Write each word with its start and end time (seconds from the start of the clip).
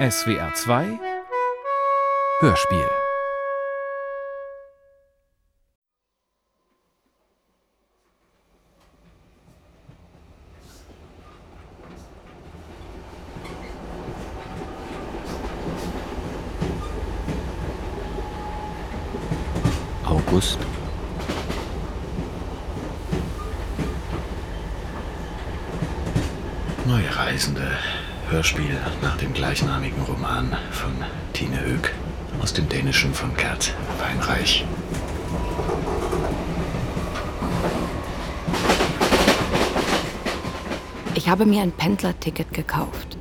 SWR 0.00 0.54
2 0.54 0.98
Hörspiel 2.40 2.90
August. 20.06 20.58
Neue 26.86 27.14
Reisende. 27.14 27.70
Hörspiel 28.30 28.78
nach 29.02 29.16
dem 29.16 29.32
gleichnamigen 29.34 30.00
Roman 30.02 30.56
von 30.70 30.92
Tine 31.32 31.60
Höck 31.64 31.92
aus 32.40 32.52
dem 32.52 32.68
Dänischen 32.68 33.12
von 33.12 33.36
Gerd 33.36 33.74
Weinreich. 33.98 34.64
Ich 41.16 41.28
habe 41.28 41.44
mir 41.60 41.64
ein 41.64 41.72
Pendlerticket 41.72 42.52
gekauft. 42.54 43.18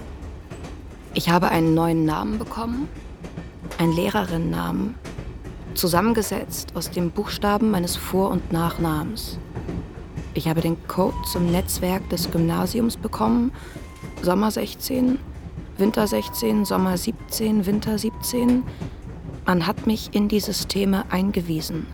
Ich 1.14 1.30
habe 1.30 1.50
einen 1.50 1.74
neuen 1.74 2.06
Namen 2.06 2.40
bekommen, 2.40 2.88
einen 3.78 3.92
Lehrerinnennamen, 3.92 4.96
zusammengesetzt 5.74 6.74
aus 6.74 6.90
den 6.90 7.12
Buchstaben 7.12 7.70
meines 7.70 7.98
Vor- 7.98 8.30
und 8.30 8.54
Nachnamens. 8.54 9.38
Ich 10.36 10.48
habe 10.48 10.62
den 10.62 10.78
Code 10.88 11.18
zum 11.30 11.52
Netzwerk 11.52 12.08
des 12.10 12.32
Gymnasiums 12.32 12.96
bekommen, 12.96 13.52
Sommer 14.22 14.52
16, 14.52 15.20
Winter 15.78 16.08
16, 16.08 16.64
Sommer 16.64 16.98
17, 16.98 17.66
Winter 17.66 17.98
17. 17.98 18.64
Man 19.46 19.68
hat 19.68 19.86
mich 19.86 20.14
in 20.14 20.30
die 20.30 20.40
Systeme 20.40 21.04
eingewiesen. 21.12 21.88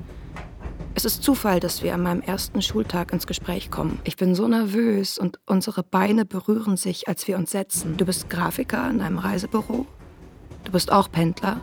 Es 1.06 1.18
ist 1.18 1.24
Zufall, 1.24 1.60
dass 1.60 1.84
wir 1.84 1.94
an 1.94 2.02
meinem 2.02 2.22
ersten 2.22 2.64
Schultag 2.64 3.14
ins 3.14 3.28
Gespräch 3.28 3.70
kommen. 3.70 4.00
Ich 4.06 4.18
bin 4.18 4.34
so 4.34 4.48
nervös 4.48 5.20
und 5.20 5.38
unsere 5.46 5.84
Beine 5.84 6.26
berühren 6.26 6.78
sich, 6.78 7.08
als 7.08 7.28
wir 7.28 7.38
uns 7.38 7.52
setzen. 7.52 7.96
Du 7.96 8.06
bist 8.06 8.28
Grafiker 8.28 8.90
in 8.90 9.02
einem 9.02 9.20
Reisebüro. 9.20 9.86
Du 10.64 10.72
bist 10.72 10.92
auch 10.92 11.12
Pendler. 11.12 11.62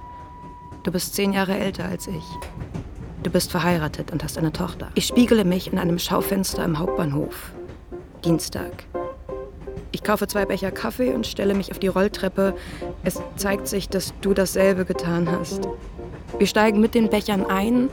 Du 0.85 0.93
bist 0.93 1.17
zehn 1.17 1.33
Jahre 1.33 1.59
älter 1.59 1.87
als 1.87 2.07
ich. 2.07 2.23
Du 3.25 3.31
bist 3.31 3.51
verheiratet 3.51 4.13
und 4.13 4.23
hast 4.23 4.39
eine 4.39 4.53
Tochter. 4.53 4.93
Ich 4.95 5.09
spiegele 5.09 5.45
mich 5.45 5.73
in 5.73 5.81
einem 5.81 5.99
Schaufenster 5.99 6.65
im 6.65 6.79
Hauptbahnhof. 6.79 7.51
Dienstag. 8.25 8.85
Ich 9.91 10.05
kaufe 10.05 10.29
zwei 10.29 10.47
Becher 10.47 10.71
Kaffee 10.71 11.15
und 11.15 11.27
stelle 11.27 11.55
mich 11.55 11.73
auf 11.73 11.81
die 11.81 11.89
Rolltreppe. 11.89 12.55
Es 13.03 13.21
zeigt 13.35 13.67
sich, 13.67 13.89
dass 13.89 14.15
du 14.21 14.35
dasselbe 14.35 14.85
getan 14.85 15.29
hast. 15.29 15.69
Wir 16.39 16.47
steigen 16.47 16.81
mit 16.81 16.95
den 16.95 17.11
Bechern 17.11 17.45
ein. 17.45 17.91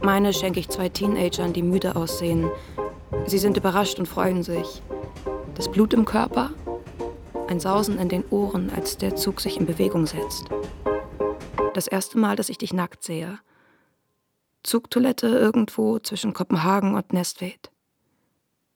Meine 0.00 0.32
schenke 0.32 0.60
ich 0.60 0.68
zwei 0.68 0.88
Teenagern, 0.88 1.52
die 1.52 1.62
müde 1.62 1.96
aussehen. 1.96 2.50
Sie 3.26 3.38
sind 3.38 3.56
überrascht 3.56 3.98
und 3.98 4.06
freuen 4.06 4.42
sich. 4.42 4.82
Das 5.54 5.70
Blut 5.70 5.92
im 5.92 6.04
Körper, 6.04 6.50
ein 7.48 7.60
Sausen 7.60 7.98
in 7.98 8.08
den 8.08 8.24
Ohren, 8.30 8.70
als 8.70 8.96
der 8.96 9.16
Zug 9.16 9.40
sich 9.40 9.58
in 9.58 9.66
Bewegung 9.66 10.06
setzt. 10.06 10.46
Das 11.74 11.86
erste 11.86 12.18
Mal, 12.18 12.36
dass 12.36 12.48
ich 12.48 12.58
dich 12.58 12.72
nackt 12.72 13.02
sehe. 13.02 13.38
Zugtoilette 14.62 15.28
irgendwo 15.28 15.98
zwischen 15.98 16.34
Kopenhagen 16.34 16.94
und 16.94 17.12
Nestved. 17.12 17.70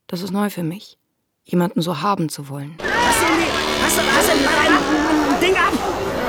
Das 0.06 0.22
ist 0.22 0.30
neu 0.30 0.50
für 0.50 0.62
mich 0.62 0.98
jemanden 1.44 1.82
so 1.82 2.00
haben 2.02 2.28
zu 2.28 2.48
wollen. 2.48 2.76
Was 2.78 3.18
denn? 3.20 3.42
Was, 3.82 3.96
was 3.96 4.26
denn 4.26 5.40
Ding 5.40 5.56
ab? 5.56 5.72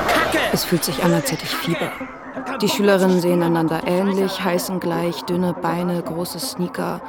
Kacke! 0.08 0.38
Es 0.52 0.64
fühlt 0.64 0.84
sich 0.84 1.02
an, 1.02 1.12
als 1.12 1.30
hätte 1.30 1.44
ich 1.44 1.54
Fieber. 1.54 1.92
Die 2.60 2.68
Schülerinnen 2.68 3.20
sehen 3.20 3.42
einander 3.42 3.82
ähnlich, 3.86 4.42
heißen 4.42 4.80
gleich, 4.80 5.22
dünne 5.22 5.54
Beine, 5.54 6.02
große 6.02 6.40
Sneaker. 6.40 7.00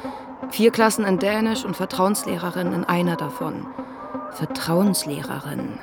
Vier 0.50 0.70
Klassen 0.70 1.04
in 1.04 1.18
Dänisch 1.18 1.64
und 1.64 1.76
Vertrauenslehrerin 1.76 2.72
in 2.72 2.84
einer 2.84 3.16
davon. 3.16 3.66
Vertrauenslehrerin. 4.30 5.80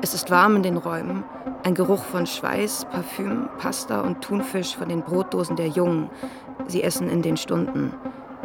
Es 0.00 0.14
ist 0.14 0.30
warm 0.30 0.56
in 0.56 0.62
den 0.62 0.76
Räumen. 0.76 1.24
Ein 1.64 1.74
Geruch 1.74 2.04
von 2.04 2.26
Schweiß, 2.26 2.86
Parfüm, 2.92 3.48
Pasta 3.58 4.02
und 4.02 4.20
Thunfisch 4.20 4.76
von 4.76 4.88
den 4.88 5.02
Brotdosen 5.02 5.56
der 5.56 5.68
Jungen. 5.68 6.10
Sie 6.68 6.82
essen 6.82 7.08
in 7.08 7.22
den 7.22 7.36
Stunden. 7.36 7.94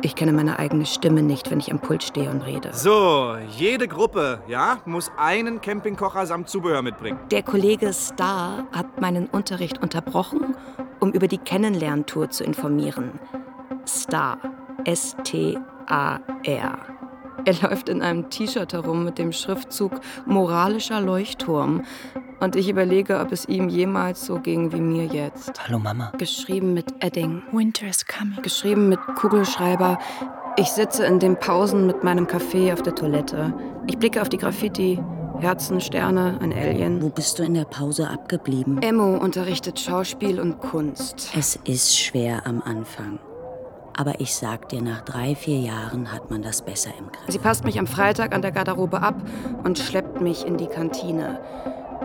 Ich 0.01 0.15
kenne 0.15 0.31
meine 0.31 0.59
eigene 0.59 0.85
Stimme 0.85 1.21
nicht, 1.21 1.51
wenn 1.51 1.59
ich 1.59 1.71
am 1.71 1.79
Pult 1.79 2.03
stehe 2.03 2.29
und 2.29 2.41
rede. 2.41 2.69
So, 2.73 3.35
jede 3.57 3.87
Gruppe, 3.87 4.41
ja, 4.47 4.77
muss 4.85 5.11
einen 5.17 5.61
Campingkocher 5.61 6.25
samt 6.25 6.49
Zubehör 6.49 6.81
mitbringen. 6.81 7.19
Der 7.31 7.43
Kollege 7.43 7.91
Star 7.91 8.65
hat 8.71 9.01
meinen 9.01 9.27
Unterricht 9.27 9.81
unterbrochen, 9.81 10.55
um 10.99 11.11
über 11.11 11.27
die 11.27 11.37
Kennenlerntour 11.37 12.29
zu 12.29 12.43
informieren. 12.43 13.19
Star. 13.85 14.37
S-T-A-R. 14.85 16.98
Er 17.45 17.69
läuft 17.69 17.89
in 17.89 18.01
einem 18.01 18.29
T-Shirt 18.29 18.73
herum 18.73 19.05
mit 19.05 19.17
dem 19.17 19.31
Schriftzug 19.31 20.01
Moralischer 20.25 21.01
Leuchtturm. 21.01 21.83
Und 22.39 22.55
ich 22.55 22.69
überlege, 22.69 23.19
ob 23.19 23.31
es 23.31 23.47
ihm 23.47 23.69
jemals 23.69 24.25
so 24.25 24.39
ging 24.39 24.71
wie 24.71 24.81
mir 24.81 25.05
jetzt. 25.05 25.65
Hallo 25.65 25.79
Mama. 25.79 26.11
Geschrieben 26.17 26.73
mit 26.73 27.03
Edding. 27.03 27.41
Winter 27.51 27.87
is 27.87 28.05
coming. 28.05 28.41
Geschrieben 28.41 28.89
mit 28.89 28.99
Kugelschreiber. 29.15 29.99
Ich 30.57 30.67
sitze 30.69 31.05
in 31.05 31.19
den 31.19 31.37
Pausen 31.37 31.85
mit 31.85 32.03
meinem 32.03 32.27
Kaffee 32.27 32.73
auf 32.73 32.81
der 32.81 32.95
Toilette. 32.95 33.53
Ich 33.87 33.97
blicke 33.97 34.21
auf 34.21 34.29
die 34.29 34.37
Graffiti. 34.37 34.99
Herzen, 35.39 35.79
Sterne, 35.79 36.37
ein 36.41 36.51
Alien. 36.51 37.01
Wo 37.01 37.09
bist 37.09 37.39
du 37.39 37.43
in 37.43 37.53
der 37.53 37.63
Pause 37.63 38.09
abgeblieben? 38.09 38.81
Emmo 38.81 39.15
unterrichtet 39.17 39.79
Schauspiel 39.79 40.39
und 40.39 40.59
Kunst. 40.59 41.31
Es 41.37 41.57
ist 41.63 41.97
schwer 41.97 42.45
am 42.45 42.61
Anfang. 42.61 43.19
Aber 43.99 44.21
ich 44.21 44.33
sag 44.33 44.69
dir, 44.69 44.81
nach 44.81 45.01
drei, 45.01 45.35
vier 45.35 45.59
Jahren 45.59 46.13
hat 46.13 46.31
man 46.31 46.41
das 46.41 46.61
besser 46.61 46.91
im 46.97 47.11
Griff. 47.11 47.25
Sie 47.27 47.37
passt 47.37 47.65
mich 47.65 47.77
am 47.79 47.85
Freitag 47.85 48.33
an 48.33 48.41
der 48.41 48.53
Garderobe 48.53 49.01
ab 49.01 49.15
und 49.65 49.77
schleppt 49.77 50.21
mich 50.21 50.47
in 50.47 50.55
die 50.55 50.67
Kantine. 50.67 51.41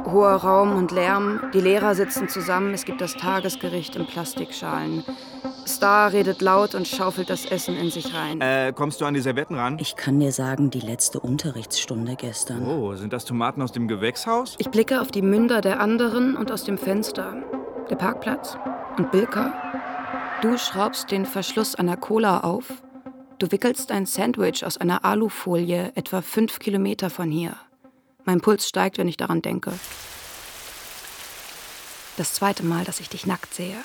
Hoher 0.05 0.35
Raum 0.35 0.77
und 0.77 0.91
Lärm, 0.91 1.41
die 1.55 1.61
Lehrer 1.61 1.95
sitzen 1.95 2.29
zusammen, 2.29 2.75
es 2.75 2.85
gibt 2.85 3.01
das 3.01 3.15
Tagesgericht 3.15 3.95
in 3.95 4.09
Plastikschalen. 4.09 5.05
Star 5.69 6.13
redet 6.13 6.43
laut 6.43 6.75
und 6.75 6.89
schaufelt 6.89 7.31
das 7.31 7.45
Essen 7.45 7.77
in 7.77 7.93
sich 7.93 8.13
rein. 8.13 8.41
Äh, 8.41 8.73
kommst 8.75 9.01
du 9.01 9.05
an 9.05 9.15
die 9.15 9.21
Servetten 9.21 9.57
ran? 9.57 9.79
Ich 9.79 9.95
kann 9.95 10.19
dir 10.19 10.33
sagen, 10.33 10.71
die 10.71 10.81
letzte 10.81 11.21
Unterrichtsstunde 11.21 12.17
gestern. 12.17 12.67
Oh, 12.67 12.97
sind 12.97 13.13
das 13.13 13.25
Tomaten 13.25 13.63
aus 13.63 13.71
dem 13.71 13.87
Gewächshaus? 13.87 14.57
Ich 14.59 14.69
blicke 14.69 15.01
auf 15.01 15.13
die 15.13 15.23
Münder 15.23 15.61
der 15.61 15.79
anderen 15.79 16.37
und 16.37 16.51
aus 16.51 16.65
dem 16.65 16.77
Fenster. 16.77 17.37
Der 17.89 17.97
Parkplatz 17.97 18.59
und 18.99 19.13
Bilka. 19.13 19.53
Du 20.45 20.59
schraubst 20.59 21.11
den 21.11 21.25
Verschluss 21.25 21.75
einer 21.75 21.97
Cola 21.97 22.41
auf. 22.41 22.67
Du 23.39 23.51
wickelst 23.51 23.91
ein 23.91 24.05
Sandwich 24.05 24.63
aus 24.63 24.77
einer 24.77 25.03
Alufolie 25.03 25.91
etwa 25.95 26.21
fünf 26.21 26.59
Kilometer 26.59 27.09
von 27.09 27.31
hier. 27.31 27.57
Mein 28.27 28.43
Puls 28.43 28.69
steigt, 28.69 28.99
wenn 28.99 29.09
ich 29.09 29.17
daran 29.17 29.41
denke. 29.41 29.73
Das 32.19 32.35
zweite 32.35 32.63
Mal, 32.63 32.85
dass 32.85 33.01
ich 33.01 33.09
dich 33.09 33.25
nackt 33.25 33.55
sehe. 33.55 33.79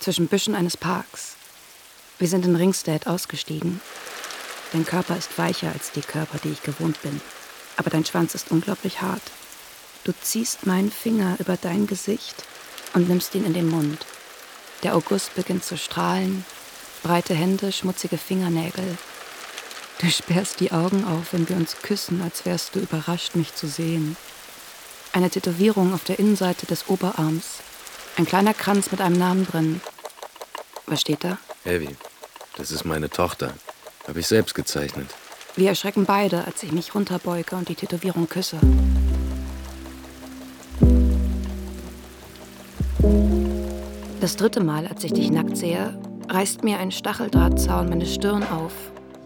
Zwischen 0.00 0.26
Büschen 0.26 0.56
eines 0.56 0.76
Parks. 0.76 1.36
Wir 2.18 2.26
sind 2.26 2.44
in 2.46 2.56
Ringstead 2.56 3.06
ausgestiegen. 3.06 3.80
Dein 4.72 4.84
Körper 4.84 5.16
ist 5.16 5.38
weicher 5.38 5.70
als 5.72 5.92
die 5.92 6.00
Körper, 6.00 6.38
die 6.42 6.50
ich 6.50 6.64
gewohnt 6.64 7.00
bin. 7.02 7.20
Aber 7.76 7.90
dein 7.90 8.04
Schwanz 8.04 8.34
ist 8.34 8.50
unglaublich 8.50 9.02
hart. 9.02 9.22
Du 10.02 10.10
ziehst 10.20 10.66
meinen 10.66 10.90
Finger 10.90 11.36
über 11.38 11.56
dein 11.56 11.86
Gesicht 11.86 12.42
und 12.92 13.08
nimmst 13.08 13.36
ihn 13.36 13.44
in 13.44 13.54
den 13.54 13.68
Mund. 13.68 14.04
Der 14.82 14.96
August 14.96 15.34
beginnt 15.34 15.64
zu 15.64 15.76
strahlen. 15.76 16.44
Breite 17.02 17.34
Hände, 17.34 17.72
schmutzige 17.72 18.18
Fingernägel. 18.18 18.96
Du 20.00 20.10
sperrst 20.10 20.60
die 20.60 20.72
Augen 20.72 21.04
auf, 21.04 21.32
wenn 21.32 21.48
wir 21.48 21.56
uns 21.56 21.76
küssen, 21.82 22.22
als 22.22 22.46
wärst 22.46 22.74
du 22.74 22.80
überrascht, 22.80 23.34
mich 23.34 23.54
zu 23.54 23.66
sehen. 23.68 24.16
Eine 25.12 25.28
Tätowierung 25.28 25.92
auf 25.92 26.04
der 26.04 26.18
Innenseite 26.18 26.66
des 26.66 26.88
Oberarms. 26.88 27.58
Ein 28.16 28.26
kleiner 28.26 28.54
Kranz 28.54 28.90
mit 28.90 29.00
einem 29.00 29.18
Namen 29.18 29.46
drin. 29.46 29.80
Was 30.86 31.02
steht 31.02 31.24
da? 31.24 31.38
Heavy, 31.64 31.96
das 32.56 32.70
ist 32.70 32.84
meine 32.84 33.10
Tochter. 33.10 33.52
Habe 34.08 34.20
ich 34.20 34.26
selbst 34.26 34.54
gezeichnet. 34.54 35.10
Wir 35.56 35.68
erschrecken 35.68 36.06
beide, 36.06 36.44
als 36.44 36.62
ich 36.62 36.72
mich 36.72 36.94
runterbeuge 36.94 37.56
und 37.56 37.68
die 37.68 37.74
Tätowierung 37.74 38.28
küsse. 38.28 38.58
Das 44.20 44.36
dritte 44.36 44.62
Mal, 44.62 44.86
als 44.86 45.02
ich 45.02 45.14
dich 45.14 45.30
nackt 45.30 45.56
sehe, 45.56 45.98
reißt 46.28 46.62
mir 46.62 46.78
ein 46.78 46.90
Stacheldrahtzaun 46.90 47.88
meine 47.88 48.04
Stirn 48.04 48.42
auf, 48.42 48.72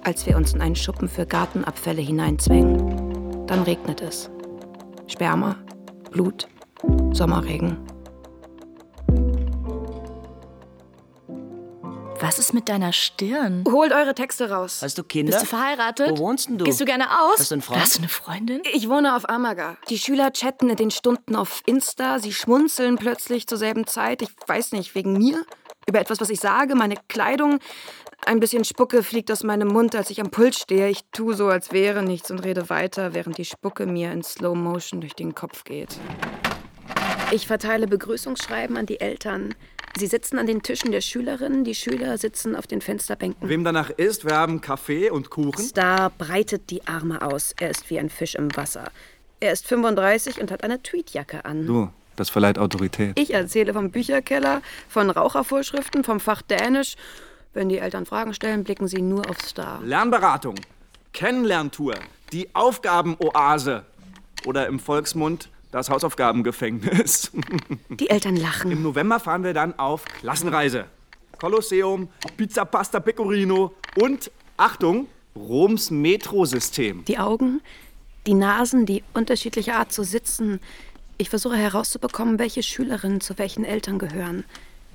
als 0.04 0.24
wir 0.24 0.36
uns 0.36 0.54
in 0.54 0.60
einen 0.60 0.76
Schuppen 0.76 1.08
für 1.08 1.26
Gartenabfälle 1.26 2.00
hineinzwängen. 2.00 3.44
Dann 3.48 3.62
regnet 3.64 4.00
es. 4.00 4.30
Sperma, 5.08 5.56
Blut, 6.12 6.46
Sommerregen. 7.12 7.76
Was 12.24 12.38
ist 12.38 12.54
mit 12.54 12.70
deiner 12.70 12.94
Stirn? 12.94 13.64
Holt 13.70 13.92
eure 13.92 14.14
Texte 14.14 14.48
raus. 14.48 14.80
Hast 14.82 14.96
du 14.96 15.04
Kinder? 15.04 15.32
Bist 15.32 15.42
du 15.42 15.46
verheiratet? 15.46 16.08
Wo 16.12 16.18
wohnst 16.18 16.48
denn 16.48 16.56
du? 16.56 16.64
Gehst 16.64 16.80
du 16.80 16.86
gerne 16.86 17.20
aus? 17.20 17.38
Hast 17.38 17.50
du 17.50 17.56
einen 17.56 17.60
Freund? 17.60 17.82
Hast 17.82 17.96
du 17.96 17.98
eine 17.98 18.08
Freundin? 18.08 18.62
Ich 18.72 18.88
wohne 18.88 19.14
auf 19.14 19.28
Amaga. 19.28 19.76
Die 19.90 19.98
Schüler 19.98 20.32
chatten 20.32 20.70
in 20.70 20.76
den 20.76 20.90
Stunden 20.90 21.36
auf 21.36 21.60
Insta. 21.66 22.18
Sie 22.18 22.32
schmunzeln 22.32 22.96
plötzlich 22.96 23.46
zur 23.46 23.58
selben 23.58 23.86
Zeit. 23.86 24.22
Ich 24.22 24.30
weiß 24.46 24.72
nicht, 24.72 24.94
wegen 24.94 25.12
mir? 25.12 25.44
Über 25.86 26.00
etwas, 26.00 26.18
was 26.18 26.30
ich 26.30 26.40
sage, 26.40 26.74
meine 26.74 26.94
Kleidung. 27.08 27.58
Ein 28.24 28.40
bisschen 28.40 28.64
Spucke 28.64 29.02
fliegt 29.02 29.30
aus 29.30 29.42
meinem 29.42 29.68
Mund, 29.68 29.94
als 29.94 30.08
ich 30.08 30.18
am 30.18 30.30
Pult 30.30 30.54
stehe. 30.54 30.88
Ich 30.88 31.04
tue 31.12 31.34
so, 31.34 31.48
als 31.48 31.72
wäre 31.72 32.02
nichts 32.02 32.30
und 32.30 32.38
rede 32.38 32.70
weiter, 32.70 33.12
während 33.12 33.36
die 33.36 33.44
Spucke 33.44 33.84
mir 33.84 34.12
in 34.12 34.22
Slow 34.22 34.56
Motion 34.56 35.02
durch 35.02 35.14
den 35.14 35.34
Kopf 35.34 35.64
geht. 35.64 35.98
Ich 37.32 37.46
verteile 37.46 37.86
Begrüßungsschreiben 37.86 38.78
an 38.78 38.86
die 38.86 39.00
Eltern. 39.00 39.54
Sie 39.96 40.08
sitzen 40.08 40.38
an 40.38 40.46
den 40.46 40.60
Tischen 40.60 40.90
der 40.90 41.00
Schülerinnen, 41.00 41.62
die 41.62 41.74
Schüler 41.74 42.18
sitzen 42.18 42.56
auf 42.56 42.66
den 42.66 42.80
Fensterbänken. 42.80 43.48
Wem 43.48 43.62
danach 43.62 43.90
ist, 43.90 44.24
wir 44.24 44.34
haben 44.36 44.60
Kaffee 44.60 45.08
und 45.08 45.30
Kuchen. 45.30 45.62
Star 45.64 46.10
breitet 46.10 46.70
die 46.70 46.84
Arme 46.86 47.22
aus. 47.22 47.54
Er 47.60 47.70
ist 47.70 47.88
wie 47.90 48.00
ein 48.00 48.10
Fisch 48.10 48.34
im 48.34 48.54
Wasser. 48.56 48.90
Er 49.38 49.52
ist 49.52 49.68
35 49.68 50.40
und 50.40 50.50
hat 50.50 50.64
eine 50.64 50.82
Tweetjacke 50.82 51.44
an. 51.44 51.66
Du, 51.66 51.90
das 52.16 52.28
verleiht 52.28 52.58
Autorität. 52.58 53.18
Ich 53.18 53.32
erzähle 53.32 53.72
vom 53.72 53.92
Bücherkeller, 53.92 54.62
von 54.88 55.10
Rauchervorschriften, 55.10 56.02
vom 56.02 56.18
Fach 56.18 56.42
Dänisch. 56.42 56.96
Wenn 57.52 57.68
die 57.68 57.78
Eltern 57.78 58.04
Fragen 58.04 58.34
stellen, 58.34 58.64
blicken 58.64 58.88
sie 58.88 59.00
nur 59.00 59.30
auf 59.30 59.40
Star. 59.42 59.80
Lernberatung, 59.84 60.56
Kennenlerntour, 61.12 61.94
die 62.32 62.52
Aufgabenoase 62.52 63.84
oder 64.44 64.66
im 64.66 64.80
Volksmund 64.80 65.50
das 65.74 65.90
Hausaufgabengefängnis. 65.90 67.32
Die 67.90 68.08
Eltern 68.08 68.36
lachen. 68.36 68.70
Im 68.70 68.82
November 68.82 69.18
fahren 69.18 69.42
wir 69.42 69.52
dann 69.54 69.76
auf 69.76 70.04
Klassenreise. 70.04 70.84
Kolosseum, 71.40 72.08
Pizza 72.36 72.64
Pasta 72.64 73.00
Pecorino 73.00 73.74
und, 74.00 74.30
Achtung, 74.56 75.08
Roms 75.34 75.90
Metrosystem. 75.90 77.04
Die 77.06 77.18
Augen, 77.18 77.60
die 78.24 78.34
Nasen, 78.34 78.86
die 78.86 79.02
unterschiedliche 79.14 79.74
Art 79.74 79.92
zu 79.92 80.04
sitzen. 80.04 80.60
Ich 81.18 81.28
versuche 81.28 81.56
herauszubekommen, 81.56 82.38
welche 82.38 82.62
Schülerinnen 82.62 83.20
zu 83.20 83.36
welchen 83.38 83.64
Eltern 83.64 83.98
gehören. 83.98 84.44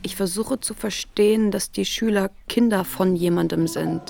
Ich 0.02 0.16
versuche 0.16 0.62
zu 0.62 0.74
verstehen, 0.74 1.52
dass 1.52 1.72
die 1.72 1.84
Schüler 1.84 2.32
Kinder 2.48 2.86
von 2.86 3.18
jemandem 3.18 3.68
sind. 3.68 4.02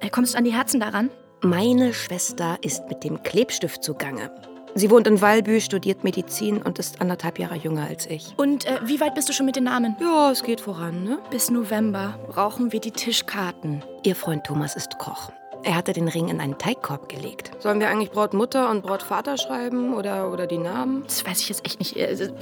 Äh, 0.00 0.08
Kommst 0.08 0.32
du 0.32 0.38
an 0.38 0.44
die 0.44 0.54
Herzen 0.54 0.80
daran? 0.80 1.10
Meine 1.44 1.92
Schwester 1.92 2.56
ist 2.62 2.88
mit 2.88 3.04
dem 3.04 3.22
Klebstift 3.22 3.84
zugange. 3.84 4.30
Sie 4.74 4.90
wohnt 4.90 5.06
in 5.06 5.20
Walbü, 5.20 5.60
studiert 5.60 6.02
Medizin 6.02 6.62
und 6.62 6.78
ist 6.78 7.02
anderthalb 7.02 7.38
Jahre 7.38 7.56
jünger 7.56 7.86
als 7.86 8.06
ich. 8.06 8.32
Und 8.38 8.64
äh, 8.64 8.78
wie 8.86 8.98
weit 8.98 9.14
bist 9.14 9.28
du 9.28 9.34
schon 9.34 9.44
mit 9.44 9.54
den 9.54 9.64
Namen? 9.64 9.94
Ja, 10.00 10.30
es 10.30 10.42
geht 10.42 10.62
voran, 10.62 11.04
ne? 11.04 11.18
Bis 11.30 11.50
November 11.50 12.18
brauchen 12.28 12.72
wir 12.72 12.80
die 12.80 12.92
Tischkarten. 12.92 13.84
Ihr 14.04 14.16
Freund 14.16 14.44
Thomas 14.44 14.74
ist 14.74 14.96
Koch. 14.98 15.32
Er 15.64 15.76
hatte 15.76 15.92
den 15.92 16.08
Ring 16.08 16.28
in 16.28 16.40
einen 16.40 16.56
Teigkorb 16.56 17.10
gelegt. 17.10 17.50
Sollen 17.58 17.78
wir 17.78 17.90
eigentlich 17.90 18.10
Brautmutter 18.10 18.70
und 18.70 18.82
Brautvater 18.82 19.36
schreiben 19.36 19.92
oder, 19.92 20.32
oder 20.32 20.46
die 20.46 20.56
Namen? 20.56 21.02
Das 21.02 21.26
weiß 21.26 21.40
ich 21.40 21.50
jetzt 21.50 21.66
echt 21.66 21.78
nicht. 21.78 21.94
Äh, 21.94 22.10
äh, 22.10 22.32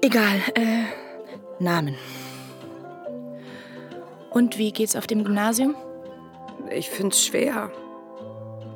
Egal. 0.00 0.40
Äh, 0.54 0.84
Namen. 1.58 1.94
Und 4.30 4.56
wie 4.56 4.72
geht's 4.72 4.96
auf 4.96 5.06
dem 5.06 5.24
Gymnasium? 5.24 5.76
Ich 6.70 6.90
find's 6.90 7.24
schwer. 7.24 7.70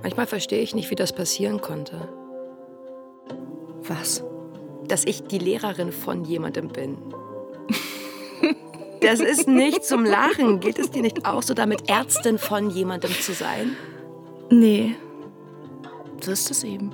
Manchmal 0.02 0.26
verstehe 0.26 0.60
ich 0.60 0.74
nicht, 0.74 0.90
wie 0.90 0.94
das 0.94 1.12
passieren 1.12 1.60
konnte. 1.60 2.08
Was? 3.82 4.22
Dass 4.86 5.04
ich 5.04 5.24
die 5.24 5.38
Lehrerin 5.38 5.92
von 5.92 6.24
jemandem 6.24 6.68
bin. 6.68 6.98
Das 9.00 9.20
ist 9.20 9.46
nicht 9.46 9.84
zum 9.84 10.04
Lachen. 10.04 10.58
Geht 10.58 10.76
es 10.76 10.90
dir 10.90 11.02
nicht 11.02 11.24
auch 11.24 11.44
so, 11.44 11.54
damit 11.54 11.88
Ärztin 11.88 12.36
von 12.36 12.68
jemandem 12.68 13.12
zu 13.12 13.32
sein? 13.32 13.76
Nee. 14.50 14.96
So 16.20 16.32
ist 16.32 16.50
es 16.50 16.64
eben. 16.64 16.90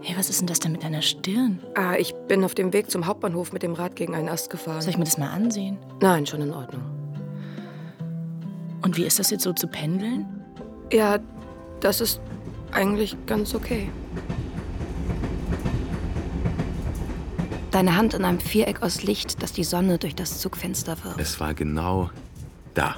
Hey, 0.00 0.16
was 0.16 0.30
ist 0.30 0.40
denn 0.40 0.46
das 0.46 0.60
denn 0.60 0.72
mit 0.72 0.82
deiner 0.82 1.02
Stirn? 1.02 1.62
Ah, 1.74 1.96
ich 1.96 2.14
bin 2.28 2.44
auf 2.44 2.54
dem 2.54 2.72
Weg 2.72 2.90
zum 2.90 3.06
Hauptbahnhof 3.06 3.52
mit 3.52 3.62
dem 3.62 3.74
Rad 3.74 3.94
gegen 3.94 4.14
einen 4.14 4.30
Ast 4.30 4.48
gefahren. 4.48 4.80
Soll 4.80 4.90
ich 4.90 4.98
mir 4.98 5.04
das 5.04 5.18
mal 5.18 5.30
ansehen? 5.30 5.78
Nein, 6.00 6.24
schon 6.24 6.40
in 6.40 6.52
Ordnung. 6.52 6.82
Und 8.84 8.98
wie 8.98 9.04
ist 9.04 9.18
das 9.18 9.30
jetzt 9.30 9.44
so 9.44 9.52
zu 9.54 9.66
pendeln? 9.66 10.26
Ja, 10.92 11.18
das 11.80 12.02
ist 12.02 12.20
eigentlich 12.70 13.16
ganz 13.24 13.54
okay. 13.54 13.90
Deine 17.70 17.96
Hand 17.96 18.12
in 18.12 18.24
einem 18.24 18.38
Viereck 18.38 18.82
aus 18.82 19.02
Licht, 19.02 19.42
das 19.42 19.52
die 19.52 19.64
Sonne 19.64 19.96
durch 19.96 20.14
das 20.14 20.38
Zugfenster 20.38 21.02
wirft. 21.02 21.18
Es 21.18 21.40
war 21.40 21.54
genau 21.54 22.10
da. 22.74 22.96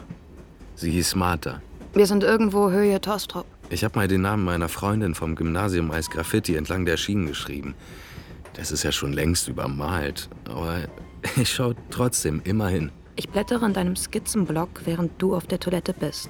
Sie 0.75 0.91
hieß 0.91 1.15
Martha. 1.15 1.63
Wir 1.95 2.07
sind 2.07 2.25
irgendwo 2.25 2.71
Höhe 2.71 3.01
Tostrop. 3.01 3.47
Ich 3.71 3.85
habe 3.85 3.97
mal 3.97 4.09
den 4.09 4.23
Namen 4.23 4.45
meiner 4.45 4.69
Freundin 4.69 5.15
vom 5.15 5.37
Gymnasium 5.37 5.93
als 5.93 6.11
Graffiti 6.11 6.57
entlang 6.57 6.85
der 6.85 6.97
Schienen 6.97 7.29
geschrieben. 7.29 7.77
Das 8.55 8.73
ist 8.73 8.83
ja 8.83 8.91
schon 8.91 9.13
längst 9.13 9.47
übermalt. 9.47 10.29
Aber 10.49 10.81
ich 11.37 11.49
schaue 11.49 11.77
trotzdem 11.91 12.43
immer 12.45 12.69
hin. 12.69 12.91
Ich 13.17 13.31
blättere 13.31 13.65
in 13.65 13.73
deinem 13.73 13.97
Skizzenblock, 13.97 14.83
während 14.85 15.21
du 15.21 15.35
auf 15.35 15.47
der 15.47 15.59
Toilette 15.59 15.95
bist. 15.95 16.29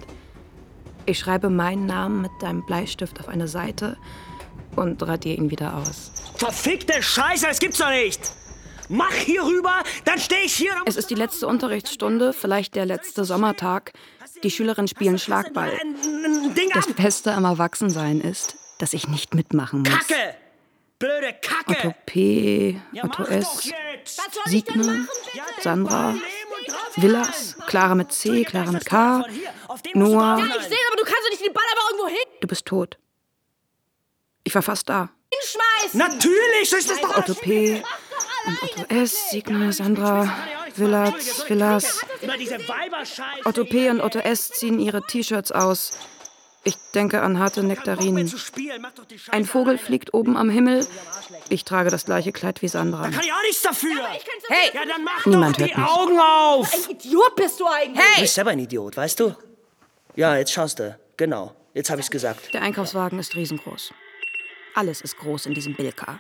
Ich 1.05 1.19
schreibe 1.19 1.51
meinen 1.51 1.87
Namen 1.87 2.23
mit 2.23 2.31
deinem 2.41 2.65
Bleistift 2.65 3.21
auf 3.21 3.29
eine 3.29 3.49
Seite 3.49 3.97
und 4.77 5.03
radiere 5.03 5.37
ihn 5.37 5.51
wieder 5.51 5.77
aus. 5.77 6.13
Verfickte 6.37 7.03
Scheiße, 7.03 7.47
das 7.47 7.59
gibt's 7.59 7.79
doch 7.79 7.91
nicht! 7.91 8.33
Mach 8.89 9.13
hier 9.13 9.43
rüber, 9.43 9.83
dann 10.05 10.19
stehe 10.19 10.43
ich 10.43 10.55
hier. 10.55 10.73
Es 10.85 10.97
ist 10.97 11.11
die 11.11 11.17
letzte 11.17 11.49
Unterrichtsstunde, 11.49 12.33
vielleicht 12.33 12.77
der 12.77 12.87
letzte 12.87 13.25
Sommertag. 13.25 13.93
Die 14.45 14.51
Schülerinnen 14.51 14.87
spielen 14.87 15.19
Schlagball. 15.19 15.73
Das 16.73 16.93
Beste 16.93 17.33
am 17.33 17.45
Erwachsensein 17.45 18.21
ist, 18.21 18.57
dass 18.79 18.93
ich 18.93 19.09
nicht 19.09 19.35
mitmachen 19.35 19.81
muss. 19.81 19.91
Kacke! 19.91 20.37
Blöde 20.99 21.35
Kacke! 21.43 21.89
Otto 21.89 21.95
P., 22.07 22.81
Otto 23.03 23.25
S.! 23.25 23.73
Sigmar, 24.47 25.07
Sandra, 25.61 26.15
Villas, 26.97 27.57
Clara 27.67 27.95
mit 27.95 28.13
C, 28.13 28.45
Clara 28.45 28.73
mit 28.73 28.85
K, 28.85 29.25
Noah. 29.95 30.39
Ich 30.39 30.63
sehe, 30.65 30.79
aber 30.89 30.97
du 30.97 31.05
kannst 31.05 31.23
doch 31.25 31.31
nicht 31.31 31.45
den 31.45 31.53
Ball 31.53 31.65
aber 31.73 31.91
irgendwo 31.91 32.09
hin. 32.09 32.39
Du 32.41 32.49
bist 32.49 32.65
tot. 32.67 32.99
Ich 34.45 34.55
war 34.55 34.63
fast 34.63 34.89
da. 34.89 35.11
Hinschmeißen. 35.33 35.99
Natürlich, 35.99 36.71
so 36.71 36.77
ist 36.77 36.89
das 36.91 37.01
doch 37.01 37.17
Otto 37.17 37.35
P. 37.35 37.83
und 38.47 38.63
Otto 38.63 38.85
S., 38.89 39.31
Sigmar, 39.31 39.73
Sandra, 39.73 40.33
Villas, 40.77 41.49
Villas. 41.49 42.01
Otto 43.45 43.65
P. 43.65 43.91
und 43.91 44.01
Otto 44.01 44.21
S. 44.21 44.51
ziehen 44.51 44.79
ihre 44.79 45.03
T-Shirts 45.03 45.53
aus. 45.53 45.99
Ich 46.67 46.77
denke 46.97 47.23
an 47.23 47.39
harte 47.39 47.63
Nektarinen. 47.63 48.29
Ein 49.31 49.45
Vogel 49.45 49.79
fliegt 49.79 50.13
oben 50.13 50.37
am 50.37 50.51
Himmel. 50.51 50.85
Ich 51.49 51.65
trage 51.65 51.91
das 51.91 52.07
gleiche 52.07 52.33
Kleid 52.33 52.61
wie 52.61 52.67
Sandra. 52.67 53.03
Kann 53.09 53.21
ich 53.23 53.33
auch 53.33 53.43
nichts 53.43 53.63
dafür. 53.63 54.05
Hey, 54.49 54.71
Ja, 54.75 54.81
dann 54.85 55.05
mach 55.05 55.25
Niemand 55.27 55.61
doch 55.61 55.65
die 55.65 55.77
hört 55.77 55.79
mich. 55.79 55.97
Augen 55.97 56.19
auf. 56.19 56.91
Idiot 56.91 57.37
bist 57.37 57.61
du 57.61 57.67
eigentlich. 57.67 58.05
Du 58.17 58.21
bist 58.23 58.35
selber 58.35 58.51
ein 58.51 58.59
Idiot, 58.59 58.97
weißt 58.97 59.21
du? 59.21 59.37
Ja, 60.17 60.37
jetzt 60.37 60.53
schaust 60.53 60.81
du. 60.81 60.99
Genau. 61.17 61.55
Jetzt 61.73 61.89
habe 61.89 62.01
ich's 62.01 62.11
gesagt. 62.11 62.53
Der 62.53 62.63
Einkaufswagen 62.63 63.21
ist 63.21 63.37
riesengroß. 63.37 63.93
Alles 64.75 65.03
ist 65.03 65.19
groß 65.19 65.47
in 65.47 65.55
diesem 65.55 65.77
Bilka. 65.77 66.19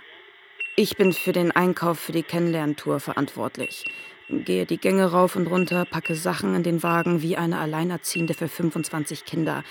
Ich 0.77 0.97
bin 0.97 1.13
für 1.13 1.33
den 1.33 1.51
Einkauf 1.51 1.99
für 1.99 2.13
die 2.13 2.23
Kennenlerntour 2.23 3.01
verantwortlich. 3.01 3.85
Gehe 4.29 4.67
die 4.67 4.79
Gänge 4.79 5.11
rauf 5.13 5.37
und 5.37 5.47
runter, 5.47 5.85
packe 5.85 6.17
Sachen 6.17 6.55
in 6.57 6.63
den 6.65 6.83
Wagen 6.83 7.23
wie 7.23 7.37
eine 7.37 7.59
Alleinerziehende 7.59 8.35
für 8.35 8.49
25 8.49 9.25
Kinder. 9.25 9.63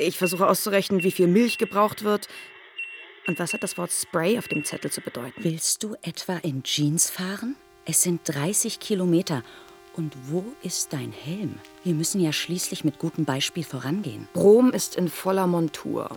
Ich 0.00 0.16
versuche 0.16 0.46
auszurechnen, 0.46 1.02
wie 1.02 1.10
viel 1.10 1.26
Milch 1.26 1.58
gebraucht 1.58 2.04
wird. 2.04 2.28
Und 3.26 3.40
was 3.40 3.52
hat 3.52 3.64
das 3.64 3.76
Wort 3.76 3.90
Spray 3.90 4.38
auf 4.38 4.46
dem 4.46 4.64
Zettel 4.64 4.92
zu 4.92 5.00
bedeuten? 5.00 5.34
Willst 5.42 5.82
du 5.82 5.96
etwa 6.02 6.36
in 6.36 6.62
Jeans 6.62 7.10
fahren? 7.10 7.56
Es 7.84 8.02
sind 8.02 8.20
30 8.24 8.78
Kilometer. 8.78 9.42
Und 9.96 10.12
wo 10.28 10.44
ist 10.62 10.92
dein 10.92 11.12
Helm? 11.12 11.58
Wir 11.82 11.94
müssen 11.94 12.20
ja 12.20 12.32
schließlich 12.32 12.84
mit 12.84 13.00
gutem 13.00 13.24
Beispiel 13.24 13.64
vorangehen. 13.64 14.28
Rom 14.36 14.70
ist 14.70 14.94
in 14.94 15.08
voller 15.08 15.48
Montur. 15.48 16.16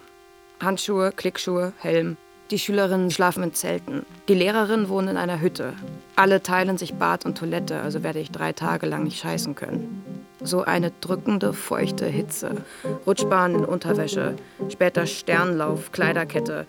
Handschuhe, 0.61 1.11
Klickschuhe, 1.11 1.73
Helm. 1.79 2.17
Die 2.51 2.59
Schülerinnen 2.59 3.09
schlafen 3.09 3.41
in 3.41 3.55
Zelten. 3.55 4.05
Die 4.27 4.35
Lehrerinnen 4.35 4.89
wohnen 4.89 5.07
in 5.07 5.17
einer 5.17 5.41
Hütte. 5.41 5.73
Alle 6.15 6.43
teilen 6.43 6.77
sich 6.77 6.93
Bad 6.93 7.25
und 7.25 7.35
Toilette, 7.35 7.81
also 7.81 8.03
werde 8.03 8.19
ich 8.19 8.29
drei 8.29 8.53
Tage 8.53 8.85
lang 8.85 9.05
nicht 9.05 9.19
scheißen 9.19 9.55
können. 9.55 10.20
So 10.43 10.63
eine 10.63 10.91
drückende, 11.01 11.53
feuchte 11.53 12.07
Hitze. 12.07 12.63
Rutschbahn 13.05 13.55
in 13.55 13.65
Unterwäsche. 13.65 14.35
Später 14.69 15.05
Sternlauf, 15.05 15.91
Kleiderkette. 15.91 16.65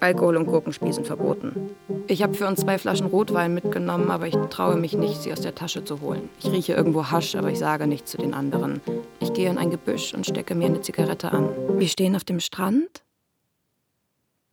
Alkohol 0.00 0.38
und 0.38 0.46
Gurkenspiel 0.46 0.92
sind 0.92 1.06
verboten. 1.06 1.70
Ich 2.06 2.22
habe 2.22 2.34
für 2.34 2.46
uns 2.46 2.60
zwei 2.60 2.78
Flaschen 2.78 3.06
Rotwein 3.06 3.52
mitgenommen, 3.52 4.10
aber 4.10 4.26
ich 4.26 4.36
traue 4.48 4.76
mich 4.76 4.94
nicht, 4.94 5.20
sie 5.20 5.32
aus 5.32 5.42
der 5.42 5.54
Tasche 5.54 5.84
zu 5.84 6.00
holen. 6.00 6.30
Ich 6.38 6.50
rieche 6.50 6.72
irgendwo 6.72 7.10
Hasch, 7.10 7.34
aber 7.34 7.50
ich 7.50 7.58
sage 7.58 7.86
nichts 7.86 8.10
zu 8.10 8.16
den 8.16 8.32
anderen. 8.32 8.80
Ich 9.20 9.32
gehe 9.34 9.50
in 9.50 9.58
ein 9.58 9.70
Gebüsch 9.70 10.14
und 10.14 10.26
stecke 10.26 10.54
mir 10.54 10.66
eine 10.66 10.80
Zigarette 10.80 11.32
an. 11.32 11.78
Wir 11.78 11.88
stehen 11.88 12.16
auf 12.16 12.24
dem 12.24 12.40
Strand. 12.40 13.02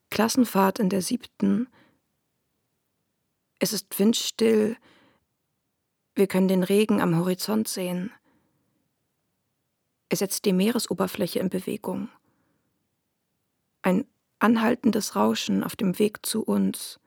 Klassenfahrt 0.10 0.80
in 0.80 0.90
der 0.90 1.02
siebten. 1.02 1.68
Es 3.60 3.72
ist 3.72 3.98
windstill. 3.98 4.76
Wir 6.16 6.28
können 6.28 6.50
den 6.50 6.64
Regen 6.64 7.00
am 7.00 7.18
Horizont 7.18 7.68
sehen. 7.68 8.12
Er 10.10 10.18
setzt 10.18 10.46
die 10.46 10.54
Meeresoberfläche 10.54 11.40
in 11.40 11.50
Bewegung. 11.50 12.10
Ein 13.84 14.06
anhaltendes 14.40 15.16
Rauschen 15.16 15.64
auf 15.64 15.76
dem 15.76 16.00
Weg 16.00 16.26
zu 16.26 16.44
uns. 16.44 17.00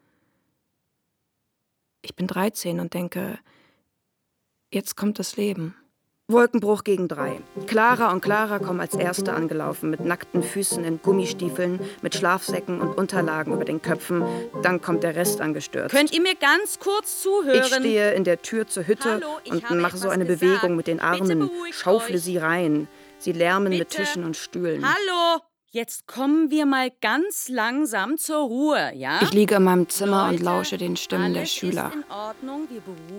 Ich 2.03 2.15
bin 2.15 2.29
13 2.29 2.79
und 2.79 2.95
denke, 2.95 3.39
jetzt 4.73 4.97
kommt 4.97 5.19
das 5.19 5.37
Leben. 5.37 5.75
Wolkenbruch 6.33 6.85
gegen 6.85 7.09
drei. 7.09 7.41
Clara 7.67 8.13
und 8.13 8.21
Clara 8.21 8.59
kommen 8.59 8.81
als 8.81 8.95
Erste 8.95 9.33
angelaufen, 9.33 9.91
mit 9.91 10.01
nackten 10.01 10.43
Füßen 10.43 10.85
in 10.85 11.01
Gummistiefeln, 11.03 11.81
mit 12.03 12.15
Schlafsäcken 12.15 12.81
und 12.81 12.97
Unterlagen 12.99 13.55
über 13.55 13.65
den 13.65 13.81
Köpfen. 13.83 14.25
Dann 14.63 14.81
kommt 14.81 15.03
der 15.03 15.15
Rest 15.15 15.41
angestürzt. 15.41 15.95
Könnt 15.95 16.13
ihr 16.13 16.21
mir 16.21 16.35
ganz 16.35 16.79
kurz 16.79 17.23
zuhören? 17.23 17.61
Ich 17.61 17.75
stehe 17.75 18.13
in 18.15 18.25
der 18.25 18.43
Tür 18.43 18.67
zur 18.67 18.87
Hütte 18.87 19.21
Hallo, 19.21 19.39
und 19.71 19.81
mache 19.81 19.97
so 19.97 20.09
eine 20.09 20.25
gesagt. 20.25 20.41
Bewegung 20.41 20.77
mit 20.77 20.87
den 20.87 21.01
Armen, 21.01 21.51
schaufle 21.71 22.17
euch. 22.17 22.23
sie 22.23 22.39
rein. 22.39 22.89
Sie 23.19 23.33
lärmen 23.33 23.71
mit 23.71 23.89
Bitte. 23.91 24.03
Tischen 24.03 24.25
und 24.25 24.37
Stühlen. 24.37 24.85
Hallo! 24.85 25.43
Jetzt 25.75 26.07
kommen 26.07 26.51
wir 26.51 26.67
mal 26.67 26.91
ganz 27.01 27.49
langsam 27.49 28.19
zur 28.19 28.43
Ruhe, 28.43 28.93
ja? 28.95 29.23
Ich 29.23 29.33
liege 29.33 29.55
in 29.55 29.63
meinem 29.63 29.89
Zimmer 29.89 30.25
und 30.25 30.33
Leute, 30.33 30.45
lausche 30.45 30.77
den 30.77 30.99
Stimmen 30.99 31.33
der 31.33 31.47
Schüler. 31.47 31.91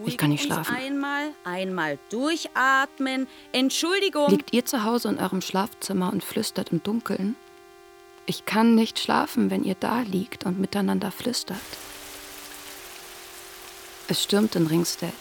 Ich 0.05 0.19
kann 0.19 0.29
nicht 0.29 0.43
schlafen. 0.43 0.75
Einmal, 0.75 1.31
einmal 1.43 1.98
durchatmen. 2.12 3.27
Entschuldigung. 3.53 4.29
Liegt 4.29 4.53
ihr 4.53 4.63
zu 4.67 4.83
Hause 4.83 5.10
in 5.10 5.17
eurem 5.17 5.41
Schlafzimmer 5.41 6.13
und 6.13 6.24
flüstert 6.24 6.72
im 6.72 6.83
Dunkeln? 6.83 7.36
Ich 8.27 8.45
kann 8.45 8.75
nicht 8.75 9.00
schlafen, 9.00 9.50
wenn 9.50 9.63
ihr 9.63 9.75
da 9.79 10.01
liegt 10.01 10.45
und 10.45 10.60
miteinander 10.60 11.10
flüstert. 11.10 11.57
Es 14.07 14.22
stürmt 14.22 14.55
in 14.55 14.67
Ringstead. 14.67 15.12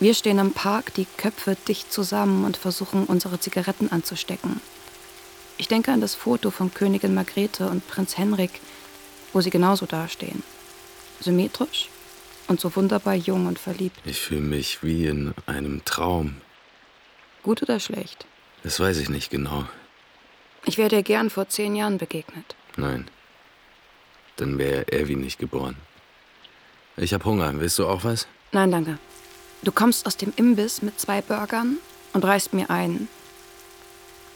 Wir 0.00 0.14
stehen 0.14 0.38
im 0.38 0.52
Park, 0.52 0.94
die 0.94 1.06
Köpfe 1.18 1.58
dicht 1.68 1.92
zusammen 1.92 2.46
und 2.46 2.56
versuchen, 2.56 3.04
unsere 3.04 3.38
Zigaretten 3.38 3.92
anzustecken. 3.92 4.62
Ich 5.58 5.68
denke 5.68 5.92
an 5.92 6.00
das 6.00 6.14
Foto 6.14 6.50
von 6.50 6.72
Königin 6.72 7.14
Margrethe 7.14 7.68
und 7.68 7.86
Prinz 7.86 8.18
Henrik, 8.18 8.60
wo 9.32 9.40
sie 9.40 9.50
genauso 9.50 9.86
dastehen. 9.86 10.42
Symmetrisch 11.20 11.88
und 12.48 12.60
so 12.60 12.74
wunderbar 12.74 13.14
jung 13.14 13.46
und 13.46 13.58
verliebt. 13.58 13.98
Ich 14.04 14.20
fühle 14.20 14.40
mich 14.40 14.82
wie 14.82 15.06
in 15.06 15.34
einem 15.46 15.84
Traum. 15.84 16.36
Gut 17.42 17.62
oder 17.62 17.80
schlecht? 17.80 18.26
Das 18.62 18.78
weiß 18.78 18.98
ich 18.98 19.08
nicht 19.08 19.30
genau. 19.30 19.64
Ich 20.64 20.78
wäre 20.78 20.88
dir 20.88 21.02
gern 21.02 21.30
vor 21.30 21.48
zehn 21.48 21.74
Jahren 21.74 21.98
begegnet. 21.98 22.54
Nein. 22.76 23.08
Dann 24.36 24.58
wäre 24.58 24.90
Erwin 24.92 25.20
nicht 25.20 25.38
geboren. 25.38 25.76
Ich 26.96 27.12
hab 27.14 27.24
Hunger. 27.24 27.52
Willst 27.58 27.78
du 27.78 27.86
auch 27.86 28.04
was? 28.04 28.26
Nein, 28.52 28.70
danke. 28.70 28.98
Du 29.62 29.72
kommst 29.72 30.06
aus 30.06 30.16
dem 30.16 30.32
Imbiss 30.36 30.82
mit 30.82 30.98
zwei 31.00 31.20
Burgern 31.20 31.78
und 32.12 32.24
reißt 32.24 32.52
mir 32.52 32.70
ein. 32.70 33.08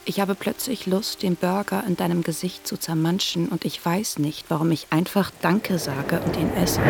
Ich 0.09 0.21
habe 0.21 0.37
plötzlich 0.37 0.87
Lust, 0.87 1.25
den 1.25 1.35
Burger 1.35 1.83
in 1.85 1.97
deinem 1.97 2.23
Gesicht 2.23 2.65
zu 2.65 2.77
zermanschen 2.77 3.49
und 3.49 3.65
ich 3.65 3.85
weiß 3.85 4.21
nicht, 4.21 4.45
warum 4.49 4.71
ich 4.71 4.87
einfach 4.91 5.33
Danke 5.43 5.81
sage 5.81 6.21
und 6.25 6.37
ihn 6.37 6.49
esse. 6.55 6.81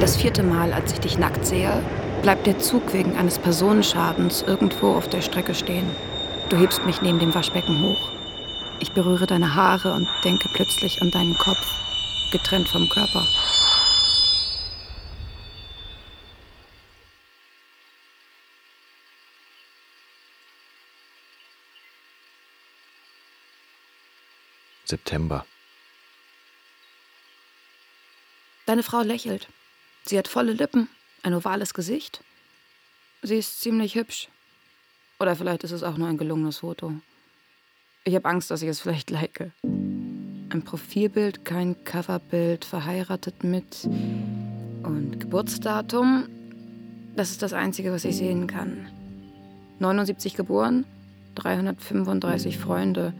Das 0.00 0.16
vierte 0.16 0.44
Mal, 0.44 0.72
als 0.72 0.92
ich 0.92 1.00
dich 1.00 1.18
nackt 1.18 1.44
sehe, 1.44 1.82
bleibt 2.22 2.46
der 2.46 2.60
Zug 2.60 2.92
wegen 2.92 3.16
eines 3.16 3.40
Personenschadens 3.40 4.42
irgendwo 4.46 4.92
auf 4.92 5.08
der 5.08 5.22
Strecke 5.22 5.56
stehen. 5.56 5.90
Du 6.48 6.56
hebst 6.56 6.86
mich 6.86 7.02
neben 7.02 7.18
dem 7.18 7.34
Waschbecken 7.34 7.82
hoch. 7.82 8.10
Ich 8.78 8.92
berühre 8.92 9.26
deine 9.26 9.56
Haare 9.56 9.94
und 9.94 10.08
denke 10.22 10.48
plötzlich 10.52 11.02
an 11.02 11.10
deinen 11.10 11.36
Kopf, 11.36 11.66
getrennt 12.30 12.68
vom 12.68 12.88
Körper. 12.88 13.26
September. 24.92 25.46
Deine 28.66 28.82
Frau 28.82 29.00
lächelt. 29.00 29.48
Sie 30.04 30.18
hat 30.18 30.28
volle 30.28 30.52
Lippen, 30.52 30.86
ein 31.22 31.32
ovales 31.32 31.72
Gesicht. 31.72 32.22
Sie 33.22 33.36
ist 33.36 33.62
ziemlich 33.62 33.94
hübsch. 33.94 34.28
Oder 35.18 35.34
vielleicht 35.34 35.64
ist 35.64 35.70
es 35.70 35.82
auch 35.82 35.96
nur 35.96 36.08
ein 36.08 36.18
gelungenes 36.18 36.58
Foto. 36.58 36.92
Ich 38.04 38.14
habe 38.14 38.28
Angst, 38.28 38.50
dass 38.50 38.60
ich 38.60 38.68
es 38.68 38.80
vielleicht 38.80 39.10
like. 39.10 39.52
Ein 39.62 40.62
Profilbild, 40.62 41.46
kein 41.46 41.84
Coverbild, 41.84 42.66
verheiratet 42.66 43.44
mit. 43.44 43.84
Und 43.84 45.20
Geburtsdatum, 45.20 46.28
das 47.16 47.30
ist 47.30 47.40
das 47.40 47.54
Einzige, 47.54 47.92
was 47.92 48.04
ich 48.04 48.16
sehen 48.16 48.46
kann. 48.46 48.88
79 49.78 50.34
geboren, 50.34 50.84
335 51.36 52.58
Freunde, 52.58 53.14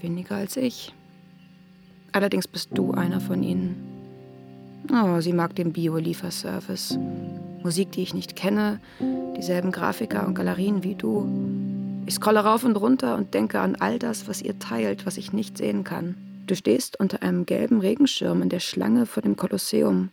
weniger 0.00 0.36
als 0.36 0.56
ich. 0.56 0.94
Allerdings 2.12 2.48
bist 2.48 2.70
du 2.72 2.92
einer 2.92 3.20
von 3.20 3.42
ihnen. 3.42 3.76
Oh, 4.90 5.20
sie 5.20 5.32
mag 5.32 5.54
den 5.54 5.72
Bio-Lieferservice. 5.72 6.98
Musik, 7.62 7.92
die 7.92 8.02
ich 8.02 8.14
nicht 8.14 8.36
kenne, 8.36 8.80
dieselben 9.36 9.72
Grafiker 9.72 10.26
und 10.26 10.34
Galerien 10.34 10.82
wie 10.82 10.94
du. 10.94 11.26
Ich 12.06 12.14
scrolle 12.14 12.40
rauf 12.40 12.64
und 12.64 12.76
runter 12.76 13.16
und 13.16 13.34
denke 13.34 13.60
an 13.60 13.76
all 13.76 13.98
das, 13.98 14.28
was 14.28 14.40
ihr 14.40 14.58
teilt, 14.58 15.04
was 15.04 15.18
ich 15.18 15.32
nicht 15.32 15.58
sehen 15.58 15.84
kann. 15.84 16.16
Du 16.46 16.56
stehst 16.56 16.98
unter 16.98 17.22
einem 17.22 17.44
gelben 17.44 17.80
Regenschirm 17.80 18.40
in 18.40 18.48
der 18.48 18.60
Schlange 18.60 19.04
vor 19.04 19.22
dem 19.22 19.36
Kolosseum. 19.36 20.08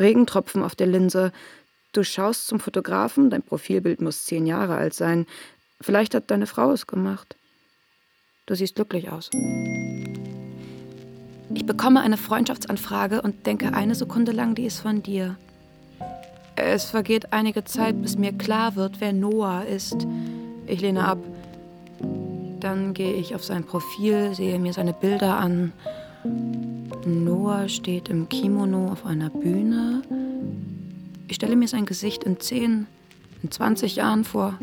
Regentropfen 0.00 0.62
auf 0.62 0.74
der 0.74 0.86
Linse. 0.86 1.32
Du 1.92 2.02
schaust 2.02 2.46
zum 2.46 2.60
Fotografen, 2.60 3.28
dein 3.28 3.42
Profilbild 3.42 4.00
muss 4.00 4.24
zehn 4.24 4.46
Jahre 4.46 4.76
alt 4.76 4.94
sein. 4.94 5.26
Vielleicht 5.82 6.14
hat 6.14 6.30
deine 6.30 6.46
Frau 6.46 6.72
es 6.72 6.86
gemacht. 6.86 7.36
Du 8.46 8.54
siehst 8.54 8.76
glücklich 8.76 9.10
aus. 9.10 9.28
Ich 11.52 11.66
bekomme 11.66 12.00
eine 12.00 12.16
Freundschaftsanfrage 12.16 13.22
und 13.22 13.46
denke 13.46 13.74
eine 13.74 13.94
Sekunde 13.94 14.32
lang, 14.32 14.54
die 14.54 14.66
ist 14.66 14.80
von 14.80 15.02
dir. 15.02 15.36
Es 16.56 16.84
vergeht 16.84 17.32
einige 17.32 17.64
Zeit, 17.64 18.00
bis 18.02 18.16
mir 18.16 18.32
klar 18.32 18.76
wird, 18.76 19.00
wer 19.00 19.12
Noah 19.12 19.64
ist. 19.64 20.06
Ich 20.66 20.80
lehne 20.80 21.04
ab. 21.04 21.18
Dann 22.60 22.94
gehe 22.94 23.14
ich 23.14 23.34
auf 23.34 23.42
sein 23.42 23.64
Profil, 23.64 24.34
sehe 24.34 24.58
mir 24.58 24.72
seine 24.72 24.92
Bilder 24.92 25.38
an. 25.38 25.72
Noah 27.06 27.68
steht 27.68 28.08
im 28.08 28.28
Kimono 28.28 28.92
auf 28.92 29.06
einer 29.06 29.30
Bühne. 29.30 30.02
Ich 31.28 31.36
stelle 31.36 31.56
mir 31.56 31.68
sein 31.68 31.86
Gesicht 31.86 32.24
in 32.24 32.38
10, 32.38 32.86
in 33.42 33.50
20 33.50 33.96
Jahren 33.96 34.24
vor. 34.24 34.54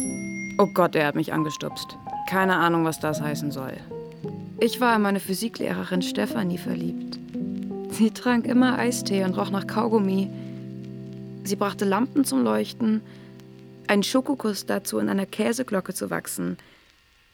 Oh 0.59 0.67
Gott, 0.73 0.95
er 0.95 1.07
hat 1.07 1.15
mich 1.15 1.33
angestupst. 1.33 1.97
Keine 2.29 2.55
Ahnung, 2.55 2.85
was 2.85 2.99
das 2.99 3.21
heißen 3.21 3.51
soll. 3.51 3.73
Ich 4.59 4.81
war 4.81 4.95
in 4.95 5.03
meine 5.03 5.19
Physiklehrerin 5.19 6.01
Stefanie 6.01 6.57
verliebt. 6.57 7.19
Sie 7.91 8.09
trank 8.09 8.47
immer 8.47 8.79
Eistee 8.79 9.23
und 9.23 9.37
roch 9.37 9.51
nach 9.51 9.67
Kaugummi. 9.67 10.31
Sie 11.43 11.55
brachte 11.55 11.85
Lampen 11.85 12.25
zum 12.25 12.43
Leuchten, 12.43 13.01
einen 13.87 14.01
Schokokuss 14.01 14.65
dazu, 14.65 14.97
in 14.97 15.09
einer 15.09 15.27
Käseglocke 15.27 15.93
zu 15.93 16.09
wachsen, 16.09 16.57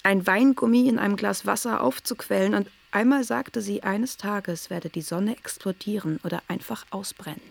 ein 0.04 0.28
Weingummi 0.28 0.90
in 0.90 1.00
einem 1.00 1.16
Glas 1.16 1.46
Wasser 1.46 1.82
aufzuquellen 1.82 2.56
und 2.56 2.70
einmal 2.92 3.24
sagte 3.24 3.62
sie, 3.62 3.84
eines 3.84 4.18
Tages 4.18 4.70
werde 4.70 4.90
die 4.90 5.02
Sonne 5.02 5.38
explodieren 5.38 6.20
oder 6.26 6.44
einfach 6.50 6.86
ausbrennen. 6.90 7.42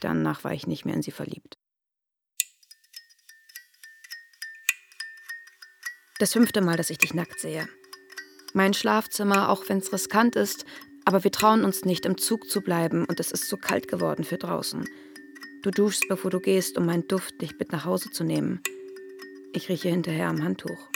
Danach 0.00 0.44
war 0.44 0.52
ich 0.52 0.66
nicht 0.66 0.84
mehr 0.84 0.94
in 0.94 1.02
sie 1.02 1.12
verliebt. 1.12 1.56
Das 6.18 6.32
fünfte 6.32 6.60
Mal, 6.60 6.76
dass 6.76 6.90
ich 6.90 6.98
dich 6.98 7.12
nackt 7.12 7.40
sehe. 7.40 7.68
Mein 8.52 8.72
Schlafzimmer, 8.72 9.48
auch 9.48 9.68
wenn 9.68 9.78
es 9.78 9.92
riskant 9.92 10.36
ist, 10.36 10.64
aber 11.04 11.24
wir 11.24 11.32
trauen 11.32 11.64
uns 11.64 11.84
nicht, 11.84 12.06
im 12.06 12.18
Zug 12.18 12.48
zu 12.48 12.60
bleiben 12.60 13.04
und 13.04 13.18
es 13.18 13.32
ist 13.32 13.48
so 13.48 13.56
kalt 13.56 13.88
geworden 13.88 14.22
für 14.22 14.38
draußen. 14.38 14.88
Du 15.62 15.70
duschst, 15.72 16.06
bevor 16.08 16.30
du 16.30 16.38
gehst, 16.38 16.78
um 16.78 16.86
meinen 16.86 17.08
Duft 17.08 17.40
dich 17.40 17.58
mit 17.58 17.72
nach 17.72 17.84
Hause 17.84 18.10
zu 18.10 18.22
nehmen. 18.22 18.62
Ich 19.52 19.68
rieche 19.68 19.88
hinterher 19.88 20.28
am 20.28 20.44
Handtuch. 20.44 20.88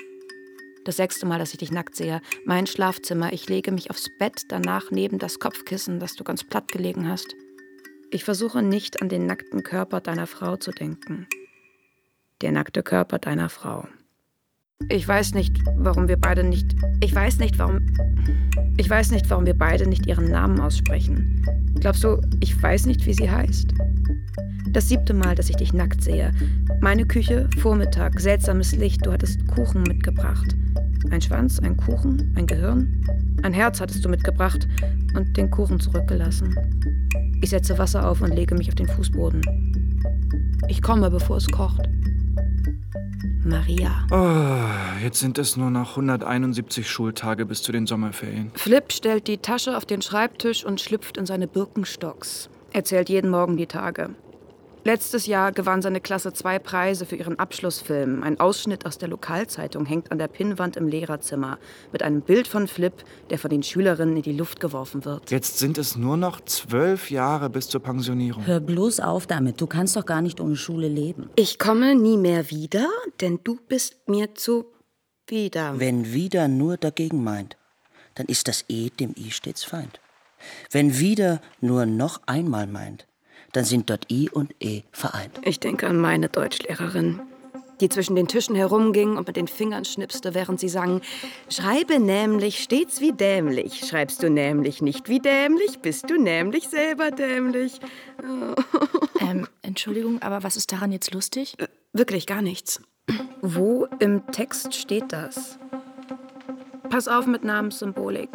Das 0.84 0.96
sechste 0.96 1.26
Mal, 1.26 1.40
dass 1.40 1.52
ich 1.52 1.58
dich 1.58 1.72
nackt 1.72 1.96
sehe. 1.96 2.22
Mein 2.44 2.66
Schlafzimmer. 2.66 3.32
Ich 3.32 3.48
lege 3.48 3.72
mich 3.72 3.90
aufs 3.90 4.08
Bett, 4.18 4.42
danach 4.48 4.90
neben 4.92 5.18
das 5.18 5.40
Kopfkissen, 5.40 5.98
das 5.98 6.14
du 6.14 6.22
ganz 6.22 6.44
platt 6.44 6.70
gelegen 6.70 7.08
hast. 7.08 7.34
Ich 8.10 8.25
versuche 8.25 8.62
nicht 8.62 9.02
an 9.02 9.08
den 9.08 9.26
nackten 9.26 9.64
Körper 9.64 10.00
deiner 10.00 10.28
Frau 10.28 10.56
zu 10.56 10.70
denken. 10.70 11.26
Der 12.40 12.52
nackte 12.52 12.82
Körper 12.82 13.18
deiner 13.18 13.48
Frau. 13.48 13.88
Ich 14.90 15.06
weiß 15.06 15.35
nicht, 15.35 15.58
warum 15.76 16.08
wir 16.08 16.16
beide 16.16 16.42
nicht. 16.44 16.75
Ich 17.00 17.14
weiß 17.14 17.40
nicht, 17.40 17.58
warum. 17.58 17.80
Ich 18.78 18.88
weiß 18.88 19.11
nicht, 19.11 19.28
warum 19.28 19.44
wir 19.44 19.56
beide 19.56 19.87
nicht 19.87 20.06
ihren 20.06 20.30
Namen 20.30 20.61
aussprechen. 20.61 21.44
Glaubst 21.80 22.04
du, 22.04 22.20
ich 22.40 22.61
weiß 22.62 22.87
nicht, 22.87 23.04
wie 23.04 23.12
sie 23.12 23.30
heißt? 23.30 23.75
Das 24.70 24.88
siebte 24.88 25.12
Mal, 25.12 25.35
dass 25.35 25.50
ich 25.50 25.56
dich 25.56 25.75
nackt 25.75 26.02
sehe. 26.02 26.32
Meine 26.80 27.04
Küche, 27.04 27.50
Vormittag, 27.58 28.18
seltsames 28.18 28.75
Licht, 28.76 29.04
du 29.04 29.12
hattest 29.12 29.47
Kuchen 29.49 29.82
mitgebracht. 29.82 30.56
Ein 31.11 31.20
Schwanz, 31.20 31.58
ein 31.58 31.76
Kuchen, 31.76 32.32
ein 32.37 32.47
Gehirn. 32.47 33.04
Ein 33.42 33.52
Herz 33.52 33.80
hattest 33.80 34.04
du 34.04 34.08
mitgebracht 34.08 34.66
und 35.14 35.37
den 35.37 35.50
Kuchen 35.50 35.80
zurückgelassen. 35.80 36.54
Ich 37.42 37.50
setze 37.50 37.76
Wasser 37.76 38.08
auf 38.08 38.23
und 38.23 38.35
lege 38.35 38.54
mich 38.54 38.68
auf 38.68 38.75
den 38.76 38.88
Fußboden. 38.88 39.42
Ich 40.68 40.80
komme, 40.80 41.11
bevor 41.11 41.37
es 41.37 41.47
kocht. 41.49 41.88
Maria. 43.48 44.06
Oh, 44.10 45.02
jetzt 45.02 45.20
sind 45.20 45.38
es 45.38 45.56
nur 45.56 45.70
noch 45.70 45.90
171 45.90 46.88
Schultage 46.88 47.46
bis 47.46 47.62
zu 47.62 47.72
den 47.72 47.86
Sommerferien. 47.86 48.50
Flip 48.54 48.92
stellt 48.92 49.26
die 49.26 49.38
Tasche 49.38 49.76
auf 49.76 49.86
den 49.86 50.02
Schreibtisch 50.02 50.64
und 50.64 50.80
schlüpft 50.80 51.16
in 51.16 51.26
seine 51.26 51.48
Birkenstocks. 51.48 52.50
Er 52.72 52.84
zählt 52.84 53.08
jeden 53.08 53.30
Morgen 53.30 53.56
die 53.56 53.66
Tage. 53.66 54.10
Letztes 54.85 55.26
Jahr 55.26 55.52
gewann 55.52 55.82
seine 55.82 56.00
Klasse 56.00 56.32
zwei 56.32 56.58
Preise 56.58 57.04
für 57.04 57.16
ihren 57.16 57.38
Abschlussfilm. 57.38 58.23
Ein 58.23 58.40
Ausschnitt 58.40 58.87
aus 58.87 58.99
der 58.99 59.08
Lokalzeitung 59.08 59.85
hängt 59.87 60.12
an 60.12 60.18
der 60.18 60.28
Pinnwand 60.28 60.76
im 60.76 60.88
Lehrerzimmer 60.88 61.58
mit 61.92 62.02
einem 62.02 62.23
Bild 62.23 62.49
von 62.49 62.68
Flip, 62.68 62.94
der 63.30 63.38
von 63.38 63.50
den 63.50 63.62
Schülerinnen 63.62 64.16
in 64.16 64.23
die 64.23 64.32
Luft 64.32 64.61
geworfen 64.61 65.04
wird. 65.04 65.30
Jetzt 65.30 65.58
sind 65.58 65.78
es 65.78 65.97
nur 65.97 66.16
noch 66.16 66.40
zwölf 66.42 67.11
Jahre 67.11 67.50
bis 67.50 67.68
zur 67.68 67.82
Pensionierung. 67.82 68.47
Hör 68.47 68.61
bloß 68.61 69.00
auf 69.00 69.26
damit. 69.26 69.61
Du 69.61 69.66
kannst 69.66 69.97
doch 69.97 70.06
gar 70.06 70.23
nicht 70.23 70.40
ohne 70.40 70.56
Schule 70.56 70.88
leben. 70.88 71.28
Ich 71.37 71.58
komme 71.58 71.94
nie 71.94 72.16
mehr 72.16 72.50
wieder, 72.50 72.88
denn 73.20 73.40
du 73.42 73.58
bist 73.68 74.08
mir 74.08 74.35
zu 74.35 74.66
wieder. 75.26 75.78
Wenn 75.78 76.12
wieder 76.12 76.49
nur 76.49 76.76
dagegen 76.76 77.23
meint, 77.25 77.56
dann 78.14 78.26
ist 78.26 78.49
das 78.49 78.64
E 78.68 78.90
dem 78.90 79.14
I 79.16 79.30
stets 79.30 79.64
Feind. 79.64 80.00
Wenn 80.70 80.99
wieder 80.99 81.40
nur 81.61 81.85
noch 81.87 82.20
einmal 82.26 82.66
meint, 82.66 83.07
dann 83.58 83.64
sind 83.64 83.90
dort 83.90 84.08
I 84.08 84.30
und 84.30 84.54
E 84.60 84.82
vereint. 84.92 85.40
Ich 85.42 85.58
denke 85.58 85.88
an 85.88 85.98
meine 85.98 86.28
Deutschlehrerin, 86.28 87.20
die 87.80 87.88
zwischen 87.88 88.14
den 88.14 88.28
Tischen 88.28 88.54
herumging 88.54 89.16
und 89.16 89.26
mit 89.26 89.34
den 89.34 89.48
Fingern 89.48 89.84
schnipste, 89.84 90.32
während 90.32 90.60
sie 90.60 90.68
sang: 90.68 91.00
Schreibe 91.50 91.98
nämlich 91.98 92.62
stets 92.62 93.00
wie 93.00 93.10
dämlich. 93.10 93.84
Schreibst 93.84 94.22
du 94.22 94.30
nämlich 94.30 94.80
nicht 94.80 95.08
wie 95.08 95.18
dämlich, 95.18 95.80
bist 95.80 96.08
du 96.08 96.22
nämlich 96.22 96.68
selber 96.68 97.10
dämlich. 97.10 97.80
Ähm, 99.20 99.48
Entschuldigung, 99.62 100.22
aber 100.22 100.44
was 100.44 100.56
ist 100.56 100.70
daran 100.70 100.92
jetzt 100.92 101.12
lustig? 101.12 101.56
Wirklich 101.92 102.24
gar 102.24 102.40
nichts. 102.40 102.80
Wo 103.42 103.88
im 103.98 104.24
Text 104.28 104.74
steht 104.74 105.12
das? 105.12 105.58
Pass 106.88 107.08
auf 107.08 107.26
mit 107.26 107.42
Namenssymbolik. 107.42 108.30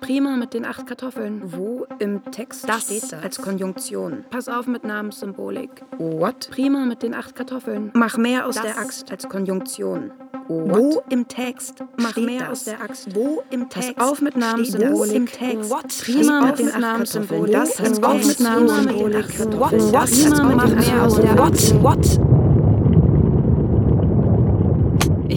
Prima 0.00 0.36
mit 0.36 0.54
den 0.54 0.64
acht 0.64 0.86
Kartoffeln. 0.86 1.42
Wo 1.46 1.86
im 1.98 2.22
Text 2.30 2.68
Das 2.68 2.82
steht 2.84 3.04
das? 3.12 3.22
Als 3.22 3.40
Konjunktion. 3.40 4.24
Pass 4.30 4.48
auf 4.48 4.66
mit 4.66 4.84
Namenssymbolik. 4.84 5.70
What? 5.98 6.48
Prima 6.50 6.84
mit 6.86 7.02
den 7.02 7.14
acht 7.14 7.34
Kartoffeln. 7.36 7.90
Mach 7.94 8.16
mehr 8.16 8.46
aus 8.46 8.54
Das- 8.56 8.64
der 8.64 8.78
Axt 8.78 9.10
als 9.10 9.28
Konjunktion. 9.28 10.10
Wo 10.48 11.00
im 11.10 11.28
Text 11.28 11.84
Mach 11.96 12.10
steht 12.10 12.24
mehr 12.26 12.40
das? 12.40 12.48
aus 12.50 12.64
der 12.64 12.82
Axt. 12.82 13.14
Wo 13.14 13.42
im 13.50 13.68
Pass 13.68 13.86
Text 13.86 14.00
auf 14.00 14.20
mit 14.20 14.36
Namenssymbolik. 14.36 15.14
Im 15.14 15.26
Text. 15.26 15.70
What? 15.70 15.82
Pass 15.84 16.02
Prima 16.02 16.40
mit 16.46 16.58
den 16.58 16.68
acht 16.72 16.80
Namenssymbolik. 16.80 17.52
Kartoffeln. 17.52 17.52
Das 17.52 17.76
pass 17.76 18.02
auf 18.02 18.26
mit 18.26 18.40
Namenssymbolik. 18.40 19.12
den 19.12 19.22
acht 19.24 19.36
Kartoffeln. 19.36 19.92
What? 19.92 20.10
Prima 20.10 20.54
mach 20.56 20.66
mit 20.68 20.86
mehr 20.88 21.02
aus 21.04 21.14
der 21.20 21.38
What? 21.38 21.82
What? 21.84 22.29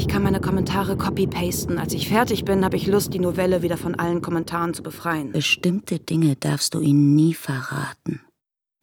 Ich 0.04 0.10
kann 0.10 0.24
meine 0.24 0.42
Kommentare 0.42 0.98
copy-pasten. 0.98 1.80
Als 1.80 1.94
ich 1.94 2.10
fertig 2.10 2.44
bin, 2.44 2.66
habe 2.66 2.76
ich 2.76 2.88
Lust, 2.88 3.14
die 3.14 3.20
Novelle 3.20 3.62
wieder 3.62 3.78
von 3.78 3.96
allen 3.96 4.22
Kommentaren 4.22 4.74
zu 4.74 4.84
befreien. 4.84 5.32
Bestimmte 5.32 5.98
Dinge 5.98 6.36
darfst 6.36 6.74
du 6.74 6.82
ihnen 6.82 7.16
nie 7.16 7.34
verraten. 7.34 8.20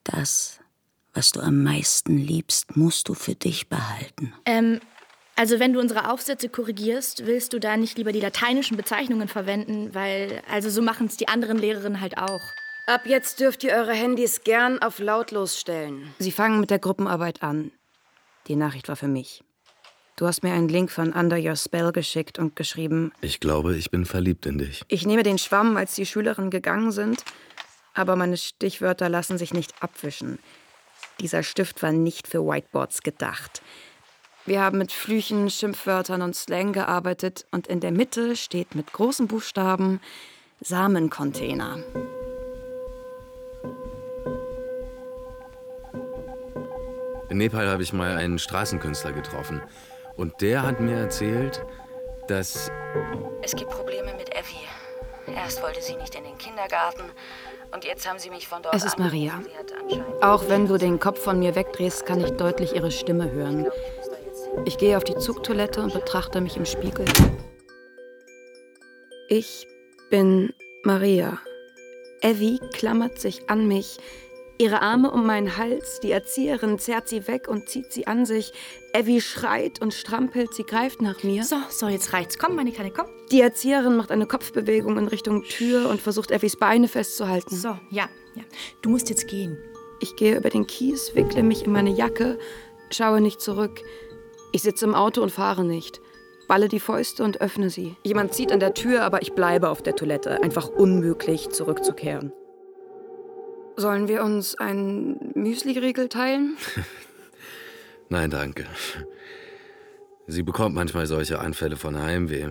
Das, 0.02 0.60
was 1.12 1.30
du 1.32 1.40
am 1.40 1.62
meisten 1.62 2.16
liebst, 2.16 2.74
musst 2.74 3.10
du 3.10 3.12
für 3.12 3.34
dich 3.34 3.68
behalten. 3.68 4.32
Ähm, 4.46 4.80
also 5.36 5.60
wenn 5.60 5.74
du 5.74 5.80
unsere 5.80 6.10
Aufsätze 6.10 6.48
korrigierst, 6.48 7.26
willst 7.26 7.52
du 7.52 7.60
da 7.60 7.76
nicht 7.76 7.98
lieber 7.98 8.12
die 8.12 8.20
lateinischen 8.20 8.78
Bezeichnungen 8.78 9.28
verwenden, 9.28 9.94
weil, 9.94 10.40
also 10.50 10.70
so 10.70 10.80
machen 10.80 11.06
es 11.06 11.18
die 11.18 11.28
anderen 11.28 11.58
Lehrerinnen 11.58 12.00
halt 12.00 12.16
auch. 12.16 12.40
Ab 12.86 13.02
jetzt 13.04 13.40
dürft 13.40 13.62
ihr 13.62 13.72
eure 13.72 13.92
Handys 13.92 14.42
gern 14.42 14.80
auf 14.80 14.98
lautlos 14.98 15.60
stellen. 15.60 16.14
Sie 16.18 16.32
fangen 16.32 16.60
mit 16.60 16.70
der 16.70 16.78
Gruppenarbeit 16.78 17.42
an. 17.42 17.72
Die 18.46 18.56
Nachricht 18.56 18.88
war 18.88 18.96
für 18.96 19.06
mich. 19.06 19.44
Du 20.16 20.26
hast 20.26 20.42
mir 20.42 20.52
einen 20.52 20.68
Link 20.68 20.90
von 20.90 21.12
Under 21.12 21.38
Your 21.38 21.56
Spell 21.56 21.92
geschickt 21.92 22.38
und 22.38 22.54
geschrieben, 22.56 23.12
Ich 23.22 23.40
glaube, 23.40 23.76
ich 23.76 23.90
bin 23.90 24.04
verliebt 24.04 24.44
in 24.46 24.58
dich. 24.58 24.82
ich 24.88 25.06
nehme 25.06 25.22
den 25.22 25.38
Schwamm, 25.38 25.76
als 25.76 25.94
die 25.94 26.04
Schülerinnen 26.06 26.50
gegangen 26.50 26.92
sind, 26.92 27.24
aber 27.94 28.16
meine 28.16 28.36
Stichwörter 28.36 29.08
lassen 29.08 29.38
sich 29.38 29.54
nicht 29.54 29.72
abwischen. 29.82 30.38
Dieser 31.20 31.42
Stift 31.42 31.82
war 31.82 31.92
nicht 31.92 32.28
für 32.28 32.44
Whiteboards 32.46 33.02
gedacht. 33.02 33.62
Wir 34.46 34.60
haben 34.62 34.78
mit 34.78 34.92
Flüchen, 34.92 35.48
Schimpfwörtern 35.50 36.22
und 36.22 36.34
Slang 36.36 36.72
gearbeitet 36.72 37.46
und 37.50 37.66
in 37.66 37.80
der 37.80 37.92
Mitte 37.92 38.36
steht 38.36 38.74
mit 38.74 38.92
großen 38.92 39.26
Buchstaben 39.26 40.00
Samencontainer. 40.60 41.78
In 47.28 47.38
Nepal 47.38 47.68
habe 47.68 47.82
ich 47.82 47.92
mal 47.92 48.16
einen 48.16 48.38
Straßenkünstler 48.38 49.12
getroffen. 49.12 49.62
Und 50.20 50.42
der 50.42 50.62
hat 50.62 50.80
mir 50.80 50.96
erzählt, 50.96 51.64
dass. 52.28 52.70
Es 53.40 53.56
gibt 53.56 53.70
Probleme 53.70 54.12
mit 54.18 54.36
Effie. 54.36 54.68
Erst 55.34 55.62
wollte 55.62 55.80
sie 55.80 55.96
nicht 55.96 56.14
in 56.14 56.24
den 56.24 56.36
Kindergarten 56.36 57.04
und 57.72 57.86
jetzt 57.86 58.06
haben 58.06 58.18
sie 58.18 58.28
mich 58.28 58.46
von 58.46 58.62
dort 58.62 58.74
Es 58.74 58.84
ist. 58.84 58.98
Maria. 58.98 59.40
Auch 60.20 60.46
wenn 60.48 60.68
du 60.68 60.76
den 60.76 61.00
Kopf 61.00 61.22
von 61.24 61.38
mir 61.38 61.54
wegdrehst, 61.54 62.04
kann 62.04 62.20
ich 62.20 62.32
deutlich 62.32 62.74
ihre 62.74 62.90
Stimme 62.90 63.30
hören. 63.30 63.66
Ich 64.66 64.76
gehe 64.76 64.98
auf 64.98 65.04
die 65.04 65.16
Zugtoilette 65.16 65.80
und 65.80 65.94
betrachte 65.94 66.42
mich 66.42 66.58
im 66.58 66.66
Spiegel. 66.66 67.06
Ich 69.28 69.66
bin 70.10 70.52
Maria. 70.82 71.38
Evie 72.20 72.60
klammert 72.74 73.18
sich 73.18 73.48
an 73.48 73.66
mich. 73.66 73.98
Ihre 74.58 74.82
Arme 74.82 75.10
um 75.10 75.24
meinen 75.24 75.56
Hals, 75.56 76.00
die 76.00 76.12
Erzieherin 76.12 76.78
zerrt 76.78 77.08
sie 77.08 77.26
weg 77.26 77.48
und 77.48 77.70
zieht 77.70 77.90
sie 77.94 78.06
an 78.06 78.26
sich. 78.26 78.52
Evie 78.92 79.20
schreit 79.20 79.80
und 79.80 79.94
strampelt, 79.94 80.54
sie 80.54 80.64
greift 80.64 81.00
nach 81.00 81.22
mir. 81.22 81.44
So, 81.44 81.56
so, 81.68 81.88
jetzt 81.88 82.12
reicht's. 82.12 82.38
Komm, 82.38 82.56
meine 82.56 82.72
Kleine, 82.72 82.90
komm. 82.90 83.06
Die 83.30 83.40
Erzieherin 83.40 83.96
macht 83.96 84.10
eine 84.10 84.26
Kopfbewegung 84.26 84.98
in 84.98 85.06
Richtung 85.06 85.44
Tür 85.44 85.88
und 85.88 86.00
versucht 86.00 86.30
Effies 86.30 86.56
Beine 86.56 86.88
festzuhalten. 86.88 87.54
So, 87.54 87.78
ja, 87.90 88.08
ja. 88.34 88.42
Du 88.82 88.90
musst 88.90 89.08
jetzt 89.08 89.28
gehen. 89.28 89.56
Ich 90.00 90.16
gehe 90.16 90.36
über 90.36 90.50
den 90.50 90.66
Kies, 90.66 91.14
wickle 91.14 91.42
mich 91.42 91.64
in 91.64 91.72
meine 91.72 91.90
Jacke, 91.90 92.38
schaue 92.90 93.20
nicht 93.20 93.40
zurück. 93.40 93.80
Ich 94.52 94.62
sitze 94.62 94.86
im 94.86 94.94
Auto 94.94 95.22
und 95.22 95.30
fahre 95.30 95.64
nicht. 95.64 96.00
Balle 96.48 96.66
die 96.66 96.80
Fäuste 96.80 97.22
und 97.22 97.40
öffne 97.40 97.70
sie. 97.70 97.94
Jemand 98.02 98.34
zieht 98.34 98.50
an 98.50 98.58
der 98.58 98.74
Tür, 98.74 99.02
aber 99.04 99.22
ich 99.22 99.34
bleibe 99.34 99.68
auf 99.68 99.82
der 99.82 99.94
Toilette. 99.94 100.42
Einfach 100.42 100.68
unmöglich, 100.68 101.50
zurückzukehren. 101.50 102.32
Sollen 103.76 104.08
wir 104.08 104.24
uns 104.24 104.56
einen 104.56 105.30
Müsli-Riegel 105.34 106.08
teilen? 106.08 106.56
Nein, 108.10 108.30
danke. 108.30 108.66
Sie 110.26 110.42
bekommt 110.42 110.74
manchmal 110.74 111.06
solche 111.06 111.38
Anfälle 111.38 111.76
von 111.76 111.96
Heimweh. 111.96 112.48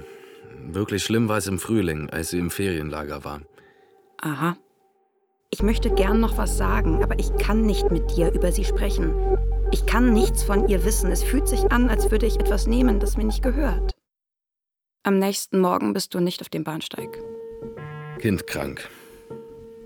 Wirklich 0.67 1.03
schlimm 1.03 1.27
war 1.27 1.37
es 1.37 1.47
im 1.47 1.59
Frühling, 1.59 2.09
als 2.09 2.29
sie 2.29 2.39
im 2.39 2.49
Ferienlager 2.49 3.23
war. 3.25 3.41
Aha. 4.21 4.57
Ich 5.51 5.61
möchte 5.61 5.89
gern 5.89 6.19
noch 6.19 6.37
was 6.37 6.57
sagen, 6.57 7.03
aber 7.03 7.19
ich 7.19 7.35
kann 7.37 7.65
nicht 7.65 7.91
mit 7.91 8.15
dir 8.15 8.31
über 8.31 8.51
sie 8.51 8.63
sprechen. 8.63 9.13
Ich 9.71 9.85
kann 9.85 10.13
nichts 10.13 10.43
von 10.43 10.67
ihr 10.69 10.85
wissen. 10.85 11.11
Es 11.11 11.23
fühlt 11.23 11.47
sich 11.47 11.71
an, 11.71 11.89
als 11.89 12.09
würde 12.09 12.25
ich 12.25 12.39
etwas 12.39 12.65
nehmen, 12.65 12.99
das 12.99 13.17
mir 13.17 13.25
nicht 13.25 13.43
gehört. 13.43 13.91
Am 15.03 15.19
nächsten 15.19 15.59
Morgen 15.59 15.93
bist 15.93 16.13
du 16.13 16.19
nicht 16.19 16.41
auf 16.41 16.49
dem 16.49 16.63
Bahnsteig. 16.63 17.17
Kind 18.19 18.47
krank. 18.47 18.87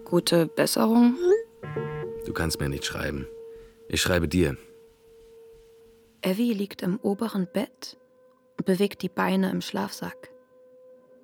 Gute 0.05 0.45
Besserung? 0.45 1.15
Du 2.25 2.33
kannst 2.33 2.59
mir 2.59 2.69
nicht 2.69 2.85
schreiben. 2.85 3.27
Ich 3.87 4.01
schreibe 4.01 4.27
dir. 4.27 4.57
Evie 6.25 6.53
liegt 6.53 6.81
im 6.81 6.99
oberen 7.01 7.47
Bett 7.51 7.97
und 8.57 8.65
bewegt 8.65 9.01
die 9.01 9.09
Beine 9.09 9.51
im 9.51 9.59
Schlafsack. 9.61 10.31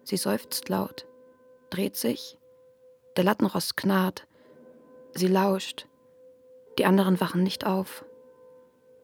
Sie 0.03 0.17
seufzt 0.17 0.67
laut, 0.67 1.07
dreht 1.69 1.95
sich, 1.95 2.37
der 3.15 3.23
Lattenrost 3.23 3.77
knarrt. 3.77 4.27
Sie 5.13 5.27
lauscht. 5.27 5.87
Die 6.77 6.85
anderen 6.85 7.19
wachen 7.19 7.43
nicht 7.43 7.65
auf. 7.65 8.05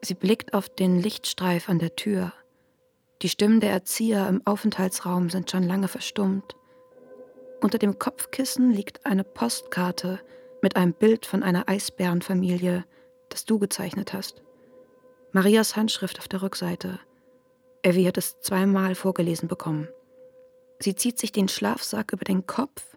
Sie 0.02 0.14
blickt 0.14 0.54
auf 0.54 0.68
den 0.68 1.00
Lichtstreif 1.00 1.68
an 1.68 1.78
der 1.78 1.96
Tür. 1.96 2.32
Die 3.22 3.28
Stimmen 3.28 3.60
der 3.60 3.70
Erzieher 3.70 4.28
im 4.28 4.46
Aufenthaltsraum 4.46 5.30
sind 5.30 5.50
schon 5.50 5.62
lange 5.62 5.88
verstummt. 5.88 6.56
Unter 7.62 7.78
dem 7.78 7.98
Kopfkissen 7.98 8.70
liegt 8.70 9.06
eine 9.06 9.24
Postkarte 9.24 10.20
mit 10.60 10.76
einem 10.76 10.92
Bild 10.92 11.24
von 11.24 11.42
einer 11.42 11.68
Eisbärenfamilie, 11.68 12.84
das 13.30 13.46
du 13.46 13.58
gezeichnet 13.58 14.12
hast. 14.12 14.42
Marias 15.36 15.76
Handschrift 15.76 16.18
auf 16.18 16.28
der 16.28 16.40
Rückseite. 16.40 16.98
Evie 17.82 18.08
hat 18.08 18.16
es 18.16 18.40
zweimal 18.40 18.94
vorgelesen 18.94 19.48
bekommen. 19.48 19.86
Sie 20.78 20.94
zieht 20.94 21.18
sich 21.18 21.30
den 21.30 21.48
Schlafsack 21.48 22.14
über 22.14 22.24
den 22.24 22.46
Kopf, 22.46 22.96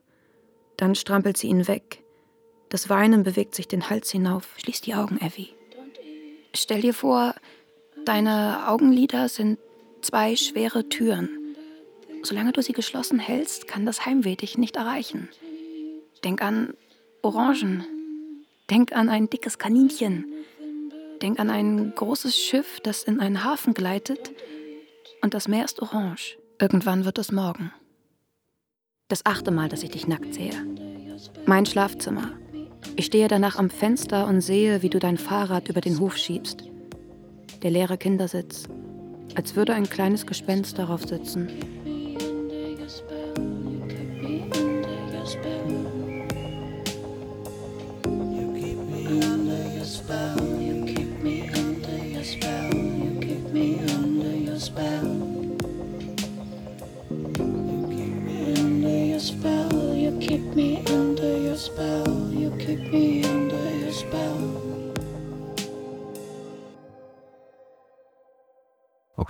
dann 0.77 0.95
strampelt 0.95 1.35
sie 1.35 1.47
ihn 1.47 1.67
weg. 1.67 2.01
Das 2.69 2.87
Weinen 2.87 3.23
bewegt 3.23 3.55
sich 3.55 3.67
den 3.67 3.89
Hals 3.89 4.09
hinauf. 4.09 4.47
Schließ 4.55 4.79
die 4.79 4.95
Augen, 4.95 5.19
Evie. 5.19 5.49
Stell 6.55 6.79
dir 6.79 6.93
vor, 6.93 7.35
deine 8.05 8.69
Augenlider 8.69 9.27
sind 9.27 9.59
zwei 9.99 10.37
schwere 10.37 10.87
Türen. 10.87 11.57
solange 12.23 12.53
du 12.53 12.61
sie 12.61 12.71
geschlossen 12.71 13.19
hältst, 13.19 13.67
kann 13.67 13.85
das 13.85 14.05
Heimweh 14.05 14.37
dich 14.37 14.57
nicht 14.57 14.77
erreichen. 14.77 15.27
Denk 16.23 16.41
an 16.41 16.73
Orangen. 17.21 17.83
Denk 18.69 18.93
an 18.93 19.09
ein 19.09 19.29
dickes 19.29 19.57
Kaninchen. 19.57 20.23
Denk 21.21 21.39
an 21.39 21.49
ein 21.49 21.93
großes 21.95 22.35
Schiff, 22.35 22.79
das 22.81 23.03
in 23.03 23.19
einen 23.19 23.43
Hafen 23.43 23.73
gleitet 23.73 24.31
und 25.21 25.33
das 25.33 25.47
Meer 25.47 25.65
ist 25.65 25.81
orange. 25.81 26.37
Irgendwann 26.59 27.05
wird 27.05 27.17
es 27.17 27.31
morgen. 27.31 27.73
Das 29.09 29.25
achte 29.25 29.51
Mal, 29.51 29.69
dass 29.69 29.83
ich 29.83 29.89
dich 29.89 30.07
nackt 30.07 30.33
sehe. 30.33 30.53
Mein 31.45 31.65
Schlafzimmer. 31.65 32.31
Ich 32.95 33.05
stehe 33.05 33.27
danach 33.27 33.57
am 33.57 33.69
Fenster 33.69 34.27
und 34.27 34.41
sehe, 34.41 34.81
wie 34.81 34.89
du 34.89 34.99
dein 34.99 35.17
Fahrrad 35.17 35.67
über 35.67 35.81
den 35.81 35.99
Hof 35.99 36.15
schiebst. 36.15 36.63
Der 37.63 37.71
leere 37.71 37.97
Kindersitz. 37.97 38.65
Als 39.35 39.55
würde 39.55 39.73
ein 39.73 39.89
kleines 39.89 40.25
Gespenst 40.25 40.77
darauf 40.77 41.03
sitzen. 41.03 41.49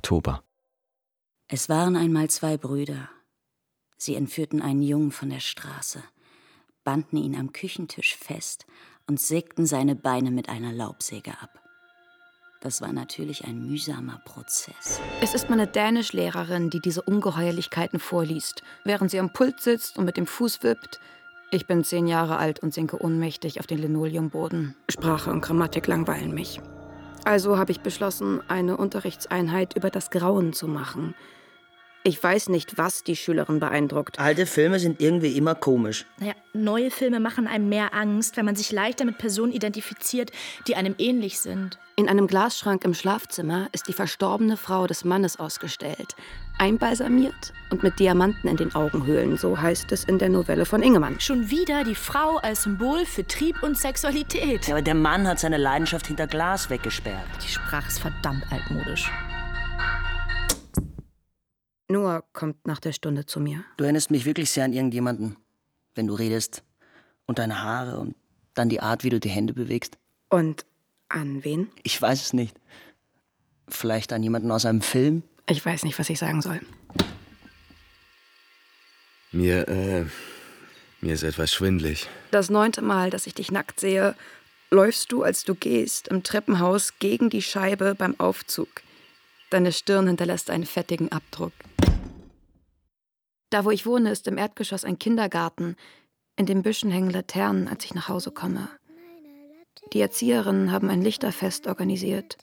Oktober. 0.09 0.43
Es 1.47 1.69
waren 1.69 1.95
einmal 1.95 2.31
zwei 2.31 2.57
Brüder. 2.57 3.09
Sie 3.95 4.15
entführten 4.15 4.59
einen 4.59 4.81
Jungen 4.81 5.11
von 5.11 5.29
der 5.29 5.39
Straße, 5.39 6.01
banden 6.83 7.17
ihn 7.17 7.35
am 7.35 7.53
Küchentisch 7.53 8.15
fest 8.15 8.65
und 9.05 9.19
sägten 9.19 9.67
seine 9.67 9.95
Beine 9.95 10.31
mit 10.31 10.49
einer 10.49 10.73
Laubsäge 10.73 11.33
ab. 11.39 11.61
Das 12.59 12.81
war 12.81 12.91
natürlich 12.91 13.45
ein 13.45 13.67
mühsamer 13.67 14.19
Prozess. 14.25 14.99
Es 15.21 15.35
ist 15.35 15.47
meine 15.47 15.67
Dänischlehrerin, 15.67 16.71
die 16.71 16.81
diese 16.81 17.03
Ungeheuerlichkeiten 17.03 17.99
vorliest, 17.99 18.63
während 18.85 19.11
sie 19.11 19.19
am 19.19 19.31
Pult 19.31 19.61
sitzt 19.61 19.99
und 19.99 20.05
mit 20.05 20.17
dem 20.17 20.25
Fuß 20.25 20.63
wippt. 20.63 20.99
Ich 21.51 21.67
bin 21.67 21.83
zehn 21.83 22.07
Jahre 22.07 22.37
alt 22.37 22.61
und 22.63 22.73
sinke 22.73 22.99
ohnmächtig 22.99 23.59
auf 23.59 23.67
den 23.67 23.77
Linoleumboden. 23.77 24.75
Sprache 24.89 25.29
und 25.29 25.41
Grammatik 25.41 25.85
langweilen 25.85 26.33
mich. 26.33 26.59
Also 27.25 27.57
habe 27.57 27.71
ich 27.71 27.81
beschlossen, 27.81 28.41
eine 28.47 28.77
Unterrichtseinheit 28.77 29.75
über 29.75 29.89
das 29.89 30.09
Grauen 30.09 30.53
zu 30.53 30.67
machen. 30.67 31.15
Ich 32.03 32.23
weiß 32.23 32.47
nicht, 32.47 32.77
was 32.77 33.03
die 33.03 33.17
Schülerin 33.17 33.59
beeindruckt. 33.59 34.19
Alte 34.19 34.45
Filme 34.45 34.79
sind 34.79 35.01
irgendwie 35.01 35.37
immer 35.37 35.53
komisch. 35.53 36.05
Naja, 36.17 36.33
neue 36.53 36.91
Filme 36.91 37.19
machen 37.19 37.45
einem 37.45 37.67
mehr 37.67 37.93
Angst, 37.93 38.37
weil 38.37 38.45
man 38.45 38.55
sich 38.55 38.71
leichter 38.71 39.03
mit 39.03 39.17
Personen 39.17 39.51
identifiziert, 39.51 40.31
die 40.67 40.75
einem 40.75 40.95
ähnlich 40.97 41.39
sind. 41.39 41.77
In 41.97 42.07
einem 42.07 42.27
Glasschrank 42.27 42.85
im 42.85 42.93
Schlafzimmer 42.93 43.67
ist 43.73 43.89
die 43.89 43.93
verstorbene 43.93 44.55
Frau 44.55 44.87
des 44.87 45.03
Mannes 45.03 45.39
ausgestellt. 45.39 46.15
Einbalsamiert 46.59 47.53
und 47.69 47.83
mit 47.83 47.99
Diamanten 47.99 48.49
in 48.49 48.57
den 48.57 48.75
Augenhöhlen, 48.75 49.37
so 49.37 49.59
heißt 49.59 49.91
es 49.93 50.03
in 50.03 50.19
der 50.19 50.27
Novelle 50.27 50.65
von 50.65 50.83
Ingemann. 50.83 51.19
Schon 51.19 51.49
wieder 51.49 51.85
die 51.85 51.95
Frau 51.95 52.37
als 52.37 52.63
Symbol 52.63 53.05
für 53.05 53.25
Trieb 53.25 53.63
und 53.63 53.77
Sexualität. 53.77 54.67
Ja, 54.67 54.75
aber 54.75 54.81
der 54.81 54.95
Mann 54.95 55.25
hat 55.25 55.39
seine 55.39 55.57
Leidenschaft 55.57 56.07
hinter 56.07 56.27
Glas 56.27 56.69
weggesperrt. 56.69 57.25
Die 57.41 57.47
Sprache 57.47 57.87
ist 57.87 57.99
verdammt 57.99 58.43
altmodisch. 58.51 59.09
Noah 61.87 62.23
kommt 62.33 62.67
nach 62.67 62.79
der 62.79 62.91
Stunde 62.91 63.25
zu 63.25 63.39
mir. 63.39 63.63
Du 63.77 63.85
erinnerst 63.85 64.11
mich 64.11 64.25
wirklich 64.25 64.51
sehr 64.51 64.65
an 64.65 64.73
irgendjemanden, 64.73 65.37
wenn 65.95 66.07
du 66.07 66.13
redest. 66.13 66.63
Und 67.25 67.39
deine 67.39 67.63
Haare 67.63 67.99
und 67.99 68.15
dann 68.53 68.69
die 68.69 68.81
Art, 68.81 69.03
wie 69.03 69.09
du 69.09 69.19
die 69.19 69.29
Hände 69.29 69.53
bewegst. 69.53 69.97
Und 70.29 70.65
an 71.07 71.43
wen? 71.43 71.69
Ich 71.83 71.99
weiß 72.01 72.21
es 72.21 72.33
nicht. 72.33 72.59
Vielleicht 73.67 74.11
an 74.11 74.23
jemanden 74.23 74.51
aus 74.51 74.65
einem 74.65 74.81
Film? 74.81 75.23
Ich 75.49 75.65
weiß 75.65 75.83
nicht, 75.83 75.97
was 75.97 76.09
ich 76.09 76.19
sagen 76.19 76.41
soll. 76.41 76.61
Mir, 79.31 79.67
äh, 79.67 80.05
mir 81.01 81.13
ist 81.13 81.23
etwas 81.23 81.51
schwindlig. 81.51 82.07
Das 82.31 82.49
neunte 82.49 82.81
Mal, 82.81 83.09
dass 83.09 83.27
ich 83.27 83.33
dich 83.33 83.51
nackt 83.51 83.79
sehe, 83.79 84.15
läufst 84.69 85.11
du, 85.11 85.23
als 85.23 85.43
du 85.43 85.55
gehst, 85.55 86.07
im 86.07 86.23
Treppenhaus 86.23 86.99
gegen 86.99 87.29
die 87.29 87.41
Scheibe 87.41 87.95
beim 87.95 88.19
Aufzug. 88.19 88.69
Deine 89.49 89.71
Stirn 89.71 90.07
hinterlässt 90.07 90.49
einen 90.49 90.65
fettigen 90.65 91.11
Abdruck. 91.11 91.53
Da, 93.49 93.65
wo 93.65 93.71
ich 93.71 93.85
wohne, 93.85 94.11
ist 94.11 94.27
im 94.27 94.37
Erdgeschoss 94.37 94.85
ein 94.85 94.99
Kindergarten. 94.99 95.75
In 96.35 96.45
den 96.45 96.61
Büschen 96.61 96.91
hängen 96.91 97.09
Laternen, 97.09 97.67
als 97.67 97.85
ich 97.85 97.95
nach 97.95 98.07
Hause 98.07 98.31
komme. 98.31 98.69
Die 99.93 100.01
Erzieherinnen 100.01 100.71
haben 100.71 100.89
ein 100.89 101.01
Lichterfest 101.01 101.65
organisiert. 101.65 102.37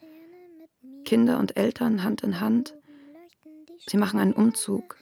Kinder 1.04 1.38
und 1.38 1.56
Eltern 1.56 2.02
Hand 2.02 2.22
in 2.22 2.40
Hand. 2.40 2.74
Sie 3.88 3.96
machen 3.96 4.18
einen 4.18 4.32
Umzug. 4.32 4.96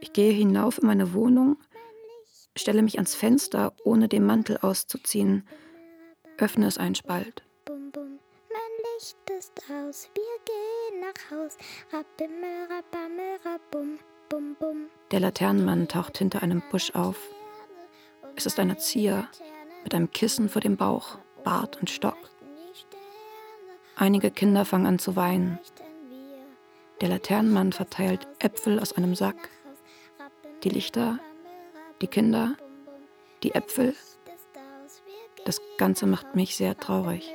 Ich 0.00 0.12
gehe 0.12 0.32
hinauf 0.32 0.78
in 0.78 0.86
meine 0.86 1.12
Wohnung, 1.12 1.56
stelle 2.56 2.82
mich 2.82 2.96
ans 2.96 3.14
Fenster, 3.14 3.74
ohne 3.84 4.08
den 4.08 4.24
Mantel 4.24 4.58
auszuziehen, 4.58 5.46
öffne 6.38 6.66
es 6.66 6.78
einen 6.78 6.94
Spalt. 6.94 7.42
Bum, 7.64 7.90
bum, 7.90 8.18
mein 8.50 8.94
Licht 8.94 9.16
ist 9.38 9.62
aus, 9.70 10.08
wir 10.14 10.44
gehen 10.44 11.00
nach 11.00 11.30
Haus. 11.30 11.56
Rabimmel, 11.92 12.68
rabammel, 12.68 13.38
rabum, 13.44 13.98
bum, 14.28 14.56
bum. 14.58 14.86
Der 15.10 15.20
Laternenmann 15.20 15.88
taucht 15.88 16.18
hinter 16.18 16.42
einem 16.42 16.62
Busch 16.70 16.94
auf. 16.94 17.18
Es 18.36 18.46
ist 18.46 18.58
ein 18.58 18.70
Erzieher 18.70 19.28
mit 19.84 19.94
einem 19.94 20.10
Kissen 20.10 20.48
vor 20.48 20.62
dem 20.62 20.76
Bauch, 20.76 21.18
Bart 21.44 21.78
und 21.78 21.90
Stock. 21.90 22.16
Einige 23.96 24.30
Kinder 24.30 24.64
fangen 24.64 24.86
an 24.86 24.98
zu 24.98 25.14
weinen. 25.14 25.58
Der 27.04 27.10
Laternenmann 27.10 27.70
verteilt 27.70 28.26
Äpfel 28.38 28.80
aus 28.80 28.94
einem 28.94 29.14
Sack. 29.14 29.50
Die 30.62 30.70
Lichter, 30.70 31.18
die 32.00 32.06
Kinder, 32.06 32.56
die 33.42 33.54
Äpfel. 33.54 33.94
Das 35.44 35.60
Ganze 35.76 36.06
macht 36.06 36.34
mich 36.34 36.56
sehr 36.56 36.78
traurig. 36.78 37.30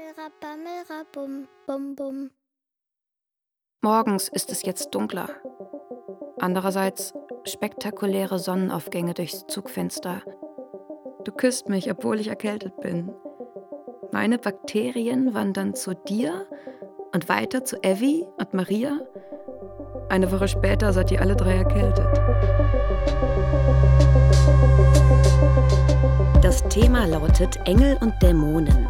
Morgens 3.84 4.27
ist 4.29 4.51
es 4.51 4.63
jetzt 4.63 4.89
dunkler. 4.89 5.29
Andererseits 6.39 7.13
spektakuläre 7.43 8.39
Sonnenaufgänge 8.39 9.13
durchs 9.13 9.45
Zugfenster. 9.45 10.23
Du 11.25 11.32
küsst 11.32 11.69
mich, 11.69 11.91
obwohl 11.91 12.19
ich 12.19 12.29
erkältet 12.29 12.75
bin. 12.79 13.13
Meine 14.12 14.39
Bakterien 14.39 15.36
wandern 15.36 15.75
zu 15.75 15.93
dir 15.93 16.47
und 17.13 17.29
weiter 17.29 17.63
zu 17.63 17.84
Evie 17.84 18.25
und 18.39 18.55
Maria. 18.55 18.99
Eine 20.09 20.31
Woche 20.31 20.47
später 20.47 20.91
seid 20.91 21.11
ihr 21.11 21.21
alle 21.21 21.35
drei 21.35 21.57
erkältet. 21.57 22.07
Das 26.41 26.63
Thema 26.67 27.05
lautet 27.05 27.59
Engel 27.65 27.95
und 28.01 28.19
Dämonen. 28.19 28.87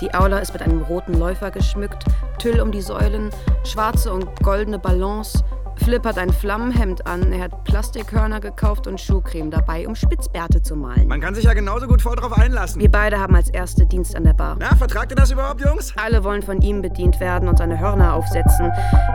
Die 0.00 0.12
Aula 0.12 0.38
ist 0.40 0.52
mit 0.52 0.62
einem 0.62 0.82
roten 0.82 1.14
Läufer 1.14 1.52
geschmückt, 1.52 2.04
Tüll 2.38 2.60
um 2.60 2.72
die 2.72 2.82
Säulen, 2.82 3.30
schwarze 3.64 4.12
und 4.12 4.26
goldene 4.42 4.80
Ballons. 4.80 5.44
Flip 5.82 6.04
hat 6.04 6.18
ein 6.18 6.32
Flammenhemd 6.32 7.06
an, 7.06 7.32
er 7.32 7.44
hat 7.44 7.64
Plastikhörner 7.64 8.40
gekauft 8.40 8.86
und 8.86 9.00
Schuhcreme 9.00 9.50
dabei, 9.50 9.86
um 9.86 9.94
Spitzbärte 9.94 10.62
zu 10.62 10.74
malen. 10.74 11.06
Man 11.06 11.20
kann 11.20 11.34
sich 11.34 11.44
ja 11.44 11.52
genauso 11.54 11.86
gut 11.86 12.02
voll 12.02 12.16
drauf 12.16 12.36
einlassen. 12.36 12.80
Wir 12.80 12.90
beide 12.90 13.18
haben 13.18 13.36
als 13.36 13.50
Erste 13.50 13.86
Dienst 13.86 14.16
an 14.16 14.24
der 14.24 14.32
Bar. 14.32 14.56
Na, 14.58 14.74
vertragt 14.74 15.12
ihr 15.12 15.16
das 15.16 15.30
überhaupt, 15.30 15.60
Jungs? 15.60 15.94
Alle 15.96 16.24
wollen 16.24 16.42
von 16.42 16.60
ihm 16.60 16.82
bedient 16.82 17.20
werden 17.20 17.48
und 17.48 17.58
seine 17.58 17.78
Hörner 17.78 18.14
aufsetzen. 18.14 18.72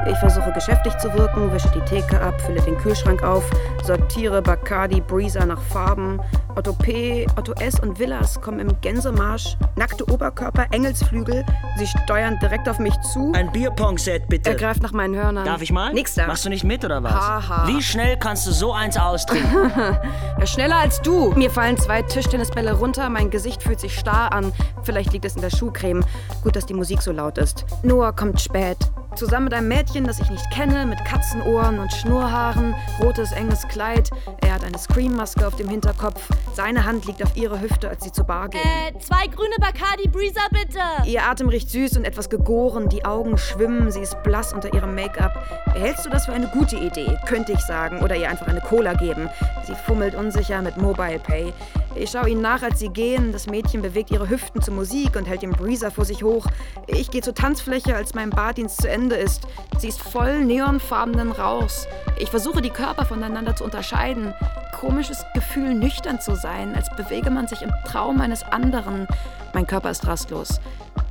Ich 0.10 0.18
versuche 0.18 0.52
geschäftig 0.54 0.98
zu 1.00 1.14
wirken, 1.14 1.52
wische 1.52 1.70
die 1.76 1.82
Theke 1.82 2.22
ab, 2.22 2.40
fülle 2.42 2.62
den 2.62 2.78
Kühlschrank 2.78 3.24
auf, 3.24 3.44
sortiere 3.84 4.42
Bacardi 4.42 5.02
Breezer 5.02 5.46
nach 5.46 5.62
Farben. 5.62 6.20
Otto 6.56 6.74
P., 6.74 7.26
Otto 7.38 7.54
S. 7.54 7.80
und 7.80 7.98
Villas 7.98 8.40
kommen 8.42 8.60
im 8.60 8.82
Gänsemarsch, 8.82 9.58
nackte 9.78 10.10
Oberkörper, 10.12 10.68
Engelsflügel. 10.72 11.46
Sie 11.78 11.88
steuern 11.88 12.38
direkt 12.42 12.68
auf 12.68 12.78
mich 12.78 12.94
zu. 13.14 13.32
Ein 13.34 13.52
Bierpong-Set, 13.52 14.28
bitte. 14.28 14.50
Er 14.50 14.56
greift 14.56 14.84
nach 14.84 14.92
meinen 14.92 15.16
Hörnern. 15.16 15.46
Darf 15.46 15.62
ich 15.62 15.72
mal? 15.72 15.94
Nix 15.94 16.16
da. 16.16 16.28
Machst 16.28 16.46
du 16.46 16.50
nicht 16.52 16.64
mit 16.64 16.86
oder 16.86 17.02
was? 17.02 17.14
Haha. 17.14 17.68
Wie 17.68 17.82
schnell 17.82 18.18
kannst 18.18 18.46
du 18.46 18.52
so 18.52 18.74
eins 18.74 18.98
austrinken? 18.98 19.72
Ja, 20.40 20.48
schneller 20.48 20.78
als 20.78 21.00
du. 21.02 21.32
Mir 21.36 21.52
fallen 21.52 21.78
zwei 21.78 22.02
Tischtennisbälle 22.02 22.74
runter, 22.74 23.10
mein 23.10 23.30
Gesicht 23.30 23.62
fühlt 23.62 23.80
sich 23.80 23.98
starr 23.98 24.34
an. 24.34 24.52
Vielleicht 24.82 25.14
liegt 25.14 25.24
es 25.26 25.36
in 25.36 25.42
der 25.42 25.52
Schuhcreme. 25.52 26.04
Gut, 26.44 26.56
dass 26.56 26.66
die 26.66 26.74
Musik 26.74 27.04
so 27.04 27.12
laut 27.12 27.38
ist. 27.38 27.64
Noah 27.84 28.12
kommt 28.16 28.42
spät. 28.42 28.78
Zusammen 29.16 29.46
mit 29.46 29.54
einem 29.54 29.68
Mädchen, 29.68 30.06
das 30.06 30.20
ich 30.20 30.30
nicht 30.30 30.50
kenne, 30.52 30.86
mit 30.86 31.04
Katzenohren 31.06 31.80
und 31.80 31.92
Schnurrhaaren, 31.92 32.74
rotes, 33.04 33.34
enges 33.34 33.68
Kleid. 33.68 34.10
Er 34.40 34.54
hat 34.56 34.64
eine 34.64 34.78
Scream-Maske 34.78 35.46
auf 35.46 35.56
dem 35.58 35.68
Hinterkopf. 35.68 36.22
Seine 36.54 36.86
Hand 36.86 37.06
liegt 37.06 37.22
auf 37.22 37.36
ihre 37.36 37.60
Hüfte, 37.60 37.90
als 37.90 38.04
sie 38.06 38.12
zur 38.12 38.24
Bar 38.24 38.48
gehen. 38.50 38.62
Äh, 38.62 38.98
zwei 39.00 39.28
grüne 39.28 39.56
Bacardi 39.60 40.08
Breezer, 40.08 40.48
bitte. 40.50 40.80
Ihr 41.06 41.24
Atem 41.24 41.50
riecht 41.50 41.70
süß 41.70 41.98
und 41.98 42.06
etwas 42.06 42.30
gegoren, 42.30 42.88
die 42.88 43.04
Augen 43.04 43.38
schwimmen, 43.38 43.92
sie 43.92 44.00
ist 44.00 44.24
blass 44.24 44.54
unter 44.54 44.74
ihrem 44.74 44.96
Make-up. 44.96 45.34
Hältst 45.74 46.06
du 46.06 46.10
das 46.10 46.26
für 46.26 46.34
eine 46.34 46.41
gute 46.48 46.78
Idee, 46.78 47.18
könnte 47.26 47.52
ich 47.52 47.60
sagen, 47.62 48.02
oder 48.02 48.16
ihr 48.16 48.30
einfach 48.30 48.48
eine 48.48 48.62
Cola 48.62 48.94
geben? 48.94 49.30
Sie 49.66 49.76
fummelt 49.76 50.16
unsicher 50.16 50.62
mit 50.62 50.78
Mobile 50.78 51.20
Pay. 51.20 51.54
Ich 51.96 52.12
schaue 52.12 52.30
ihnen 52.30 52.42
nach, 52.42 52.64
als 52.64 52.80
sie 52.80 52.90
gehen. 52.90 53.32
Das 53.32 53.48
Mädchen 53.48 53.82
bewegt 53.82 54.12
ihre 54.12 54.30
Hüften 54.30 54.62
zur 54.62 54.74
Musik 54.74 55.16
und 55.16 55.28
hält 55.28 55.42
den 55.42 55.52
Breezer 55.52 55.92
vor 55.92 56.06
sich 56.06 56.24
hoch. 56.24 56.48
Ich 56.88 57.12
gehe 57.12 57.22
zur 57.22 57.36
Tanzfläche, 57.36 57.96
als 57.96 58.14
mein 58.14 58.30
Bardienst 58.30 58.82
zu 58.82 58.90
Ende 58.90 59.16
ist. 59.16 59.46
Sie 59.78 59.90
ist 59.90 60.02
voll 60.02 60.46
neonfarbenen 60.46 61.32
Rauchs. 61.32 61.88
Ich 62.18 62.30
versuche, 62.30 62.62
die 62.62 62.70
Körper 62.70 63.06
voneinander 63.06 63.56
zu 63.56 63.64
unterscheiden. 63.64 64.34
Komisches 64.80 65.26
Gefühl, 65.34 65.74
nüchtern 65.74 66.22
zu 66.22 66.36
sein, 66.36 66.76
als 66.76 66.90
bewege 66.96 67.30
man 67.30 67.48
sich 67.48 67.62
im 67.62 67.72
Traum 67.86 68.22
eines 68.22 68.44
anderen. 68.44 69.08
Mein 69.54 69.68
Körper 69.68 69.92
ist 69.92 70.08
rastlos. 70.08 70.62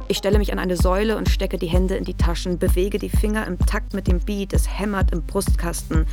Ich 0.09 0.17
stelle 0.17 0.39
mich 0.39 0.53
an 0.53 0.59
eine 0.59 0.77
Säule 0.77 1.17
und 1.17 1.29
stecke 1.29 1.59
die 1.59 1.67
Hände 1.67 1.97
in 1.97 2.05
die 2.05 2.15
Taschen, 2.15 2.59
bewege 2.59 2.99
die 2.99 3.11
Finger 3.11 3.47
im 3.47 3.59
Takt 3.59 3.95
mit 3.95 4.09
dem 4.09 4.19
Beat, 4.21 4.53
es 4.53 4.69
hämmert 4.79 5.13
im 5.13 5.23
Brustkasten. 5.23 6.07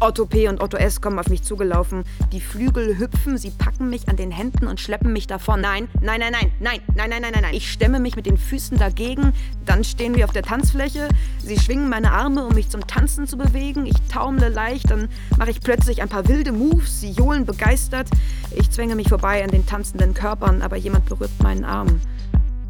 Otto 0.00 0.26
P. 0.26 0.46
und 0.46 0.60
Otto 0.62 0.76
S. 0.76 1.00
kommen 1.00 1.18
auf 1.18 1.28
mich 1.28 1.42
zugelaufen. 1.42 2.04
Die 2.30 2.40
Flügel 2.40 2.98
hüpfen, 2.98 3.36
sie 3.36 3.50
packen 3.50 3.90
mich 3.90 4.08
an 4.08 4.16
den 4.16 4.30
Händen 4.30 4.68
und 4.68 4.78
schleppen 4.78 5.12
mich 5.12 5.26
davon. 5.26 5.60
Nein, 5.60 5.88
nein, 6.00 6.20
nein, 6.20 6.32
nein, 6.32 6.52
nein, 6.60 6.80
nein, 6.94 7.10
nein, 7.10 7.22
nein, 7.22 7.32
nein, 7.32 7.42
nein. 7.42 7.54
Ich 7.54 7.72
stemme 7.72 7.98
mich 7.98 8.14
mit 8.14 8.26
den 8.26 8.36
Füßen 8.36 8.78
dagegen. 8.78 9.32
Dann 9.66 9.82
stehen 9.82 10.14
wir 10.14 10.24
auf 10.24 10.32
der 10.32 10.44
Tanzfläche. 10.44 11.08
Sie 11.38 11.58
schwingen 11.58 11.88
meine 11.88 12.12
Arme, 12.12 12.46
um 12.46 12.54
mich 12.54 12.68
zum 12.68 12.86
Tanzen 12.86 13.26
zu 13.26 13.36
bewegen. 13.36 13.86
Ich 13.86 14.00
taumle 14.08 14.48
leicht, 14.48 14.88
dann 14.88 15.08
mache 15.36 15.50
ich 15.50 15.60
plötzlich 15.60 16.00
ein 16.00 16.08
paar 16.08 16.28
wilde 16.28 16.52
Moves. 16.52 17.00
Sie 17.00 17.10
johlen 17.10 17.44
begeistert. 17.44 18.08
Ich 18.54 18.70
zwänge 18.70 18.94
mich 18.94 19.08
vorbei 19.08 19.42
an 19.42 19.50
den 19.50 19.66
tanzenden 19.66 20.14
Körpern, 20.14 20.62
aber 20.62 20.76
jemand 20.76 21.06
berührt 21.06 21.32
meinen 21.42 21.64
Arm. 21.64 22.00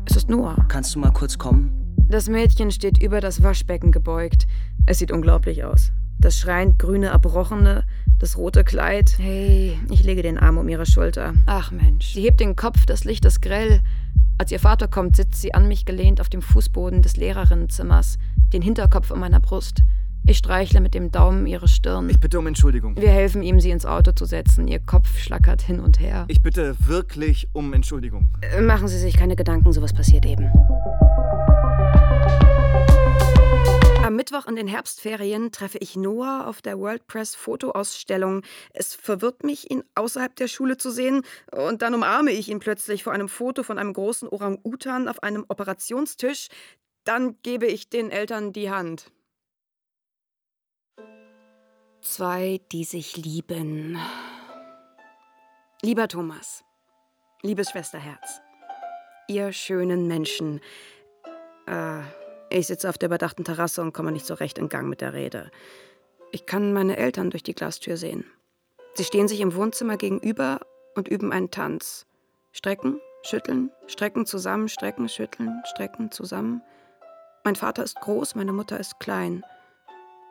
Es 0.06 0.16
ist 0.16 0.30
Noah. 0.30 0.56
Kannst 0.68 0.94
du 0.94 0.98
mal 0.98 1.12
kurz 1.12 1.36
kommen? 1.36 1.94
Das 2.08 2.30
Mädchen 2.30 2.70
steht 2.70 3.02
über 3.02 3.20
das 3.20 3.42
Waschbecken 3.42 3.92
gebeugt. 3.92 4.46
Es 4.86 4.98
sieht 4.98 5.12
unglaublich 5.12 5.62
aus. 5.62 5.92
Das 6.20 6.36
schreiend 6.36 6.80
grüne 6.80 7.06
Erbrochene, 7.06 7.84
das 8.18 8.36
rote 8.36 8.64
Kleid. 8.64 9.14
Hey, 9.18 9.78
ich 9.90 10.02
lege 10.02 10.22
den 10.22 10.36
Arm 10.36 10.58
um 10.58 10.68
ihre 10.68 10.84
Schulter. 10.84 11.34
Ach 11.46 11.70
Mensch. 11.70 12.12
Sie 12.12 12.22
hebt 12.22 12.40
den 12.40 12.56
Kopf, 12.56 12.86
das 12.86 13.04
Licht 13.04 13.24
ist 13.24 13.40
grell. 13.40 13.80
Als 14.36 14.50
ihr 14.50 14.58
Vater 14.58 14.88
kommt, 14.88 15.16
sitzt 15.16 15.40
sie 15.40 15.54
an 15.54 15.68
mich 15.68 15.84
gelehnt 15.84 16.20
auf 16.20 16.28
dem 16.28 16.42
Fußboden 16.42 17.02
des 17.02 17.16
Lehrerinnenzimmers, 17.16 18.18
den 18.52 18.62
Hinterkopf 18.62 19.12
um 19.12 19.20
meiner 19.20 19.38
Brust. 19.40 19.82
Ich 20.26 20.38
streichle 20.38 20.80
mit 20.80 20.92
dem 20.92 21.10
Daumen 21.10 21.46
ihre 21.46 21.68
Stirn. 21.68 22.10
Ich 22.10 22.20
bitte 22.20 22.38
um 22.38 22.46
Entschuldigung. 22.46 22.96
Wir 22.96 23.10
helfen 23.10 23.42
ihm, 23.42 23.60
sie 23.60 23.70
ins 23.70 23.86
Auto 23.86 24.12
zu 24.12 24.26
setzen. 24.26 24.68
Ihr 24.68 24.80
Kopf 24.80 25.18
schlackert 25.18 25.62
hin 25.62 25.80
und 25.80 26.00
her. 26.00 26.26
Ich 26.28 26.42
bitte 26.42 26.76
wirklich 26.80 27.48
um 27.52 27.72
Entschuldigung. 27.72 28.28
Äh, 28.42 28.60
machen 28.60 28.88
Sie 28.88 28.98
sich 28.98 29.16
keine 29.16 29.36
Gedanken, 29.36 29.72
sowas 29.72 29.94
passiert 29.94 30.26
eben. 30.26 30.50
Am 34.08 34.16
Mittwoch 34.16 34.46
in 34.46 34.56
den 34.56 34.68
Herbstferien 34.68 35.52
treffe 35.52 35.76
ich 35.76 35.94
Noah 35.94 36.46
auf 36.46 36.62
der 36.62 36.78
World 36.78 37.06
Press 37.08 37.34
Fotoausstellung. 37.34 38.40
Es 38.72 38.94
verwirrt 38.94 39.44
mich, 39.44 39.70
ihn 39.70 39.84
außerhalb 39.96 40.34
der 40.34 40.48
Schule 40.48 40.78
zu 40.78 40.90
sehen, 40.90 41.26
und 41.52 41.82
dann 41.82 41.92
umarme 41.92 42.30
ich 42.30 42.48
ihn 42.48 42.58
plötzlich 42.58 43.04
vor 43.04 43.12
einem 43.12 43.28
Foto 43.28 43.62
von 43.62 43.78
einem 43.78 43.92
großen 43.92 44.26
Orang-Utan 44.26 45.08
auf 45.08 45.22
einem 45.22 45.44
Operationstisch. 45.48 46.48
Dann 47.04 47.36
gebe 47.42 47.66
ich 47.66 47.90
den 47.90 48.10
Eltern 48.10 48.54
die 48.54 48.70
Hand. 48.70 49.12
Zwei, 52.00 52.62
die 52.72 52.84
sich 52.84 53.14
lieben. 53.18 53.98
Lieber 55.82 56.08
Thomas, 56.08 56.64
liebes 57.42 57.72
Schwesterherz, 57.72 58.40
ihr 59.28 59.52
schönen 59.52 60.06
Menschen, 60.06 60.62
äh, 61.66 62.00
ich 62.50 62.66
sitze 62.66 62.88
auf 62.88 62.98
der 62.98 63.08
überdachten 63.08 63.44
Terrasse 63.44 63.82
und 63.82 63.92
komme 63.92 64.12
nicht 64.12 64.26
so 64.26 64.34
recht 64.34 64.58
in 64.58 64.68
Gang 64.68 64.88
mit 64.88 65.00
der 65.00 65.12
Rede. 65.12 65.50
Ich 66.32 66.46
kann 66.46 66.72
meine 66.72 66.96
Eltern 66.96 67.30
durch 67.30 67.42
die 67.42 67.54
Glastür 67.54 67.96
sehen. 67.96 68.24
Sie 68.94 69.04
stehen 69.04 69.28
sich 69.28 69.40
im 69.40 69.54
Wohnzimmer 69.54 69.96
gegenüber 69.96 70.60
und 70.94 71.08
üben 71.08 71.32
einen 71.32 71.50
Tanz. 71.50 72.06
Strecken, 72.52 73.00
schütteln, 73.22 73.70
strecken 73.86 74.26
zusammen, 74.26 74.68
strecken, 74.68 75.08
schütteln, 75.08 75.62
strecken 75.64 76.10
zusammen. 76.10 76.62
Mein 77.44 77.56
Vater 77.56 77.84
ist 77.84 78.00
groß, 78.00 78.34
meine 78.34 78.52
Mutter 78.52 78.78
ist 78.78 78.98
klein. 78.98 79.44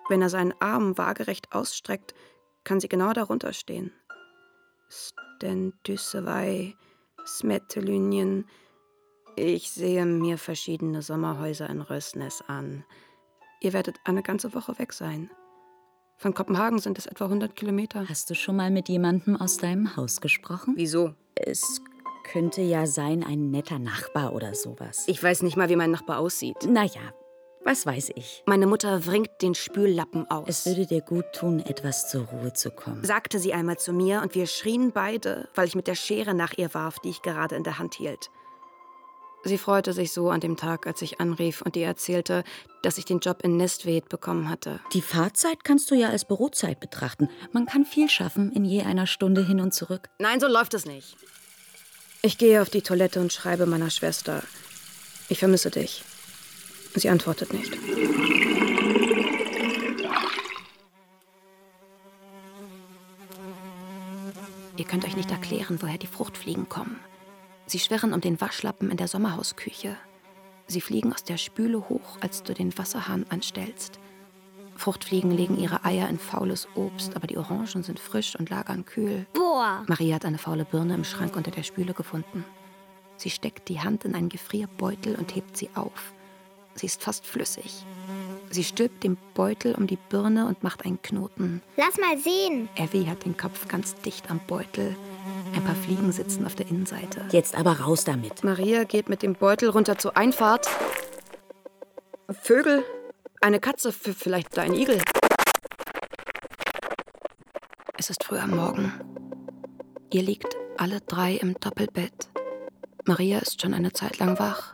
Wenn 0.09 0.21
er 0.21 0.29
seinen 0.29 0.53
Arm 0.59 0.97
waagerecht 0.97 1.53
ausstreckt, 1.53 2.13
kann 2.63 2.79
sie 2.79 2.89
genau 2.89 3.13
darunter 3.13 3.53
stehen. 3.53 3.91
Stendüssewei, 4.89 6.75
Smettelünjen, 7.25 8.45
ich 9.37 9.69
sehe 9.69 10.05
mir 10.05 10.37
verschiedene 10.37 11.01
Sommerhäuser 11.01 11.69
in 11.69 11.81
Rösnes 11.81 12.43
an. 12.47 12.83
Ihr 13.61 13.73
werdet 13.73 13.97
eine 14.03 14.23
ganze 14.23 14.53
Woche 14.53 14.77
weg 14.79 14.93
sein. 14.93 15.29
Von 16.17 16.33
Kopenhagen 16.33 16.79
sind 16.79 16.97
es 16.97 17.05
etwa 17.05 17.25
100 17.25 17.55
Kilometer. 17.55 18.09
Hast 18.09 18.29
du 18.31 18.33
schon 18.33 18.55
mal 18.55 18.71
mit 18.71 18.89
jemandem 18.89 19.35
aus 19.35 19.57
deinem 19.57 19.95
Haus 19.95 20.21
gesprochen? 20.21 20.73
Wieso? 20.75 21.13
Es 21.35 21.81
könnte 22.23 22.61
ja 22.61 22.87
sein, 22.87 23.23
ein 23.23 23.51
netter 23.51 23.77
Nachbar 23.77 24.33
oder 24.33 24.55
sowas. 24.55 25.03
Ich 25.07 25.21
weiß 25.21 25.43
nicht 25.43 25.55
mal, 25.55 25.69
wie 25.69 25.75
mein 25.75 25.91
Nachbar 25.91 26.17
aussieht. 26.17 26.57
Naja, 26.67 27.13
was 27.63 27.85
weiß 27.85 28.13
ich. 28.15 28.43
Meine 28.47 28.65
Mutter 28.65 29.05
wringt 29.05 29.29
den 29.43 29.53
Spüllappen 29.53 30.29
aus. 30.31 30.47
Es 30.47 30.65
würde 30.65 30.87
dir 30.87 31.01
gut 31.01 31.25
tun, 31.33 31.59
etwas 31.59 32.09
zur 32.09 32.25
Ruhe 32.25 32.53
zu 32.53 32.71
kommen. 32.71 33.03
Sagte 33.03 33.37
sie 33.37 33.53
einmal 33.53 33.77
zu 33.77 33.93
mir 33.93 34.23
und 34.23 34.33
wir 34.33 34.47
schrien 34.47 34.91
beide, 34.91 35.47
weil 35.53 35.67
ich 35.67 35.75
mit 35.75 35.85
der 35.85 35.95
Schere 35.95 36.33
nach 36.33 36.57
ihr 36.57 36.73
warf, 36.73 36.97
die 36.99 37.09
ich 37.09 37.21
gerade 37.21 37.55
in 37.55 37.63
der 37.63 37.77
Hand 37.77 37.93
hielt. 37.93 38.31
Sie 39.43 39.57
freute 39.57 39.93
sich 39.93 40.11
so 40.11 40.29
an 40.29 40.41
dem 40.41 40.57
Tag, 40.57 40.87
als 40.87 41.01
ich 41.01 41.19
anrief 41.21 41.61
und 41.61 41.75
ihr 41.75 41.85
erzählte, 41.85 42.43
dass 42.81 42.97
ich 42.97 43.05
den 43.05 43.19
Job 43.19 43.43
in 43.43 43.55
Nestved 43.57 44.09
bekommen 44.09 44.49
hatte. 44.49 44.79
Die 44.93 45.01
Fahrzeit 45.01 45.63
kannst 45.63 45.89
du 45.89 45.95
ja 45.95 46.09
als 46.09 46.25
Bürozeit 46.25 46.79
betrachten. 46.79 47.29
Man 47.51 47.65
kann 47.65 47.85
viel 47.85 48.09
schaffen 48.09 48.51
in 48.51 48.65
je 48.65 48.81
einer 48.81 49.07
Stunde 49.07 49.45
hin 49.45 49.61
und 49.61 49.73
zurück. 49.73 50.09
Nein, 50.19 50.39
so 50.39 50.47
läuft 50.47 50.73
es 50.73 50.85
nicht. 50.85 51.15
Ich 52.21 52.37
gehe 52.37 52.61
auf 52.61 52.69
die 52.69 52.81
Toilette 52.81 53.21
und 53.21 53.31
schreibe 53.31 53.65
meiner 53.65 53.89
Schwester. 53.89 54.43
Ich 55.29 55.39
vermisse 55.39 55.71
dich. 55.71 56.03
Sie 56.95 57.09
antwortet 57.09 57.53
nicht. 57.53 57.77
Ihr 64.77 64.85
könnt 64.85 65.05
euch 65.05 65.15
nicht 65.15 65.31
erklären, 65.31 65.77
woher 65.81 65.97
die 65.97 66.07
Fruchtfliegen 66.07 66.69
kommen. 66.69 66.99
Sie 67.67 67.79
schwirren 67.79 68.13
um 68.13 68.21
den 68.21 68.39
Waschlappen 68.39 68.89
in 68.89 68.97
der 68.97 69.09
Sommerhausküche. 69.09 69.97
Sie 70.67 70.81
fliegen 70.81 71.13
aus 71.13 71.23
der 71.23 71.37
Spüle 71.37 71.89
hoch, 71.89 72.17
als 72.21 72.41
du 72.43 72.53
den 72.53 72.77
Wasserhahn 72.77 73.25
anstellst. 73.29 73.99
Fruchtfliegen 74.77 75.31
legen 75.31 75.59
ihre 75.59 75.83
Eier 75.83 76.07
in 76.07 76.17
faules 76.17 76.67
Obst, 76.75 77.15
aber 77.15 77.27
die 77.27 77.37
Orangen 77.37 77.83
sind 77.83 77.99
frisch 77.99 78.35
und 78.37 78.49
lagern 78.49 78.85
kühl. 78.85 79.25
Boah. 79.33 79.83
Maria 79.87 80.15
hat 80.15 80.25
eine 80.25 80.37
faule 80.37 80.65
Birne 80.65 80.93
im 80.95 81.03
Schrank 81.03 81.35
unter 81.35 81.51
der 81.51 81.63
Spüle 81.63 81.93
gefunden. 81.93 82.45
Sie 83.17 83.29
steckt 83.29 83.67
die 83.67 83.81
Hand 83.81 84.05
in 84.05 84.15
einen 84.15 84.29
Gefrierbeutel 84.29 85.15
und 85.15 85.35
hebt 85.35 85.57
sie 85.57 85.69
auf. 85.73 86.13
Sie 86.75 86.85
ist 86.85 87.01
fast 87.03 87.25
flüssig. 87.25 87.85
Sie 88.51 88.63
stülpt 88.63 89.03
den 89.03 89.17
Beutel 89.33 89.73
um 89.75 89.87
die 89.87 89.97
Birne 89.97 90.45
und 90.45 90.63
macht 90.63 90.85
einen 90.85 91.01
Knoten. 91.01 91.61
Lass 91.75 91.97
mal 91.97 92.17
sehen. 92.17 92.69
Evie 92.75 93.09
hat 93.09 93.25
den 93.25 93.35
Kopf 93.35 93.67
ganz 93.67 93.95
dicht 93.95 94.29
am 94.29 94.39
Beutel. 94.45 94.95
Ein 95.55 95.63
paar 95.63 95.75
Fliegen 95.75 96.11
sitzen 96.11 96.45
auf 96.45 96.55
der 96.55 96.67
Innenseite. 96.67 97.21
Jetzt 97.31 97.55
aber 97.55 97.79
raus 97.79 98.03
damit. 98.03 98.43
Maria 98.43 98.83
geht 98.83 99.09
mit 99.09 99.23
dem 99.23 99.33
Beutel 99.33 99.69
runter 99.69 99.97
zur 99.97 100.17
Einfahrt. 100.17 100.67
Vögel, 102.29 102.83
eine 103.41 103.59
Katze, 103.59 103.91
vielleicht 103.91 104.57
ein 104.57 104.73
Igel. 104.73 105.01
Es 107.97 108.09
ist 108.09 108.23
früh 108.23 108.37
am 108.37 108.51
Morgen. 108.51 108.93
Ihr 110.11 110.21
liegt 110.21 110.55
alle 110.77 111.01
drei 111.01 111.33
im 111.35 111.55
Doppelbett. 111.59 112.29
Maria 113.05 113.39
ist 113.39 113.61
schon 113.61 113.73
eine 113.73 113.93
Zeit 113.93 114.19
lang 114.19 114.37
wach. 114.39 114.73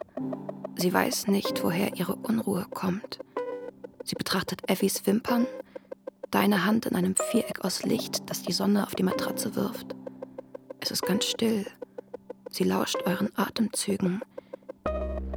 Sie 0.76 0.92
weiß 0.92 1.28
nicht, 1.28 1.64
woher 1.64 1.96
ihre 1.96 2.16
Unruhe 2.16 2.66
kommt. 2.70 3.20
Sie 4.04 4.16
betrachtet 4.16 4.70
Effies 4.70 5.06
Wimpern, 5.06 5.48
deine 6.32 6.66
Hand 6.66 6.86
in 6.86 6.96
einem 6.96 7.16
Viereck 7.16 7.64
aus 7.64 7.84
Licht, 7.84 8.30
das 8.30 8.42
die 8.42 8.52
Sonne 8.52 8.86
auf 8.86 8.96
die 8.96 9.04
Matratze 9.04 9.56
wirft. 9.56 9.96
Es 10.84 10.92
ist 10.92 11.04
ganz 11.04 11.24
still. 11.24 11.66
Sie 12.50 12.66
lauscht 12.66 12.98
euren 13.06 13.30
Atemzügen. 13.38 14.22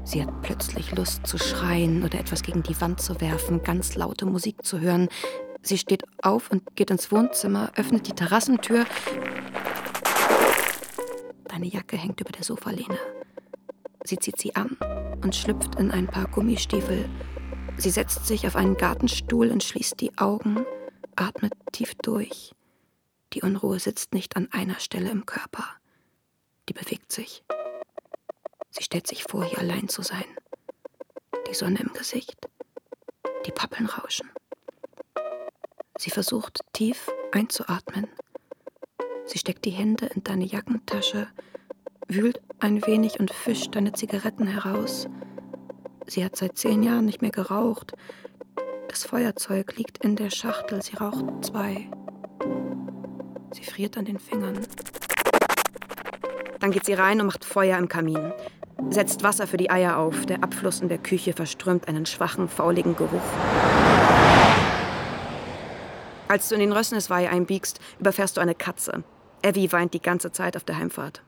Sie 0.02 0.20
hat 0.20 0.42
plötzlich 0.42 0.90
Lust 0.90 1.24
zu 1.24 1.38
schreien 1.38 2.02
oder 2.02 2.18
etwas 2.18 2.42
gegen 2.42 2.64
die 2.64 2.80
Wand 2.80 3.00
zu 3.00 3.20
werfen, 3.20 3.62
ganz 3.62 3.94
laute 3.94 4.26
Musik 4.26 4.64
zu 4.64 4.80
hören. 4.80 5.08
Sie 5.62 5.78
steht 5.78 6.02
auf 6.20 6.50
und 6.50 6.74
geht 6.74 6.90
ins 6.90 7.12
Wohnzimmer, 7.12 7.70
öffnet 7.76 8.08
die 8.08 8.12
Terrassentür. 8.12 8.86
Deine 11.44 11.66
Jacke 11.66 11.96
hängt 11.96 12.20
über 12.20 12.32
der 12.32 12.42
Sofalehne. 12.42 12.98
Sie 14.02 14.18
zieht 14.18 14.40
sie 14.40 14.56
an 14.56 14.76
und 15.22 15.36
schlüpft 15.36 15.76
in 15.76 15.92
ein 15.92 16.08
paar 16.08 16.26
Gummistiefel. 16.26 17.08
Sie 17.76 17.90
setzt 17.90 18.26
sich 18.26 18.48
auf 18.48 18.56
einen 18.56 18.76
Gartenstuhl 18.76 19.52
und 19.52 19.62
schließt 19.62 20.00
die 20.00 20.18
Augen, 20.18 20.66
atmet 21.14 21.52
tief 21.70 21.94
durch. 22.02 22.50
Die 23.36 23.42
Unruhe 23.42 23.78
sitzt 23.78 24.14
nicht 24.14 24.34
an 24.34 24.48
einer 24.50 24.80
Stelle 24.80 25.10
im 25.10 25.26
Körper. 25.26 25.66
Die 26.70 26.72
bewegt 26.72 27.12
sich. 27.12 27.44
Sie 28.70 28.82
stellt 28.82 29.06
sich 29.06 29.24
vor, 29.24 29.44
hier 29.44 29.58
allein 29.58 29.90
zu 29.90 30.00
sein. 30.00 30.24
Die 31.46 31.52
Sonne 31.52 31.80
im 31.80 31.92
Gesicht. 31.92 32.48
Die 33.44 33.50
Pappeln 33.50 33.84
rauschen. 33.84 34.30
Sie 35.98 36.08
versucht 36.08 36.60
tief 36.72 37.10
einzuatmen. 37.30 38.08
Sie 39.26 39.36
steckt 39.36 39.66
die 39.66 39.70
Hände 39.70 40.06
in 40.06 40.24
deine 40.24 40.46
Jackentasche, 40.46 41.28
wühlt 42.08 42.40
ein 42.58 42.86
wenig 42.86 43.20
und 43.20 43.30
fischt 43.30 43.74
deine 43.74 43.92
Zigaretten 43.92 44.46
heraus. 44.46 45.08
Sie 46.06 46.24
hat 46.24 46.36
seit 46.36 46.56
zehn 46.56 46.82
Jahren 46.82 47.04
nicht 47.04 47.20
mehr 47.20 47.32
geraucht. 47.32 47.92
Das 48.88 49.04
Feuerzeug 49.04 49.76
liegt 49.76 49.98
in 49.98 50.16
der 50.16 50.30
Schachtel. 50.30 50.80
Sie 50.80 50.96
raucht 50.96 51.44
zwei. 51.44 51.90
Sie 53.52 53.64
friert 53.64 53.96
an 53.96 54.04
den 54.04 54.18
Fingern. 54.18 54.58
Dann 56.60 56.70
geht 56.70 56.84
sie 56.84 56.94
rein 56.94 57.20
und 57.20 57.26
macht 57.26 57.44
Feuer 57.44 57.78
im 57.78 57.88
Kamin. 57.88 58.32
Setzt 58.90 59.22
Wasser 59.22 59.46
für 59.46 59.56
die 59.56 59.70
Eier 59.70 59.98
auf. 59.98 60.26
Der 60.26 60.42
Abfluss 60.42 60.80
in 60.80 60.88
der 60.88 60.98
Küche 60.98 61.32
verströmt 61.32 61.88
einen 61.88 62.06
schwachen, 62.06 62.48
fauligen 62.48 62.96
Geruch. 62.96 63.20
Als 66.28 66.48
du 66.48 66.54
in 66.54 66.60
den 66.60 66.72
Rössneswei 66.72 67.30
einbiegst, 67.30 67.80
überfährst 68.00 68.36
du 68.36 68.40
eine 68.40 68.54
Katze. 68.54 69.04
Evie 69.42 69.70
weint 69.70 69.94
die 69.94 70.02
ganze 70.02 70.32
Zeit 70.32 70.56
auf 70.56 70.64
der 70.64 70.78
Heimfahrt. 70.78 71.22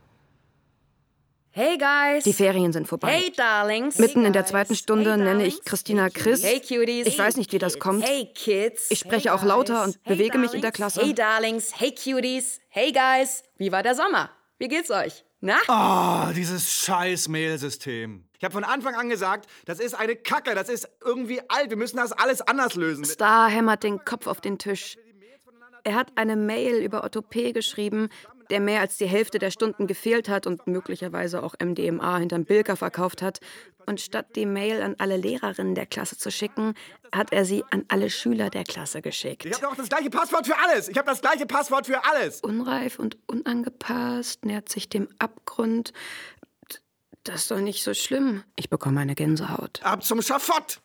Hey 1.58 1.76
guys. 1.76 2.22
Die 2.22 2.32
Ferien 2.32 2.72
sind 2.72 2.86
vorbei. 2.86 3.08
Hey 3.08 3.32
darlings. 3.36 3.98
Mitten 3.98 4.24
in 4.24 4.32
der 4.32 4.46
zweiten 4.46 4.76
Stunde 4.76 5.18
nenne 5.18 5.44
ich 5.44 5.64
Christina 5.64 6.08
Chris. 6.08 6.44
Hey 6.44 6.60
cuties. 6.60 7.08
Ich 7.08 7.18
weiß 7.18 7.36
nicht, 7.36 7.52
wie 7.52 7.58
das 7.58 7.80
kommt. 7.80 8.08
Hey 8.08 8.30
kids. 8.32 8.86
Ich 8.90 9.00
spreche 9.00 9.34
auch 9.34 9.42
lauter 9.42 9.82
und 9.82 10.00
bewege 10.04 10.38
mich 10.38 10.54
in 10.54 10.60
der 10.60 10.70
Klasse. 10.70 11.00
Hey 11.00 11.14
darlings. 11.14 11.72
Hey 11.74 11.92
cuties. 11.92 12.60
Hey 12.68 12.92
guys. 12.92 13.42
Wie 13.56 13.72
war 13.72 13.82
der 13.82 13.96
Sommer? 13.96 14.30
Wie 14.60 14.68
geht's 14.68 14.92
euch? 14.92 15.24
Na? 15.40 15.56
Oh, 15.66 16.32
dieses 16.32 16.72
scheiß 16.72 17.26
Mailsystem. 17.26 18.28
Ich 18.38 18.44
habe 18.44 18.52
von 18.52 18.62
Anfang 18.62 18.94
an 18.94 19.08
gesagt, 19.08 19.50
das 19.64 19.80
ist 19.80 19.94
eine 19.94 20.14
Kacke, 20.14 20.54
das 20.54 20.68
ist 20.68 20.88
irgendwie 21.04 21.40
alt, 21.48 21.70
wir 21.70 21.76
müssen 21.76 21.96
das 21.96 22.12
alles 22.12 22.40
anders 22.40 22.76
lösen. 22.76 23.04
Star 23.04 23.50
hämmert 23.50 23.82
den 23.82 24.04
Kopf 24.04 24.28
auf 24.28 24.40
den 24.40 24.58
Tisch. 24.58 24.96
Er 25.82 25.96
hat 25.96 26.12
eine 26.14 26.36
Mail 26.36 26.76
über 26.76 27.02
Otto 27.02 27.20
P. 27.20 27.50
geschrieben, 27.50 28.10
der 28.50 28.60
mehr 28.60 28.80
als 28.80 28.96
die 28.96 29.06
Hälfte 29.06 29.38
der 29.38 29.50
Stunden 29.50 29.86
gefehlt 29.86 30.28
hat 30.28 30.46
und 30.46 30.66
möglicherweise 30.66 31.42
auch 31.42 31.54
MDMA 31.62 32.18
hinterm 32.18 32.44
Bilker 32.44 32.76
verkauft 32.76 33.22
hat. 33.22 33.40
Und 33.86 34.00
statt 34.00 34.36
die 34.36 34.44
Mail 34.46 34.82
an 34.82 34.96
alle 34.98 35.16
Lehrerinnen 35.16 35.74
der 35.74 35.86
Klasse 35.86 36.18
zu 36.18 36.30
schicken, 36.30 36.74
hat 37.12 37.32
er 37.32 37.44
sie 37.44 37.64
an 37.70 37.84
alle 37.88 38.10
Schüler 38.10 38.50
der 38.50 38.64
Klasse 38.64 39.00
geschickt. 39.00 39.46
Ich 39.46 39.54
habe 39.54 39.66
doch 39.66 39.76
das 39.76 39.88
gleiche 39.88 40.10
Passwort 40.10 40.46
für 40.46 40.58
alles. 40.58 40.88
Ich 40.88 40.98
habe 40.98 41.08
das 41.08 41.20
gleiche 41.20 41.46
Passwort 41.46 41.86
für 41.86 42.04
alles. 42.04 42.40
Unreif 42.40 42.98
und 42.98 43.16
unangepasst, 43.26 44.44
nähert 44.44 44.68
sich 44.68 44.88
dem 44.88 45.08
Abgrund. 45.18 45.92
Das 47.24 47.42
ist 47.42 47.50
doch 47.50 47.60
nicht 47.60 47.82
so 47.82 47.94
schlimm. 47.94 48.42
Ich 48.56 48.70
bekomme 48.70 49.00
eine 49.00 49.14
Gänsehaut. 49.14 49.80
Ab 49.82 50.02
zum 50.02 50.22
Schafott. 50.22 50.80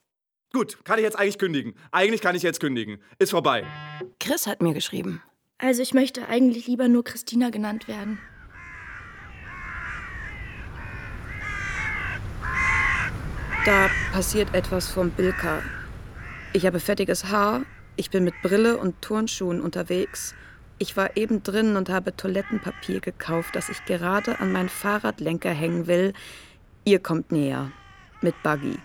Gut, 0.54 0.86
kann 0.86 1.00
ich 1.00 1.04
jetzt 1.04 1.18
eigentlich 1.18 1.40
kündigen. 1.40 1.74
Eigentlich 1.92 2.22
kann 2.22 2.36
ich 2.36 2.44
jetzt 2.44 2.60
kündigen. 2.60 3.02
Ist 3.18 3.32
vorbei. 3.32 3.66
Chris 4.20 4.46
hat 4.46 4.62
mir 4.62 4.74
geschrieben. 4.74 5.22
Also 5.58 5.82
ich 5.82 5.94
möchte 5.94 6.28
eigentlich 6.28 6.68
lieber 6.68 6.88
nur 6.88 7.04
Christina 7.04 7.50
genannt 7.50 7.88
werden. 7.88 8.20
Da 13.66 13.90
passiert 14.12 14.54
etwas 14.54 14.90
vom 14.90 15.10
Bilka. 15.12 15.62
Ich 16.52 16.66
habe 16.66 16.80
fettiges 16.80 17.26
Haar, 17.26 17.62
ich 17.96 18.10
bin 18.10 18.24
mit 18.26 18.34
Brille 18.42 18.78
und 18.78 19.02
Turnschuhen 19.02 19.62
unterwegs. 19.62 20.36
Ich 20.80 20.98
war 20.98 21.16
eben 21.16 21.44
drin 21.44 21.78
und 21.78 21.90
habe 21.90 22.16
Toilettenpapier 22.16 23.00
gekauft, 23.00 23.56
das 23.56 23.70
ich 23.70 23.86
gerade 23.86 24.40
an 24.40 24.52
meinen 24.52 24.70
Fahrradlenker 24.70 25.52
hängen 25.52 25.88
will. 25.88 26.14
Ihr 26.84 27.00
kommt 27.00 27.32
näher. 27.32 27.72
Mit 28.22 28.42
Buggy. 28.44 28.78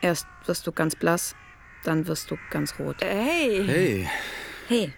Erst 0.00 0.26
wirst 0.46 0.66
du 0.66 0.72
ganz 0.72 0.96
blass, 0.96 1.34
dann 1.84 2.06
wirst 2.06 2.30
du 2.30 2.38
ganz 2.50 2.78
rot. 2.78 2.96
Hey. 3.02 3.64
Hey, 3.66 4.08
Hey. 4.68 4.92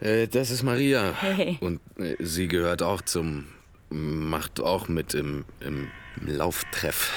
Äh, 0.00 0.26
das 0.28 0.50
ist 0.50 0.62
Maria. 0.62 1.12
Hey. 1.20 1.58
Und 1.60 1.80
äh, 1.98 2.16
sie 2.20 2.48
gehört 2.48 2.82
auch 2.82 3.02
zum. 3.02 3.46
macht 3.90 4.60
auch 4.60 4.88
mit 4.88 5.14
im, 5.14 5.44
im 5.60 5.88
Lauftreff. 6.20 7.12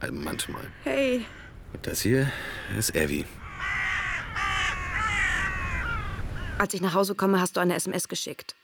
Äh, 0.00 0.10
manchmal. 0.10 0.64
Hey. 0.84 1.24
Und 1.72 1.86
das 1.86 2.02
hier 2.02 2.30
ist 2.78 2.94
Evie. 2.94 3.24
Als 6.58 6.74
ich 6.74 6.80
nach 6.82 6.94
Hause 6.94 7.14
komme, 7.14 7.40
hast 7.40 7.56
du 7.56 7.60
eine 7.60 7.74
SMS 7.74 8.08
geschickt. 8.08 8.54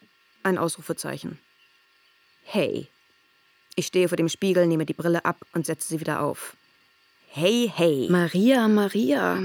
Ein 0.42 0.58
Ausrufezeichen. 0.58 1.38
Hey. 2.44 2.88
Ich 3.74 3.86
stehe 3.86 4.08
vor 4.08 4.16
dem 4.16 4.28
Spiegel, 4.28 4.66
nehme 4.66 4.86
die 4.86 4.94
Brille 4.94 5.24
ab 5.24 5.38
und 5.54 5.66
setze 5.66 5.88
sie 5.88 6.00
wieder 6.00 6.20
auf. 6.20 6.56
Hey, 7.28 7.70
hey. 7.74 8.06
Maria, 8.10 8.68
Maria. 8.68 9.42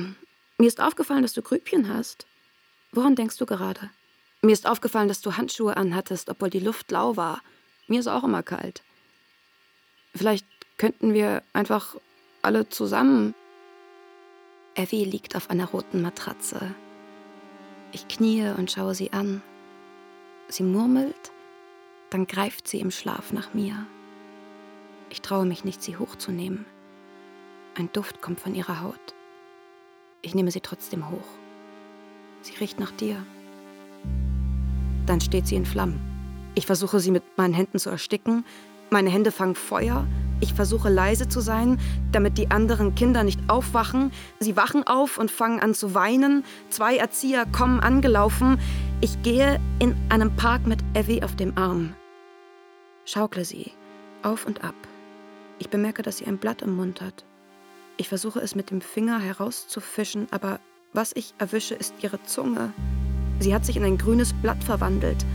Mir 0.57 0.67
ist 0.67 0.81
aufgefallen, 0.81 1.21
dass 1.21 1.33
du 1.33 1.41
Grübchen 1.41 1.93
hast. 1.93 2.25
Woran 2.91 3.15
denkst 3.15 3.37
du 3.37 3.45
gerade? 3.45 3.89
Mir 4.41 4.53
ist 4.53 4.67
aufgefallen, 4.67 5.07
dass 5.07 5.21
du 5.21 5.37
Handschuhe 5.37 5.77
anhattest, 5.77 6.29
obwohl 6.29 6.49
die 6.49 6.59
Luft 6.59 6.91
lau 6.91 7.15
war. 7.15 7.41
Mir 7.87 7.99
ist 7.99 8.07
auch 8.07 8.23
immer 8.23 8.43
kalt. 8.43 8.83
Vielleicht 10.15 10.45
könnten 10.77 11.13
wir 11.13 11.43
einfach 11.53 11.95
alle 12.41 12.67
zusammen. 12.67 13.33
Evie 14.75 15.05
liegt 15.05 15.35
auf 15.35 15.49
einer 15.49 15.65
roten 15.65 16.01
Matratze. 16.01 16.73
Ich 17.91 18.07
kniee 18.07 18.51
und 18.57 18.71
schaue 18.71 18.95
sie 18.95 19.13
an. 19.13 19.41
Sie 20.47 20.63
murmelt, 20.63 21.31
dann 22.09 22.27
greift 22.27 22.67
sie 22.67 22.79
im 22.79 22.91
Schlaf 22.91 23.31
nach 23.31 23.53
mir. 23.53 23.85
Ich 25.09 25.21
traue 25.21 25.45
mich 25.45 25.63
nicht, 25.63 25.83
sie 25.83 25.97
hochzunehmen. 25.97 26.65
Ein 27.75 27.91
Duft 27.93 28.21
kommt 28.21 28.39
von 28.39 28.55
ihrer 28.55 28.81
Haut. 28.81 29.13
Ich 30.21 30.35
nehme 30.35 30.51
sie 30.51 30.61
trotzdem 30.61 31.09
hoch. 31.09 31.40
Sie 32.41 32.53
riecht 32.55 32.79
nach 32.79 32.91
dir. 32.91 33.17
Dann 35.05 35.21
steht 35.21 35.47
sie 35.47 35.55
in 35.55 35.65
Flammen. 35.65 35.99
Ich 36.55 36.65
versuche 36.65 36.99
sie 36.99 37.11
mit 37.11 37.23
meinen 37.37 37.53
Händen 37.53 37.79
zu 37.79 37.89
ersticken. 37.89 38.45
Meine 38.89 39.09
Hände 39.09 39.31
fangen 39.31 39.55
Feuer. 39.55 40.05
Ich 40.41 40.53
versuche 40.53 40.89
leise 40.89 41.29
zu 41.29 41.39
sein, 41.39 41.79
damit 42.11 42.37
die 42.37 42.49
anderen 42.49 42.95
Kinder 42.95 43.23
nicht 43.23 43.39
aufwachen. 43.47 44.11
Sie 44.39 44.57
wachen 44.57 44.85
auf 44.85 45.17
und 45.17 45.29
fangen 45.29 45.59
an 45.59 45.73
zu 45.73 45.93
weinen. 45.93 46.43
Zwei 46.69 46.97
Erzieher 46.97 47.45
kommen 47.45 47.79
angelaufen. 47.79 48.59
Ich 49.01 49.21
gehe 49.21 49.59
in 49.79 49.95
einem 50.09 50.35
Park 50.35 50.65
mit 50.65 50.79
Evie 50.95 51.23
auf 51.23 51.35
dem 51.35 51.57
Arm. 51.57 51.93
Schaukle 53.05 53.45
sie 53.45 53.71
auf 54.23 54.45
und 54.45 54.63
ab. 54.63 54.75
Ich 55.59 55.69
bemerke, 55.69 56.01
dass 56.01 56.17
sie 56.17 56.25
ein 56.25 56.39
Blatt 56.39 56.63
im 56.63 56.75
Mund 56.75 57.01
hat. 57.01 57.23
Ich 57.97 58.09
versuche 58.09 58.39
es 58.39 58.55
mit 58.55 58.71
dem 58.71 58.81
Finger 58.81 59.19
herauszufischen, 59.19 60.27
aber 60.31 60.59
was 60.93 61.11
ich 61.15 61.33
erwische, 61.37 61.75
ist 61.75 61.93
ihre 62.01 62.21
Zunge. 62.23 62.73
Sie 63.39 63.53
hat 63.53 63.65
sich 63.65 63.77
in 63.77 63.83
ein 63.83 63.97
grünes 63.97 64.33
Blatt 64.33 64.63
verwandelt. 64.63 65.25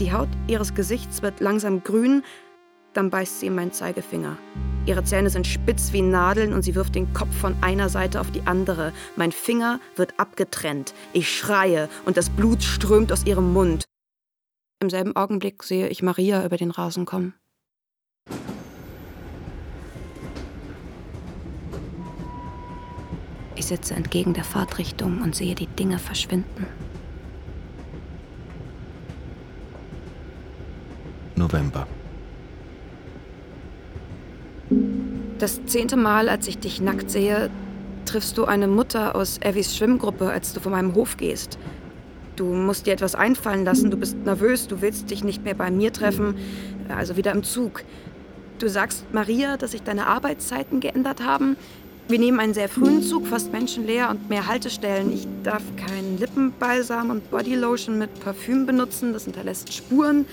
Die 0.00 0.12
Haut 0.12 0.28
ihres 0.48 0.74
Gesichts 0.74 1.22
wird 1.22 1.40
langsam 1.40 1.82
grün, 1.84 2.22
dann 2.94 3.10
beißt 3.10 3.40
sie 3.40 3.46
in 3.46 3.54
meinen 3.54 3.72
Zeigefinger. 3.72 4.36
Ihre 4.84 5.04
Zähne 5.04 5.30
sind 5.30 5.46
spitz 5.46 5.92
wie 5.92 6.02
Nadeln 6.02 6.52
und 6.52 6.62
sie 6.62 6.74
wirft 6.74 6.94
den 6.94 7.12
Kopf 7.14 7.34
von 7.34 7.54
einer 7.62 7.88
Seite 7.88 8.20
auf 8.20 8.30
die 8.30 8.42
andere. 8.42 8.92
Mein 9.16 9.32
Finger 9.32 9.80
wird 9.96 10.18
abgetrennt. 10.18 10.92
Ich 11.12 11.30
schreie 11.30 11.88
und 12.04 12.16
das 12.16 12.30
Blut 12.30 12.62
strömt 12.62 13.12
aus 13.12 13.24
ihrem 13.24 13.52
Mund. 13.52 13.84
Im 14.80 14.90
selben 14.90 15.14
Augenblick 15.14 15.62
sehe 15.62 15.88
ich 15.88 16.02
Maria 16.02 16.44
über 16.44 16.56
den 16.56 16.72
Rasen 16.72 17.06
kommen. 17.06 17.34
Ich 23.62 23.68
sitze 23.68 23.94
entgegen 23.94 24.34
der 24.34 24.42
Fahrtrichtung 24.42 25.22
und 25.22 25.36
sehe 25.36 25.54
die 25.54 25.68
Dinge 25.68 26.00
verschwinden. 26.00 26.66
November. 31.36 31.86
Das 35.38 35.64
zehnte 35.66 35.96
Mal, 35.96 36.28
als 36.28 36.48
ich 36.48 36.58
dich 36.58 36.80
nackt 36.80 37.08
sehe, 37.08 37.50
triffst 38.04 38.36
du 38.36 38.46
eine 38.46 38.66
Mutter 38.66 39.14
aus 39.14 39.38
Evis 39.40 39.76
Schwimmgruppe, 39.76 40.28
als 40.28 40.52
du 40.52 40.58
von 40.58 40.72
meinem 40.72 40.96
Hof 40.96 41.16
gehst. 41.16 41.56
Du 42.34 42.46
musst 42.46 42.88
dir 42.88 42.94
etwas 42.94 43.14
einfallen 43.14 43.64
lassen, 43.64 43.92
du 43.92 43.96
bist 43.96 44.16
nervös, 44.16 44.66
du 44.66 44.80
willst 44.80 45.08
dich 45.08 45.22
nicht 45.22 45.44
mehr 45.44 45.54
bei 45.54 45.70
mir 45.70 45.92
treffen, 45.92 46.34
also 46.88 47.16
wieder 47.16 47.30
im 47.30 47.44
Zug. 47.44 47.84
Du 48.58 48.68
sagst 48.68 49.06
Maria, 49.12 49.56
dass 49.56 49.70
sich 49.70 49.84
deine 49.84 50.08
Arbeitszeiten 50.08 50.80
geändert 50.80 51.24
haben. 51.24 51.56
Wir 52.08 52.18
nehmen 52.18 52.40
einen 52.40 52.54
sehr 52.54 52.68
frühen 52.68 53.02
Zug, 53.02 53.26
fast 53.26 53.52
menschenleer 53.52 54.10
und 54.10 54.28
mehr 54.28 54.46
Haltestellen. 54.46 55.12
Ich 55.12 55.26
darf 55.44 55.62
keinen 55.76 56.18
Lippenbalsam 56.18 57.10
und 57.10 57.30
Bodylotion 57.30 57.98
mit 57.98 58.20
Parfüm 58.20 58.66
benutzen, 58.66 59.12
das 59.12 59.24
hinterlässt 59.24 59.72
Spuren. 59.72 60.26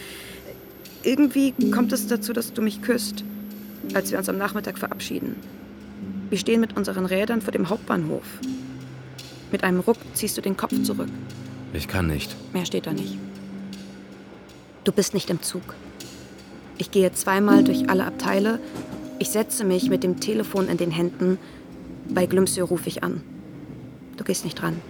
Irgendwie 1.04 1.54
kommt 1.72 1.94
es 1.94 2.08
dazu, 2.08 2.34
dass 2.34 2.52
du 2.54 2.62
mich 2.62 2.82
küsst, 2.82 3.24
als 3.94 4.12
wir 4.12 4.18
uns 4.18 4.28
am 4.28 4.38
Nachmittag 4.38 4.78
verabschieden. 4.78 5.36
Wir 6.30 6.38
stehen 6.38 6.60
mit 6.60 6.76
unseren 6.76 7.06
Rädern 7.06 7.42
vor 7.42 7.52
dem 7.52 7.70
Hauptbahnhof. 7.70 8.26
Mit 9.52 9.64
einem 9.64 9.80
Ruck 9.80 9.98
ziehst 10.14 10.38
du 10.38 10.42
den 10.42 10.58
Kopf 10.58 10.74
zurück. 10.84 11.10
Ich 11.74 11.88
kann 11.88 12.08
nicht. 12.08 12.36
Mehr 12.54 12.66
steht 12.66 12.88
da 12.88 12.94
nicht. 12.94 13.18
Du 14.84 14.92
bist 14.92 15.14
nicht 15.14 15.30
im 15.30 15.42
Zug. 15.42 15.76
Ich 16.78 16.92
gehe 16.92 17.12
zweimal 17.14 17.64
durch 17.64 17.90
alle 17.90 18.06
Abteile. 18.06 18.60
Ich 19.20 19.30
setze 19.30 19.64
mich 19.64 19.90
mit 19.90 20.04
dem 20.04 20.20
Telefon 20.20 20.68
in 20.68 20.78
den 20.78 20.92
Händen. 20.92 21.38
Bei 22.10 22.26
Glümsö 22.26 22.64
rufe 22.64 22.90
ich 22.90 23.04
an. 23.04 23.22
Du 24.18 24.24
gehst 24.24 24.44
nicht 24.44 24.60
dran. 24.60 24.82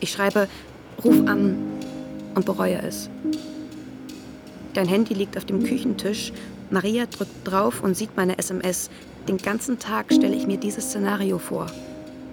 Ich 0.00 0.12
schreibe, 0.12 0.48
ruf 1.04 1.26
an 1.26 1.56
und 2.34 2.46
bereue 2.46 2.80
es. 2.82 3.10
Dein 4.74 4.88
Handy 4.88 5.14
liegt 5.14 5.36
auf 5.36 5.44
dem 5.44 5.62
Küchentisch. 5.62 6.32
Maria 6.70 7.06
drückt 7.06 7.32
drauf 7.44 7.82
und 7.82 7.96
sieht 7.96 8.16
meine 8.16 8.38
SMS. 8.38 8.90
Den 9.28 9.38
ganzen 9.38 9.78
Tag 9.78 10.12
stelle 10.12 10.34
ich 10.34 10.46
mir 10.46 10.56
dieses 10.56 10.86
Szenario 10.86 11.38
vor. 11.38 11.66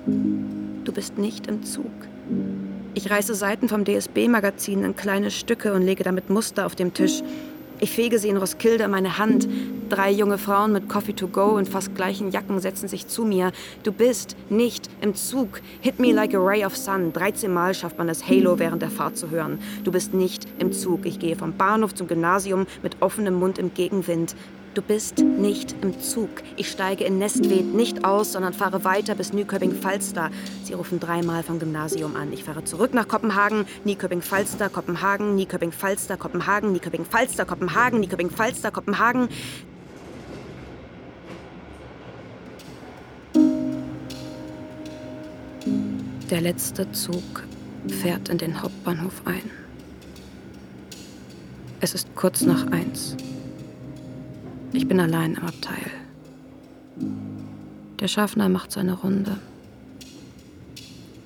Du 0.05 0.91
bist 0.91 1.17
nicht 1.17 1.47
im 1.47 1.63
Zug. 1.63 1.91
Ich 2.93 3.09
reiße 3.09 3.35
Seiten 3.35 3.69
vom 3.69 3.85
DSB-Magazin 3.85 4.83
in 4.83 4.95
kleine 4.95 5.31
Stücke 5.31 5.73
und 5.73 5.83
lege 5.83 6.03
damit 6.03 6.29
Muster 6.29 6.65
auf 6.65 6.75
dem 6.75 6.93
Tisch. 6.93 7.23
Ich 7.83 7.89
fege 7.89 8.19
sie 8.19 8.29
in 8.29 8.37
Roskilde 8.37 8.87
meine 8.87 9.17
Hand. 9.17 9.49
Drei 9.89 10.11
junge 10.11 10.37
Frauen 10.37 10.71
mit 10.71 10.87
Coffee 10.87 11.13
to 11.13 11.27
go 11.27 11.57
und 11.57 11.67
fast 11.67 11.95
gleichen 11.95 12.29
Jacken 12.29 12.59
setzen 12.59 12.87
sich 12.87 13.07
zu 13.07 13.25
mir. 13.25 13.51
Du 13.81 13.91
bist 13.91 14.35
nicht 14.51 14.87
im 15.01 15.15
Zug. 15.15 15.61
Hit 15.79 15.99
me 15.99 16.11
like 16.11 16.35
a 16.35 16.37
ray 16.37 16.63
of 16.63 16.77
sun. 16.77 17.11
13 17.11 17.51
Mal 17.51 17.73
schafft 17.73 17.97
man 17.97 18.07
es, 18.07 18.27
Halo 18.27 18.59
während 18.59 18.83
der 18.83 18.91
Fahrt 18.91 19.17
zu 19.17 19.31
hören. 19.31 19.57
Du 19.83 19.91
bist 19.91 20.13
nicht 20.13 20.45
im 20.59 20.71
Zug. 20.71 21.07
Ich 21.07 21.17
gehe 21.17 21.35
vom 21.35 21.57
Bahnhof 21.57 21.95
zum 21.95 22.07
Gymnasium 22.07 22.67
mit 22.83 22.97
offenem 23.01 23.33
Mund 23.33 23.57
im 23.57 23.73
Gegenwind. 23.73 24.35
Du 24.73 24.81
bist 24.81 25.19
nicht 25.19 25.75
im 25.81 25.99
Zug. 25.99 26.29
Ich 26.55 26.71
steige 26.71 27.03
in 27.03 27.17
Nestwed 27.17 27.73
nicht 27.73 28.05
aus, 28.05 28.31
sondern 28.31 28.53
fahre 28.53 28.85
weiter 28.85 29.15
bis 29.15 29.33
Nyköping-Falster. 29.33 30.31
Sie 30.63 30.71
rufen 30.71 30.97
dreimal 30.97 31.43
vom 31.43 31.59
Gymnasium 31.59 32.15
an. 32.15 32.31
Ich 32.31 32.45
fahre 32.45 32.63
zurück 32.63 32.93
nach 32.93 33.09
Kopenhagen, 33.09 33.65
Nyköping-Falster, 33.83 34.69
Kopenhagen, 34.69 35.35
Nyköping-Falster, 35.35 36.15
Kopenhagen, 36.15 36.71
Nyköping-Falster, 36.71 37.43
Kopenhagen, 37.43 37.99
Nyköping-Falster, 37.99 38.71
Kopenhagen. 38.71 39.27
Der 46.29 46.39
letzte 46.39 46.89
Zug 46.93 47.43
fährt 47.89 48.29
in 48.29 48.37
den 48.37 48.61
Hauptbahnhof 48.61 49.21
ein. 49.25 49.51
Es 51.81 51.93
ist 51.93 52.15
kurz 52.15 52.43
nach 52.43 52.67
eins. 52.67 53.17
Ich 54.73 54.87
bin 54.87 55.01
allein 55.01 55.35
im 55.35 55.43
Abteil. 55.43 55.91
Der 57.99 58.07
Schaffner 58.07 58.47
macht 58.47 58.71
seine 58.71 58.93
Runde. 58.93 59.37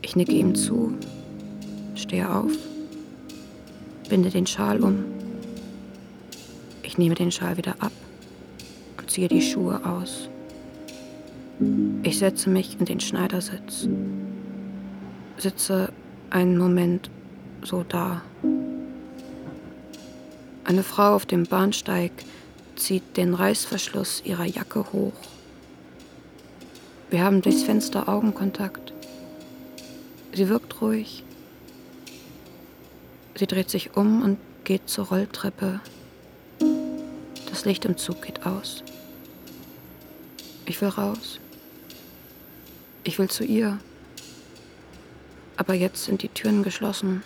Ich 0.02 0.16
nicke 0.16 0.32
ihm 0.32 0.56
zu, 0.56 0.94
stehe 1.94 2.28
auf, 2.34 2.52
binde 4.10 4.32
den 4.32 4.48
Schal 4.48 4.82
um. 4.82 5.06
Ich 6.82 6.98
nehme 6.98 7.14
den 7.14 7.32
Schal 7.32 7.56
wieder 7.58 7.76
ab 7.80 7.92
und 8.98 9.12
ziehe 9.12 9.28
die 9.28 9.42
Schuhe 9.42 9.86
aus. 9.86 10.28
Ich 12.02 12.18
setze 12.18 12.50
mich 12.50 12.80
in 12.80 12.86
den 12.86 13.00
Schneidersitz, 13.00 13.88
sitze 15.38 15.92
einen 16.32 16.58
Moment 16.58 17.12
so 17.62 17.86
da. 17.88 18.24
Eine 20.64 20.82
Frau 20.82 21.16
auf 21.16 21.28
dem 21.28 21.44
Bahnsteig 21.44 22.12
zieht 22.76 23.18
den 23.18 23.34
Reißverschluss 23.34 24.22
ihrer 24.26 24.46
Jacke 24.46 24.92
hoch. 24.92 25.14
Wir 27.10 27.24
haben 27.24 27.42
durchs 27.42 27.64
Fenster 27.64 28.10
Augenkontakt. 28.10 28.94
Sie 30.34 30.50
wirkt 30.50 30.82
ruhig. 30.82 31.24
Sie 33.36 33.48
dreht 33.48 33.70
sich 33.70 33.96
um 33.96 34.22
und 34.22 34.38
geht 34.64 34.90
zur 34.90 35.08
Rolltreppe. 35.08 35.80
Das 37.50 37.66
Licht 37.66 37.86
im 37.86 37.98
Zug 37.98 38.22
geht 38.22 38.46
aus. 38.46 38.84
Ich 40.66 40.82
will 40.82 40.90
raus. 40.90 41.40
Ich 43.04 43.20
will 43.20 43.30
zu 43.30 43.44
ihr. 43.44 43.80
Aber 45.58 45.74
jetzt 45.74 46.04
sind 46.06 46.22
die 46.24 46.30
Türen 46.30 46.64
geschlossen. 46.64 47.24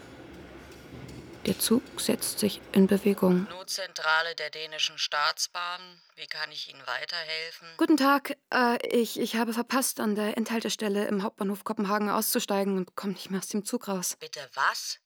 Der 1.50 1.58
Zug 1.58 1.82
setzt 2.00 2.38
sich 2.38 2.62
in 2.74 2.86
Bewegung. 2.86 3.48
Notzentrale 3.50 4.36
der 4.36 4.52
dänischen 4.52 5.00
Staatsbahn. 5.00 6.00
Wie 6.16 6.28
kann 6.28 6.52
ich 6.52 6.70
Ihnen 6.70 6.86
weiterhelfen? 6.86 7.68
Guten 7.78 7.98
Tag. 7.98 8.38
Äh, 8.54 8.78
ich, 8.86 9.20
ich 9.20 9.36
habe 9.36 9.52
verpasst, 9.52 10.00
an 10.00 10.14
der 10.14 10.38
Endhaltestelle 10.38 11.08
im 11.08 11.24
Hauptbahnhof 11.24 11.64
Kopenhagen 11.64 12.12
auszusteigen 12.12 12.78
und 12.78 12.96
komme 12.96 13.14
nicht 13.14 13.32
mehr 13.32 13.40
aus 13.40 13.48
dem 13.48 13.66
Zug 13.66 13.88
raus. 13.88 14.16
Bitte 14.20 14.48
was? 14.54 15.00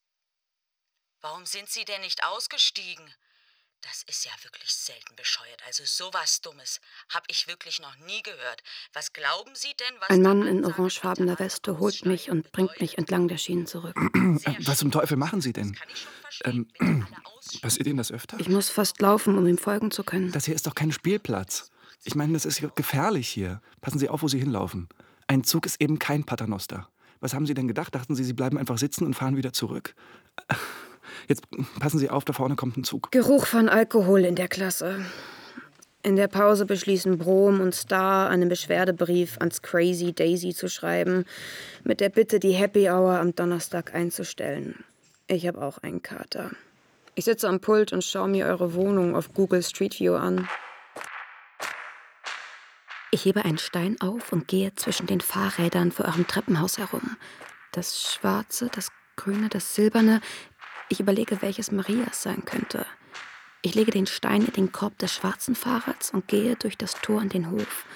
Warum 1.22 1.46
sind 1.46 1.70
Sie 1.70 1.86
denn 1.86 2.02
nicht 2.02 2.22
ausgestiegen? 2.24 3.10
Das 3.84 4.02
ist 4.08 4.24
ja 4.24 4.32
wirklich 4.42 4.74
selten 4.74 5.14
bescheuert. 5.14 5.62
Also 5.66 5.82
sowas 5.84 6.40
Dummes 6.40 6.80
habe 7.10 7.26
ich 7.28 7.46
wirklich 7.48 7.80
noch 7.80 7.96
nie 8.06 8.22
gehört. 8.22 8.62
Was 8.94 9.12
glauben 9.12 9.50
Sie 9.54 9.74
denn, 9.78 10.00
was 10.00 10.08
Ein 10.08 10.22
Mann 10.22 10.46
in 10.46 10.64
orangefarbener 10.64 11.38
Weste 11.38 11.78
holt 11.78 12.06
mich 12.06 12.30
und 12.30 12.50
bringt 12.50 12.80
mich 12.80 12.96
entlang 12.96 13.28
der 13.28 13.36
Schienen 13.36 13.66
zurück. 13.66 13.94
Was 14.60 14.78
zum 14.78 14.90
Teufel 14.90 15.18
machen 15.18 15.42
Sie 15.42 15.52
denn? 15.52 15.76
Ähm, 16.44 16.66
passiert 17.60 17.86
Ihnen 17.86 17.98
das 17.98 18.10
öfter? 18.10 18.40
Ich 18.40 18.48
muss 18.48 18.70
fast 18.70 19.00
laufen, 19.02 19.36
um 19.36 19.46
ihm 19.46 19.58
folgen 19.58 19.90
zu 19.90 20.02
können. 20.02 20.32
Das 20.32 20.46
hier 20.46 20.54
ist 20.54 20.66
doch 20.66 20.74
kein 20.74 20.90
Spielplatz. 20.90 21.70
Ich 22.04 22.14
meine, 22.14 22.32
das 22.32 22.46
ist 22.46 22.60
ja 22.60 22.70
gefährlich 22.74 23.28
hier. 23.28 23.60
Passen 23.82 23.98
Sie 23.98 24.08
auf, 24.08 24.22
wo 24.22 24.28
Sie 24.28 24.38
hinlaufen. 24.38 24.88
Ein 25.26 25.44
Zug 25.44 25.66
ist 25.66 25.80
eben 25.80 25.98
kein 25.98 26.24
Paternoster. 26.24 26.88
Was 27.20 27.34
haben 27.34 27.46
Sie 27.46 27.54
denn 27.54 27.68
gedacht? 27.68 27.94
Dachten 27.94 28.14
Sie, 28.14 28.24
Sie 28.24 28.32
bleiben 28.32 28.56
einfach 28.56 28.78
sitzen 28.78 29.04
und 29.04 29.14
fahren 29.14 29.36
wieder 29.36 29.52
zurück? 29.52 29.94
Jetzt 31.28 31.44
passen 31.80 31.98
Sie 31.98 32.10
auf, 32.10 32.24
da 32.24 32.32
vorne 32.32 32.56
kommt 32.56 32.76
ein 32.76 32.84
Zug. 32.84 33.10
Geruch 33.12 33.46
von 33.46 33.68
Alkohol 33.68 34.24
in 34.24 34.34
der 34.34 34.48
Klasse. 34.48 35.04
In 36.02 36.16
der 36.16 36.28
Pause 36.28 36.66
beschließen 36.66 37.16
Brom 37.16 37.60
und 37.60 37.74
Star, 37.74 38.28
einen 38.28 38.50
Beschwerdebrief 38.50 39.38
ans 39.38 39.62
Crazy 39.62 40.12
Daisy 40.12 40.54
zu 40.54 40.68
schreiben, 40.68 41.24
mit 41.82 42.00
der 42.00 42.10
Bitte, 42.10 42.38
die 42.38 42.52
Happy 42.52 42.90
Hour 42.90 43.18
am 43.18 43.34
Donnerstag 43.34 43.94
einzustellen. 43.94 44.84
Ich 45.28 45.46
habe 45.46 45.62
auch 45.62 45.78
einen 45.78 46.02
Kater. 46.02 46.50
Ich 47.14 47.24
sitze 47.24 47.48
am 47.48 47.60
Pult 47.60 47.94
und 47.94 48.04
schaue 48.04 48.28
mir 48.28 48.46
eure 48.46 48.74
Wohnung 48.74 49.16
auf 49.16 49.32
Google 49.32 49.62
Street 49.62 49.98
View 49.98 50.14
an. 50.14 50.46
Ich 53.10 53.24
hebe 53.24 53.44
einen 53.44 53.58
Stein 53.58 53.96
auf 54.00 54.32
und 54.32 54.48
gehe 54.48 54.74
zwischen 54.74 55.06
den 55.06 55.20
Fahrrädern 55.20 55.92
vor 55.92 56.04
eurem 56.04 56.26
Treppenhaus 56.26 56.76
herum. 56.76 57.16
Das 57.72 58.02
Schwarze, 58.02 58.68
das 58.74 58.90
Grüne, 59.16 59.48
das 59.48 59.74
Silberne. 59.74 60.20
Ich 60.88 61.00
überlege, 61.00 61.40
welches 61.42 61.72
Marias 61.72 62.22
sein 62.22 62.44
könnte. 62.44 62.86
Ich 63.62 63.74
lege 63.74 63.90
den 63.90 64.06
Stein 64.06 64.44
in 64.44 64.52
den 64.52 64.72
Korb 64.72 64.98
des 64.98 65.12
schwarzen 65.12 65.54
Fahrrads 65.54 66.10
und 66.10 66.28
gehe 66.28 66.56
durch 66.56 66.76
das 66.76 66.94
Tor 66.94 67.22
in 67.22 67.30
den 67.30 67.50
Hof. 67.50 67.86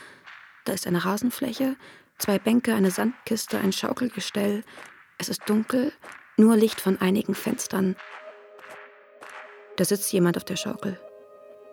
Da 0.64 0.72
ist 0.72 0.86
eine 0.86 1.04
Rasenfläche, 1.04 1.76
zwei 2.18 2.38
Bänke, 2.38 2.74
eine 2.74 2.90
Sandkiste, 2.90 3.58
ein 3.58 3.72
Schaukelgestell. 3.72 4.64
Es 5.18 5.28
ist 5.28 5.42
dunkel, 5.46 5.92
nur 6.36 6.56
Licht 6.56 6.80
von 6.80 7.00
einigen 7.00 7.34
Fenstern. 7.34 7.96
Da 9.76 9.84
sitzt 9.84 10.12
jemand 10.12 10.36
auf 10.36 10.44
der 10.44 10.56
Schaukel. 10.56 10.98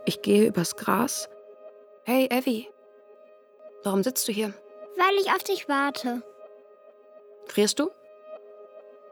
Ich 0.05 0.21
gehe 0.21 0.47
übers 0.47 0.75
Gras. 0.75 1.29
Hey, 2.03 2.27
Evie. 2.29 2.67
Warum 3.83 4.03
sitzt 4.03 4.27
du 4.27 4.31
hier? 4.31 4.53
Weil 4.97 5.15
ich 5.21 5.31
auf 5.31 5.43
dich 5.43 5.67
warte. 5.67 6.21
Frierst 7.47 7.79
du? 7.79 7.89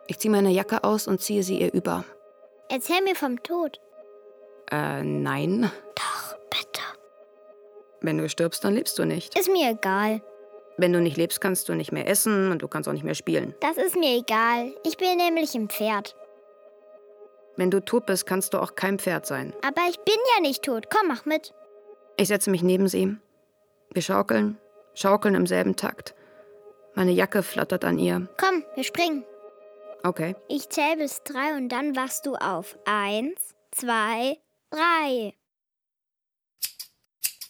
Ich 0.08 0.20
ziehe 0.20 0.32
meine 0.32 0.52
Jacke 0.52 0.84
aus 0.84 1.08
und 1.08 1.22
ziehe 1.22 1.44
sie 1.44 1.60
ihr 1.60 1.74
über. 1.74 2.04
Erzähl 2.70 3.02
mir 3.04 3.16
vom 3.16 3.42
Tod. 3.44 3.80
Äh, 4.72 5.04
nein. 5.04 5.72
Doch, 5.96 6.36
bitte. 6.50 6.82
Wenn 8.02 8.18
du 8.18 8.28
stirbst, 8.28 8.64
dann 8.64 8.74
lebst 8.74 8.98
du 9.00 9.06
nicht. 9.06 9.38
Ist 9.38 9.52
mir 9.52 9.72
egal. 9.72 10.22
Wenn 10.78 10.92
du 10.92 11.00
nicht 11.00 11.18
lebst, 11.18 11.40
kannst 11.40 11.70
du 11.70 11.76
nicht 11.76 11.92
mehr 11.92 12.08
essen 12.08 12.52
und 12.52 12.62
du 12.62 12.68
kannst 12.68 12.90
auch 12.90 12.94
nicht 12.94 13.04
mehr 13.04 13.16
spielen. 13.16 13.54
Das 13.60 13.78
ist 13.78 13.96
mir 13.96 14.18
egal. 14.18 14.74
Ich 14.84 14.98
bin 14.98 15.16
nämlich 15.18 15.54
ein 15.56 15.70
Pferd. 15.70 16.16
Wenn 17.56 17.70
du 17.70 17.80
tot 17.80 18.08
bist, 18.08 18.26
kannst 18.26 18.54
du 18.54 18.58
auch 18.60 18.76
kein 18.76 18.98
Pferd 18.98 19.28
sein. 19.28 19.54
Aber 19.62 19.82
ich 19.90 20.00
bin 20.00 20.16
ja 20.36 20.42
nicht 20.42 20.64
tot. 20.64 20.90
Komm, 20.90 21.08
mach 21.08 21.26
mit. 21.26 21.54
Ich 22.18 22.28
setze 22.28 22.50
mich 22.50 22.64
neben 22.64 22.88
sie. 22.88 23.16
Wir 23.92 24.02
schaukeln, 24.02 24.58
schaukeln 24.96 25.36
im 25.36 25.46
selben 25.46 25.76
Takt. 25.76 26.16
Meine 26.96 27.12
Jacke 27.12 27.44
flattert 27.44 27.86
an 27.86 28.00
ihr. 28.00 28.28
Komm, 28.40 28.64
wir 28.76 28.84
springen. 28.84 29.24
Okay. 30.04 30.36
Ich 30.50 30.70
zähle 30.70 30.98
bis 30.98 31.24
drei 31.24 31.56
und 31.56 31.70
dann 31.70 31.96
wachst 31.96 32.26
du 32.26 32.36
auf. 32.36 32.78
Eins, 32.86 33.40
zwei, 33.72 34.38
drei. 34.70 35.34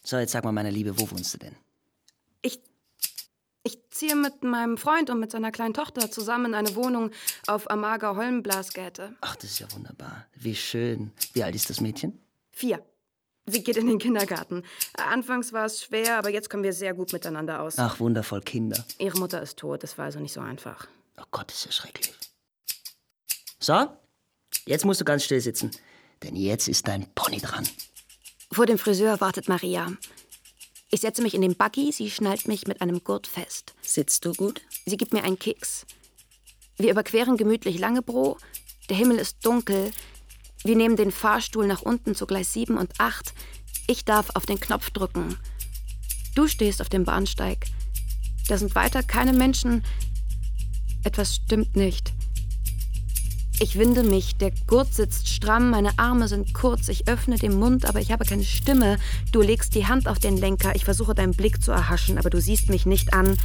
So, 0.04 0.18
jetzt 0.18 0.34
sag 0.34 0.43
mal, 0.43 0.51
meine 0.51 0.70
Liebe, 0.70 0.99
wo 0.99 1.10
wohnst 1.10 1.34
du 1.34 1.39
denn? 1.39 1.56
Ich, 2.43 2.60
ich 3.64 3.80
ziehe 3.89 4.16
mit 4.16 4.43
meinem 4.43 4.78
Freund 4.78 5.10
und 5.10 5.20
mit 5.20 5.32
seiner 5.32 5.51
kleinen 5.51 5.74
Tochter 5.74 6.12
zusammen 6.12 6.47
in 6.47 6.54
eine 6.54 6.76
Wohnung 6.76 7.10
auf 7.47 7.72
Amager 7.72 8.16
Holmblasgäte. 8.16 9.16
Ach, 9.22 9.36
das 9.36 9.45
ist 9.45 9.60
ja 9.60 9.72
wunderbar. 9.72 10.28
Wie 10.36 10.56
schön. 10.56 11.12
Wie 11.34 11.43
alt 11.43 11.56
ist 11.56 11.72
das 11.72 11.82
Mädchen? 11.82 12.20
Vier. 12.51 12.86
Sie 13.47 13.64
geht 13.64 13.78
in 13.78 13.88
den 13.88 13.97
Kindergarten. 13.97 14.64
Anfangs 14.95 15.51
war 15.54 15.66
es 15.66 15.84
schwer, 15.84 16.18
aber 16.18 16.30
jetzt 16.30 16.49
kommen 16.49 16.64
wir 16.64 16.74
sehr 16.74 16.93
gut 16.93 17.14
miteinander 17.14 17.62
aus. 17.62 17.80
Ach, 17.80 17.99
wundervoll, 17.99 18.41
Kinder. 18.41 18.86
Ihre 18.99 19.18
Mutter 19.18 19.41
ist 19.41 19.58
tot, 19.58 19.82
das 19.84 19.97
war 19.97 20.06
also 20.06 20.20
nicht 20.20 20.34
so 20.34 20.39
einfach. 20.39 20.88
Oh 21.18 21.26
Gott, 21.32 21.51
ist 21.51 21.66
das 21.66 21.76
schrecklich. 21.76 22.14
So, 23.64 23.88
jetzt 24.66 24.84
musst 24.84 24.99
du 24.99 25.05
ganz 25.05 25.24
still 25.24 25.39
sitzen, 25.39 25.72
denn 26.22 26.36
jetzt 26.36 26.68
ist 26.68 26.86
dein 26.86 27.07
Pony 27.16 27.38
dran. 27.38 27.66
Vor 28.51 28.66
dem 28.66 28.78
Friseur 28.78 29.22
wartet 29.22 29.47
Maria. 29.47 29.89
Ich 30.91 30.99
setze 30.99 31.22
mich 31.22 31.34
in 31.34 31.41
den 31.41 31.55
Buggy, 31.55 31.93
sie 31.93 32.11
schnallt 32.11 32.45
mich 32.45 32.68
mit 32.68 32.82
einem 32.82 33.05
Gurt 33.05 33.26
fest. 33.26 33.74
Sitzt 33.82 34.26
du 34.26 34.34
gut? 34.34 34.59
Sie 34.86 34.97
gibt 34.97 35.14
mir 35.14 35.24
einen 35.24 35.39
Keks. 35.39 35.86
Wir 36.76 36.91
überqueren 36.91 37.38
gemütlich 37.38 37.80
Langebro. 37.80 38.38
Der 38.89 38.97
Himmel 38.97 39.18
ist 39.18 39.45
dunkel. 39.45 39.91
Wir 40.66 40.76
nehmen 40.76 40.97
den 40.97 41.14
Fahrstuhl 41.14 41.66
nach 41.66 41.84
unten 41.84 42.16
zu 42.16 42.28
Gleis 42.28 42.51
7 42.51 42.78
und 42.78 42.99
8. 42.99 43.34
Ich 43.88 44.03
darf 44.03 44.32
auf 44.34 44.45
den 44.45 44.59
Knopf 44.59 44.89
drücken. 44.89 45.38
Du 46.36 46.49
stehst 46.49 46.82
auf 46.82 46.89
dem 46.89 47.05
Bahnsteig. 47.05 47.68
Da 48.49 48.57
sind 48.57 48.76
weiter 48.76 49.03
keine 49.03 49.32
Menschen. 49.32 49.86
Etwas 51.05 51.36
stimmt 51.36 51.78
nicht. 51.78 52.11
Ich 53.60 53.78
winde 53.78 54.04
mich, 54.04 54.36
der 54.36 54.51
Gurt 54.68 54.93
sitzt 54.93 55.30
stramm, 55.30 55.70
meine 55.70 55.97
Arme 55.97 56.28
sind 56.28 56.54
kurz, 56.54 56.89
ich 56.89 57.08
öffne 57.08 57.38
den 57.38 57.58
Mund, 57.58 57.86
aber 57.86 58.01
ich 58.01 58.12
habe 58.12 58.26
keine 58.26 58.43
Stimme. 58.43 58.97
Du 59.32 59.41
legst 59.41 59.76
die 59.76 59.88
Hand 59.88 60.08
auf 60.08 60.20
den 60.20 60.38
Lenker, 60.38 60.76
ich 60.76 60.86
versuche 60.86 61.14
deinen 61.14 61.34
Blick 61.34 61.62
zu 61.62 61.72
erhaschen, 61.72 62.18
aber 62.18 62.30
du 62.30 62.41
siehst 62.41 62.70
mich 62.70 62.86
nicht 62.86 63.14
an. 63.14 63.38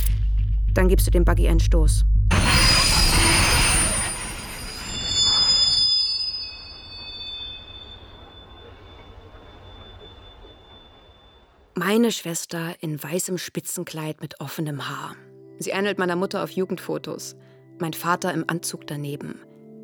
Dann 0.72 0.88
gibst 0.88 1.06
du 1.06 1.10
dem 1.10 1.24
Buggy 1.24 1.46
einen 1.48 1.60
Stoß. 1.60 2.04
Meine 11.74 12.10
Schwester 12.10 12.74
in 12.80 13.00
weißem 13.00 13.38
Spitzenkleid 13.38 14.20
mit 14.20 14.40
offenem 14.40 14.88
Haar. 14.88 15.14
Sie 15.60 15.70
ähnelt 15.70 15.98
meiner 15.98 16.16
Mutter 16.16 16.42
auf 16.42 16.50
Jugendfotos. 16.50 17.36
Mein 17.78 17.92
Vater 17.92 18.34
im 18.34 18.44
Anzug 18.48 18.86
daneben. 18.88 19.40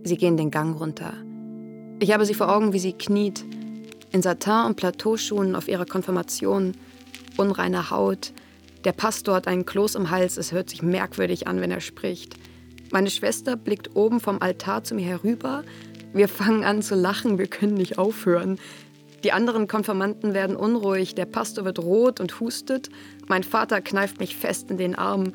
Sie 0.06 0.18
gehen 0.18 0.36
den 0.36 0.50
Gang 0.50 0.78
runter. 0.78 1.14
Ich 1.98 2.12
habe 2.12 2.26
sie 2.26 2.34
vor 2.34 2.54
Augen, 2.54 2.74
wie 2.74 2.78
sie 2.78 2.92
kniet, 2.92 3.42
in 4.12 4.20
Satin 4.20 4.66
und 4.66 4.76
Plateauschuhen 4.76 5.56
auf 5.56 5.66
ihrer 5.66 5.86
Konfirmation, 5.86 6.72
unreine 7.38 7.90
Haut. 7.90 8.34
Der 8.84 8.92
Pastor 8.92 9.36
hat 9.36 9.48
einen 9.48 9.64
Kloß 9.64 9.94
im 9.94 10.10
Hals, 10.10 10.36
es 10.36 10.52
hört 10.52 10.68
sich 10.68 10.82
merkwürdig 10.82 11.46
an, 11.46 11.62
wenn 11.62 11.70
er 11.70 11.80
spricht. 11.80 12.34
Meine 12.92 13.08
Schwester 13.08 13.56
blickt 13.56 13.96
oben 13.96 14.20
vom 14.20 14.42
Altar 14.42 14.84
zu 14.84 14.94
mir 14.94 15.06
herüber. 15.06 15.64
Wir 16.12 16.28
fangen 16.28 16.64
an 16.64 16.82
zu 16.82 16.94
lachen, 16.94 17.38
wir 17.38 17.46
können 17.46 17.74
nicht 17.74 17.96
aufhören. 17.96 18.58
Die 19.24 19.32
anderen 19.32 19.68
Konfirmanden 19.68 20.34
werden 20.34 20.54
unruhig, 20.54 21.14
der 21.14 21.24
Pastor 21.24 21.64
wird 21.64 21.78
rot 21.78 22.20
und 22.20 22.40
hustet. 22.40 22.90
Mein 23.26 23.42
Vater 23.42 23.80
kneift 23.80 24.20
mich 24.20 24.36
fest 24.36 24.70
in 24.70 24.76
den 24.76 24.96
Arm. 24.96 25.32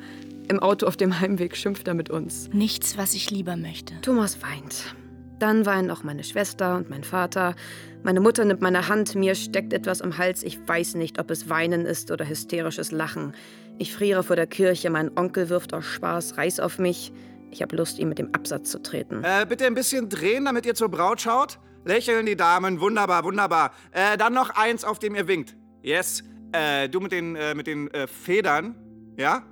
Im 0.50 0.58
Auto 0.58 0.86
auf 0.88 0.96
dem 0.96 1.20
Heimweg 1.20 1.56
schimpft 1.56 1.86
er 1.86 1.94
mit 1.94 2.10
uns. 2.10 2.48
Nichts, 2.52 2.98
was 2.98 3.14
ich 3.14 3.30
lieber 3.30 3.54
möchte. 3.54 3.94
Thomas 4.02 4.42
weint. 4.42 4.96
Dann 5.38 5.64
weinen 5.64 5.92
auch 5.92 6.02
meine 6.02 6.24
Schwester 6.24 6.74
und 6.74 6.90
mein 6.90 7.04
Vater. 7.04 7.54
Meine 8.02 8.18
Mutter 8.18 8.44
nimmt 8.44 8.60
meine 8.60 8.88
Hand, 8.88 9.14
mir 9.14 9.36
steckt 9.36 9.72
etwas 9.72 10.00
im 10.00 10.18
Hals. 10.18 10.42
Ich 10.42 10.58
weiß 10.66 10.96
nicht, 10.96 11.20
ob 11.20 11.30
es 11.30 11.48
Weinen 11.48 11.86
ist 11.86 12.10
oder 12.10 12.28
hysterisches 12.28 12.90
Lachen. 12.90 13.32
Ich 13.78 13.94
friere 13.94 14.24
vor 14.24 14.34
der 14.34 14.48
Kirche, 14.48 14.90
mein 14.90 15.16
Onkel 15.16 15.50
wirft 15.50 15.72
aus 15.72 15.84
Spaß 15.84 16.36
Reis 16.36 16.58
auf 16.58 16.80
mich. 16.80 17.12
Ich 17.52 17.62
habe 17.62 17.76
Lust, 17.76 18.00
ihm 18.00 18.08
mit 18.08 18.18
dem 18.18 18.34
Absatz 18.34 18.72
zu 18.72 18.82
treten. 18.82 19.22
Äh, 19.22 19.46
bitte 19.48 19.66
ein 19.66 19.74
bisschen 19.74 20.08
drehen, 20.08 20.46
damit 20.46 20.66
ihr 20.66 20.74
zur 20.74 20.88
Braut 20.88 21.20
schaut. 21.20 21.60
Lächeln 21.84 22.26
die 22.26 22.36
Damen, 22.36 22.80
wunderbar, 22.80 23.22
wunderbar. 23.22 23.70
Äh, 23.92 24.18
dann 24.18 24.34
noch 24.34 24.50
eins, 24.50 24.84
auf 24.84 24.98
dem 24.98 25.14
ihr 25.14 25.28
winkt. 25.28 25.54
Yes. 25.80 26.24
Äh, 26.50 26.88
du 26.88 26.98
mit 26.98 27.12
den, 27.12 27.36
äh, 27.36 27.54
mit 27.54 27.68
den 27.68 27.88
äh, 27.92 28.08
Federn, 28.08 28.74
ja? 29.16 29.44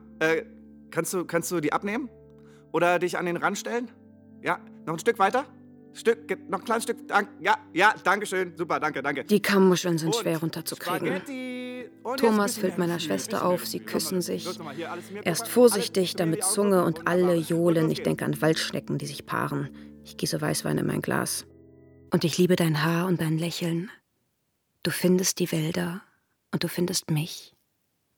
Kannst, 0.91 1.15
du, 1.15 1.25
kannst 1.25 1.51
du 1.51 1.61
die 1.61 1.73
abnehmen? 1.73 2.09
Oder 2.73 2.99
dich 2.99 3.19
an 3.19 3.27
den 3.27 3.37
Rand 3.37 3.59
stellen? 3.59 3.91
Ja, 4.43 4.59
noch 4.87 4.95
ein 4.95 4.99
Stück 4.99 5.19
weiter? 5.19 5.45
Stück, 5.95 6.49
noch 6.49 6.61
ein 6.61 6.65
kleines 6.65 6.85
Stück. 6.85 7.09
Dank, 7.09 7.29
ja, 7.41 7.57
ja, 7.73 7.95
danke 8.05 8.27
schön. 8.27 8.53
Super, 8.57 8.79
danke, 8.79 9.03
danke. 9.03 9.25
Die 9.25 9.41
Kammmuscheln 9.41 9.99
sind 9.99 10.15
schwer 10.15 10.39
runterzukriegen. 10.39 11.23
Thomas 12.17 12.59
füllt 12.59 12.79
meiner 12.79 13.01
Schwester 13.01 13.45
auf, 13.45 13.67
sie 13.67 13.81
küssen 13.81 14.23
sich. 14.23 14.49
Erst 15.25 15.49
vorsichtig, 15.49 16.15
dann 16.15 16.31
mit 16.31 16.45
Zunge 16.45 16.85
und 16.85 17.07
alle 17.09 17.35
johlen. 17.35 17.91
Ich 17.91 18.03
denke 18.03 18.25
an 18.25 18.41
Waldschnecken, 18.41 18.99
die 18.99 19.07
sich 19.07 19.27
paaren. 19.27 19.69
Ich 20.05 20.17
gieße 20.17 20.41
Weißwein 20.41 20.79
in 20.79 20.87
mein 20.87 21.03
Glas. 21.03 21.47
Und 22.11 22.25
ich 22.25 22.39
liebe 22.39 22.57
dein 22.57 22.85
Haar 22.85 23.07
und 23.07 23.21
dein 23.21 23.39
Lächeln. 23.39 23.91
Du 24.83 24.91
findest 24.91 25.39
die 25.39 25.51
Wälder 25.53 26.03
und 26.53 26.65
du 26.65 26.69
findest 26.69 27.11
mich. 27.11 27.55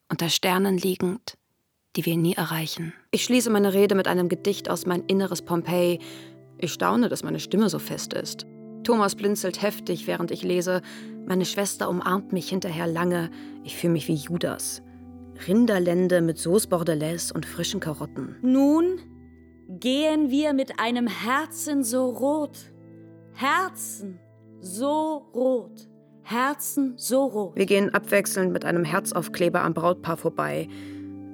Unter 0.08 0.28
Sternen 0.28 0.76
liegend, 0.76 1.36
die 1.96 2.06
wir 2.06 2.16
nie 2.16 2.34
erreichen. 2.34 2.92
Ich 3.10 3.24
schließe 3.24 3.50
meine 3.50 3.74
Rede 3.74 3.94
mit 3.94 4.06
einem 4.06 4.28
Gedicht 4.28 4.70
aus 4.70 4.86
mein 4.86 5.04
inneres 5.06 5.42
Pompeji. 5.42 5.98
Ich 6.58 6.72
staune, 6.72 7.08
dass 7.08 7.24
meine 7.24 7.40
Stimme 7.40 7.68
so 7.68 7.78
fest 7.78 8.12
ist. 8.14 8.46
Thomas 8.84 9.14
blinzelt 9.14 9.60
heftig, 9.62 10.06
während 10.06 10.30
ich 10.30 10.42
lese. 10.42 10.82
Meine 11.26 11.44
Schwester 11.44 11.88
umarmt 11.88 12.32
mich 12.32 12.48
hinterher 12.48 12.86
lange. 12.86 13.30
Ich 13.64 13.76
fühle 13.76 13.92
mich 13.92 14.08
wie 14.08 14.14
Judas. 14.14 14.82
Rinderlende 15.46 16.20
mit 16.20 16.38
Sauce 16.38 16.66
Bordelaise 16.66 17.32
und 17.32 17.46
frischen 17.46 17.80
Karotten. 17.80 18.36
Nun 18.42 18.98
gehen 19.68 20.30
wir 20.30 20.52
mit 20.52 20.78
einem 20.78 21.06
Herzen 21.06 21.84
so 21.84 22.10
rot. 22.10 22.58
Herzen 23.32 24.18
so 24.60 25.28
rot. 25.34 25.88
Herzen 26.22 26.94
so 26.96 27.24
rot. 27.24 27.56
Wir 27.56 27.66
gehen 27.66 27.92
abwechselnd 27.92 28.52
mit 28.52 28.64
einem 28.64 28.84
Herzaufkleber 28.84 29.62
am 29.62 29.74
Brautpaar 29.74 30.16
vorbei. 30.16 30.68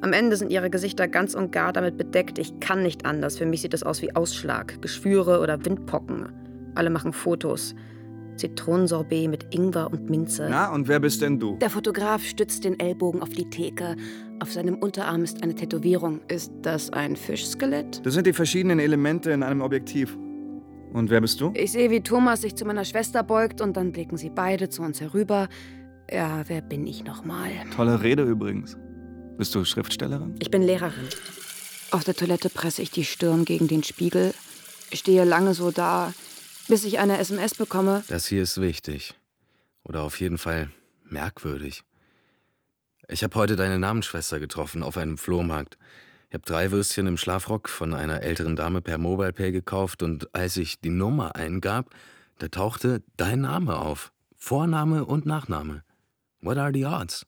Am 0.03 0.13
Ende 0.13 0.37
sind 0.37 0.51
ihre 0.51 0.71
Gesichter 0.71 1.09
ganz 1.09 1.35
und 1.35 1.53
gar 1.53 1.73
damit 1.73 1.97
bedeckt. 1.97 2.39
Ich 2.39 2.59
kann 2.61 2.83
nicht 2.83 3.07
anders. 3.07 3.39
Für 3.39 3.47
mich 3.47 3.63
sieht 3.63 3.75
es 3.75 3.83
aus 3.83 4.03
wie 4.03 4.15
Ausschlag, 4.15 4.81
Geschwüre 4.83 5.41
oder 5.41 5.65
Windpocken. 5.65 6.29
Alle 6.75 6.91
machen 6.91 7.13
Fotos. 7.13 7.75
Zitronensorbet 8.37 9.31
mit 9.31 9.55
Ingwer 9.55 9.91
und 9.91 10.11
Minze. 10.11 10.47
Na, 10.51 10.71
und 10.73 10.89
wer 10.89 11.01
bist 11.01 11.23
denn 11.23 11.41
du? 11.41 11.57
Der 11.57 11.71
Fotograf 11.71 12.23
stützt 12.23 12.65
den 12.65 12.79
Ellbogen 12.79 13.23
auf 13.23 13.31
die 13.31 13.49
Theke. 13.49 13.97
Auf 14.41 14.53
seinem 14.53 14.77
Unterarm 14.77 15.25
ist 15.25 15.43
eine 15.43 15.55
Tätowierung. 15.55 16.21
Ist 16.29 16.53
das 16.63 16.93
ein 16.93 17.17
Fischskelett? 17.17 18.05
Das 18.05 18.13
sind 18.13 18.27
die 18.27 18.35
verschiedenen 18.35 18.79
Elemente 18.79 19.31
in 19.31 19.43
einem 19.43 19.63
Objektiv. 19.63 20.17
Und 20.93 21.11
wer 21.11 21.21
bist 21.23 21.41
du? 21.41 21.53
Ich 21.55 21.73
sehe, 21.73 21.91
wie 21.91 22.01
Thomas 22.03 22.43
sich 22.43 22.55
zu 22.55 22.65
meiner 22.67 22.85
Schwester 22.85 23.23
beugt 23.23 23.61
und 23.61 23.77
dann 23.77 23.93
blicken 23.93 24.19
sie 24.19 24.31
beide 24.31 24.69
zu 24.69 24.83
uns 24.83 25.01
herüber. 25.01 25.49
Ja, 26.11 26.43
wer 26.47 26.61
bin 26.61 26.87
ich 26.87 27.05
nochmal? 27.05 27.51
Tolle 27.75 28.03
Rede 28.03 28.23
übrigens. 28.23 28.77
Bist 29.39 29.55
du 29.55 29.65
Schriftstellerin? 29.65 30.35
Ich 30.39 30.51
bin 30.51 30.63
Lehrerin. 30.63 31.09
Auf 31.91 32.05
der 32.05 32.15
Toilette 32.15 32.49
presse 32.49 32.83
ich 32.83 32.91
die 32.91 33.05
Stirn 33.05 33.45
gegen 33.45 33.69
den 33.69 33.85
Spiegel, 33.85 34.35
stehe 34.93 35.25
lange 35.25 35.53
so 35.53 35.71
da, 35.71 36.15
bis 36.69 36.85
ich 36.85 36.99
eine 36.99 37.19
SMS 37.19 37.55
bekomme. 37.55 38.03
Das 38.09 38.27
hier 38.27 38.43
ist 38.43 38.61
wichtig. 38.61 39.15
Oder 39.85 40.03
auf 40.03 40.19
jeden 40.21 40.39
Fall 40.39 40.71
merkwürdig. 41.05 41.83
Ich 43.09 43.23
habe 43.23 43.35
heute 43.37 43.57
deine 43.57 43.79
Namensschwester 43.79 44.41
getroffen 44.41 44.83
auf 44.83 44.97
einem 44.97 45.19
Flohmarkt. 45.19 45.77
Ich 46.31 46.35
habe 46.35 46.45
drei 46.45 46.73
Würstchen 46.73 47.07
im 47.07 47.19
Schlafrock 47.19 47.69
von 47.69 47.95
einer 47.95 48.23
älteren 48.23 48.57
Dame 48.57 48.81
per 48.81 48.99
Mobile 48.99 49.33
Pay 49.33 49.53
gekauft 49.53 50.03
und 50.03 50.35
als 50.35 50.57
ich 50.57 50.81
die 50.81 50.91
Nummer 50.91 51.37
eingab, 51.37 51.95
da 52.39 52.49
tauchte 52.49 53.03
dein 53.17 53.43
Name 53.43 53.77
auf. 53.77 54.13
Vorname 54.35 55.05
und 55.05 55.25
Nachname. 55.25 55.83
What 56.41 56.57
are 56.57 56.73
the 56.73 56.87
odds? 56.87 57.27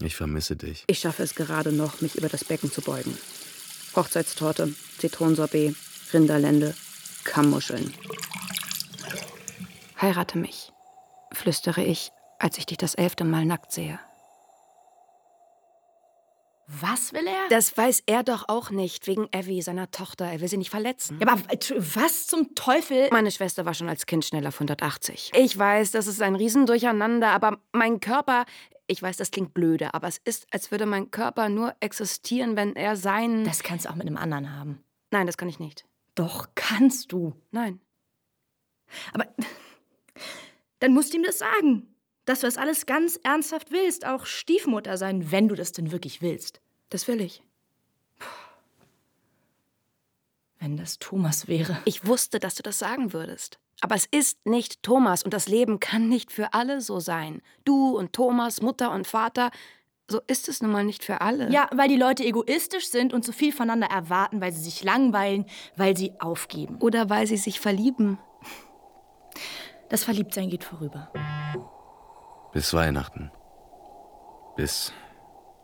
Ich 0.00 0.16
vermisse 0.16 0.56
dich. 0.56 0.84
Ich 0.86 0.98
schaffe 1.00 1.22
es 1.22 1.34
gerade 1.34 1.72
noch, 1.72 2.00
mich 2.00 2.16
über 2.16 2.28
das 2.28 2.44
Becken 2.44 2.70
zu 2.70 2.80
beugen. 2.80 3.16
Hochzeitstorte, 3.94 4.72
Zitronensorbet, 4.98 5.76
Rinderlende, 6.12 6.74
Kammmuscheln. 7.24 7.92
Heirate 10.00 10.38
mich, 10.38 10.72
flüstere 11.32 11.84
ich, 11.84 12.10
als 12.38 12.58
ich 12.58 12.66
dich 12.66 12.78
das 12.78 12.94
elfte 12.94 13.24
Mal 13.24 13.44
nackt 13.44 13.72
sehe. 13.72 14.00
Was 16.80 17.12
will 17.12 17.26
er? 17.26 17.48
Das 17.50 17.76
weiß 17.76 18.04
er 18.06 18.22
doch 18.22 18.48
auch 18.48 18.70
nicht, 18.70 19.06
wegen 19.06 19.28
Evie, 19.32 19.60
seiner 19.60 19.90
Tochter. 19.90 20.24
Er 20.26 20.40
will 20.40 20.48
sie 20.48 20.56
nicht 20.56 20.70
verletzen. 20.70 21.18
Ja, 21.20 21.28
aber 21.28 21.42
was 21.42 22.26
zum 22.26 22.54
Teufel? 22.54 23.08
Meine 23.10 23.30
Schwester 23.30 23.66
war 23.66 23.74
schon 23.74 23.88
als 23.88 24.06
Kind 24.06 24.24
schnell 24.24 24.46
auf 24.46 24.54
180. 24.54 25.32
Ich 25.34 25.58
weiß, 25.58 25.90
das 25.90 26.06
ist 26.06 26.22
ein 26.22 26.34
Riesendurcheinander, 26.34 27.28
aber 27.28 27.58
mein 27.72 28.00
Körper, 28.00 28.46
ich 28.86 29.02
weiß, 29.02 29.18
das 29.18 29.30
klingt 29.30 29.52
blöde, 29.52 29.92
aber 29.92 30.08
es 30.08 30.18
ist, 30.24 30.46
als 30.50 30.70
würde 30.70 30.86
mein 30.86 31.10
Körper 31.10 31.48
nur 31.48 31.74
existieren, 31.80 32.56
wenn 32.56 32.74
er 32.74 32.96
sein. 32.96 33.44
Das 33.44 33.62
kannst 33.62 33.84
du 33.84 33.90
auch 33.90 33.96
mit 33.96 34.06
einem 34.06 34.16
anderen 34.16 34.56
haben. 34.56 34.82
Nein, 35.10 35.26
das 35.26 35.36
kann 35.36 35.48
ich 35.48 35.58
nicht. 35.58 35.84
Doch, 36.14 36.48
kannst 36.54 37.12
du. 37.12 37.34
Nein. 37.50 37.80
Aber 39.12 39.26
dann 40.78 40.94
musst 40.94 41.12
du 41.12 41.18
ihm 41.18 41.22
das 41.22 41.38
sagen. 41.38 41.91
Dass 42.24 42.40
du 42.40 42.46
das 42.46 42.56
alles 42.56 42.86
ganz 42.86 43.18
ernsthaft 43.22 43.70
willst, 43.70 44.06
auch 44.06 44.26
Stiefmutter 44.26 44.96
sein, 44.96 45.32
wenn 45.32 45.48
du 45.48 45.54
das 45.54 45.72
denn 45.72 45.90
wirklich 45.90 46.22
willst. 46.22 46.60
Das 46.90 47.08
will 47.08 47.20
ich. 47.20 47.42
Wenn 50.58 50.76
das 50.76 50.98
Thomas 51.00 51.48
wäre. 51.48 51.78
Ich 51.84 52.06
wusste, 52.06 52.38
dass 52.38 52.54
du 52.54 52.62
das 52.62 52.78
sagen 52.78 53.12
würdest. 53.12 53.58
Aber 53.80 53.96
es 53.96 54.06
ist 54.06 54.46
nicht 54.46 54.84
Thomas 54.84 55.24
und 55.24 55.34
das 55.34 55.48
Leben 55.48 55.80
kann 55.80 56.08
nicht 56.08 56.30
für 56.30 56.54
alle 56.54 56.80
so 56.80 57.00
sein. 57.00 57.42
Du 57.64 57.96
und 57.98 58.12
Thomas, 58.12 58.62
Mutter 58.62 58.92
und 58.92 59.08
Vater, 59.08 59.50
so 60.06 60.20
ist 60.28 60.48
es 60.48 60.62
nun 60.62 60.70
mal 60.70 60.84
nicht 60.84 61.02
für 61.02 61.20
alle. 61.20 61.50
Ja, 61.50 61.68
weil 61.72 61.88
die 61.88 61.96
Leute 61.96 62.24
egoistisch 62.24 62.88
sind 62.88 63.12
und 63.12 63.24
zu 63.24 63.32
viel 63.32 63.52
voneinander 63.52 63.88
erwarten, 63.88 64.40
weil 64.40 64.52
sie 64.52 64.62
sich 64.62 64.84
langweilen, 64.84 65.46
weil 65.74 65.96
sie 65.96 66.12
aufgeben. 66.20 66.76
Oder 66.78 67.10
weil 67.10 67.26
sie 67.26 67.36
sich 67.36 67.58
verlieben. 67.58 68.18
Das 69.88 70.04
Verliebtsein 70.04 70.48
geht 70.48 70.62
vorüber. 70.62 71.10
Bis 72.52 72.74
Weihnachten. 72.74 73.30
Bis 74.56 74.92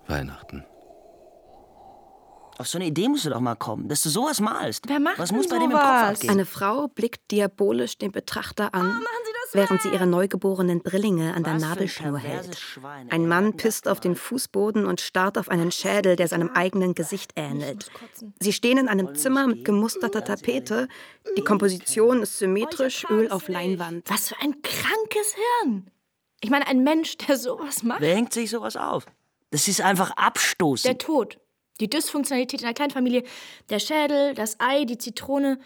Weihnachten. 0.07 0.65
Auf 2.57 2.67
so 2.67 2.79
eine 2.79 2.87
Idee 2.87 3.09
musst 3.09 3.25
du 3.25 3.31
doch 3.31 3.41
mal 3.41 3.55
kommen, 3.55 3.89
dass 3.89 4.03
du 4.03 4.09
sowas 4.09 4.41
malst. 4.41 4.89
Wer 4.89 4.99
macht 4.99 5.19
Was 5.19 5.29
denn 5.29 5.37
muss 5.37 5.49
bei 5.49 5.57
dem 5.59 5.67
im 5.67 5.71
sowas? 5.73 5.83
Kopf 5.85 6.15
abgehen? 6.15 6.31
Eine 6.31 6.47
Frau 6.47 6.89
blickt 6.89 7.31
diabolisch 7.31 7.99
den 7.99 8.11
Betrachter 8.11 8.75
an, 8.75 9.01
während 9.53 9.81
sie 9.83 9.91
ihre 9.91 10.07
neugeborenen 10.09 10.83
Brillinge 10.83 11.35
an 11.35 11.45
der 11.45 11.55
Was 11.55 11.63
für 11.63 11.67
ein 11.67 11.71
Nabelschnur 11.71 12.19
perverses 12.19 12.47
hält. 12.47 12.59
Schwein, 12.59 13.11
Ein 13.13 13.29
Mann 13.29 13.57
pisst 13.57 13.87
auf 13.87 14.01
den 14.01 14.17
Fußboden 14.17 14.87
und 14.87 15.01
starrt 15.01 15.39
auf 15.39 15.51
einen 15.51 15.71
Schädel, 15.71 16.17
der 16.17 16.27
seinem 16.27 16.51
eigenen 16.51 16.95
Gesicht 16.95 17.33
ähnelt. 17.37 17.91
Sie 18.41 18.53
stehen 18.53 18.79
in 18.79 18.89
einem 18.89 19.15
Zimmer 19.15 19.47
mit 19.47 19.65
gemusterter 19.65 20.25
Tapete. 20.25 20.89
Die 21.37 21.45
Komposition 21.45 22.23
ist 22.23 22.39
symmetrisch, 22.39 23.05
Öl 23.09 23.31
auf 23.31 23.47
Leinwand. 23.49 24.11
Was 24.11 24.29
für 24.31 24.37
ein 24.41 24.63
krankes 24.63 25.37
Hirn. 25.63 25.91
Ich 26.41 26.51
meine, 26.51 26.67
ein 26.67 26.85
Mensch, 26.85 27.17
der 27.19 27.37
sowas 27.37 27.83
macht. 27.83 28.01
Wer 28.01 28.15
hängt 28.15 28.33
sich 28.33 28.51
sowas 28.51 28.77
auf? 28.77 29.07
Das 29.51 29.67
ist 29.67 29.81
einfach 29.81 30.11
abstoßend. 30.13 30.87
Der 30.87 30.99
Tod. 30.99 31.39
Die 31.81 31.89
Dysfunktionalität 31.89 32.61
in 32.61 32.67
der 32.67 32.75
Kleinfamilie. 32.75 33.23
Der 33.71 33.79
Schädel, 33.79 34.35
das 34.35 34.59
Ei, 34.61 34.85
die 34.85 34.99
Zitrone. 34.99 35.59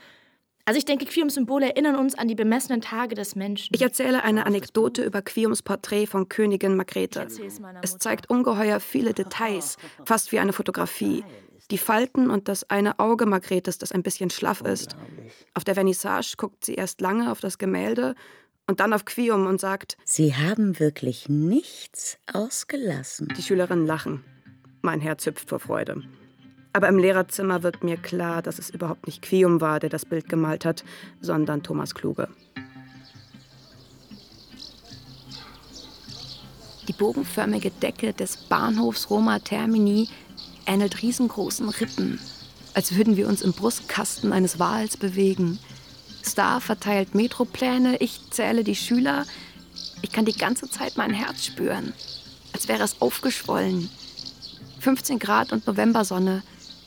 Also 0.64 0.78
ich 0.78 0.84
denke, 0.84 1.06
Quiums 1.06 1.34
Symbole 1.34 1.66
erinnern 1.66 1.96
uns 1.96 2.16
an 2.16 2.28
die 2.28 2.36
bemessenen 2.36 2.80
Tage 2.80 3.14
des 3.16 3.34
Menschen. 3.34 3.74
Ich 3.74 3.82
erzähle 3.82 4.22
eine 4.22 4.46
Anekdote 4.46 5.02
über 5.02 5.20
Quiums 5.20 5.62
Porträt 5.62 6.06
von 6.06 6.28
Königin 6.28 6.76
Margrethe. 6.76 7.26
Es 7.82 7.98
zeigt 7.98 8.30
ungeheuer 8.30 8.78
viele 8.78 9.12
Details, 9.12 9.76
fast 10.04 10.30
wie 10.30 10.38
eine 10.38 10.52
Fotografie. 10.52 11.24
Die 11.72 11.78
Falten 11.78 12.30
und 12.30 12.48
das 12.48 12.68
eine 12.70 12.98
Auge 12.98 13.26
Margrethes, 13.26 13.78
das 13.78 13.92
ein 13.92 14.02
bisschen 14.02 14.30
schlaff 14.30 14.60
ist. 14.60 14.94
Auf 15.54 15.64
der 15.64 15.74
Vernissage 15.74 16.34
guckt 16.36 16.64
sie 16.64 16.74
erst 16.74 17.00
lange 17.00 17.32
auf 17.32 17.40
das 17.40 17.58
Gemälde 17.58 18.14
und 18.66 18.80
dann 18.80 18.92
auf 18.92 19.04
Quium 19.04 19.46
und 19.46 19.60
sagt, 19.60 19.96
Sie 20.04 20.34
haben 20.34 20.78
wirklich 20.78 21.28
nichts 21.28 22.18
ausgelassen. 22.32 23.28
die 23.36 23.42
Schülerinnen 23.42 23.86
lachen. 23.86 24.24
Mein 24.82 25.00
Herz 25.00 25.26
hüpft 25.26 25.48
vor 25.48 25.60
Freude. 25.60 26.02
Aber 26.72 26.88
im 26.88 26.98
Lehrerzimmer 26.98 27.62
wird 27.62 27.84
mir 27.84 27.96
klar, 27.96 28.40
dass 28.40 28.58
es 28.58 28.70
überhaupt 28.70 29.06
nicht 29.06 29.22
Quium 29.22 29.60
war, 29.60 29.78
der 29.78 29.90
das 29.90 30.06
Bild 30.06 30.28
gemalt 30.28 30.64
hat, 30.64 30.84
sondern 31.20 31.62
Thomas 31.62 31.94
Kluge. 31.94 32.28
Die 36.88 36.92
bogenförmige 36.92 37.70
Decke 37.70 38.12
des 38.12 38.36
Bahnhofs 38.36 39.10
Roma 39.10 39.38
Termini 39.38 40.08
ähnelt 40.66 41.02
riesengroßen 41.02 41.68
Rippen, 41.68 42.18
als 42.74 42.96
würden 42.96 43.16
wir 43.16 43.28
uns 43.28 43.42
im 43.42 43.52
Brustkasten 43.52 44.32
eines 44.32 44.58
Wals 44.58 44.96
bewegen. 44.96 45.58
Star 46.24 46.60
verteilt 46.60 47.14
Metropläne, 47.14 47.96
ich 47.98 48.20
zähle 48.30 48.64
die 48.64 48.76
Schüler. 48.76 49.24
Ich 50.02 50.12
kann 50.12 50.24
die 50.24 50.36
ganze 50.36 50.68
Zeit 50.68 50.96
mein 50.96 51.12
Herz 51.12 51.46
spüren, 51.46 51.92
als 52.52 52.68
wäre 52.68 52.82
es 52.82 53.00
aufgeschwollen. 53.00 53.88
15 54.80 55.18
Grad 55.18 55.52
und 55.52 55.66
Novembersonne. 55.66 56.42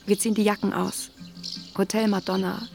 Wir 0.05 0.19
ziehen 0.19 0.35
die 0.35 0.43
Jacken 0.43 0.73
aus. 0.73 1.11
Hotel 1.77 2.07
Madonna. 2.07 2.67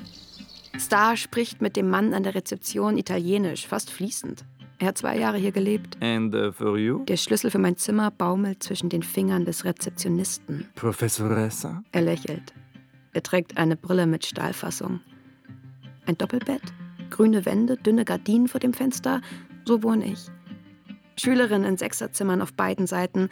Star 0.79 1.17
spricht 1.17 1.61
mit 1.61 1.77
dem 1.77 1.91
Mann 1.91 2.15
an 2.15 2.23
der 2.23 2.35
Rezeption 2.35 2.97
Italienisch, 2.97 3.67
fast 3.67 3.91
fließend. 3.91 4.45
Er 4.79 4.89
hat 4.89 4.99
zwei 4.99 5.19
Jahre 5.19 5.37
hier 5.37 5.53
gelebt. 5.53 5.99
And 6.01 6.35
uh, 6.35 6.53
for 6.53 6.79
you? 6.79 7.05
Der 7.05 7.19
Schlüssel 7.19 7.51
für 7.51 7.59
mein 7.59 7.77
Zimmer 7.77 8.11
baumelt 8.11 8.63
zwischen 8.63 8.89
den 8.89 9.03
Fingern 9.03 9.45
des 9.45 9.67
Rezeptionisten. 9.67 10.71
Professoressa? 10.75 11.83
Er 11.93 12.01
lächelt. 12.01 12.55
Er 13.13 13.23
trägt 13.23 13.59
eine 13.59 13.77
Brille 13.77 14.07
mit 14.07 14.25
Stahlfassung. 14.25 15.01
Ein 16.11 16.19
Doppelbett, 16.19 16.63
grüne 17.11 17.47
Wände, 17.47 17.77
dünne 17.77 18.05
Gardinen 18.05 18.49
vor 18.49 18.59
dem 18.59 18.75
Fenster. 18.75 19.21
So 19.65 19.85
wohne 19.85 20.07
ich. 20.07 20.27
Schülerin 21.17 21.63
in 21.63 21.77
Sechserzimmern 21.77 22.43
auf 22.43 22.53
beiden 22.53 22.89
Seiten. 22.89 23.29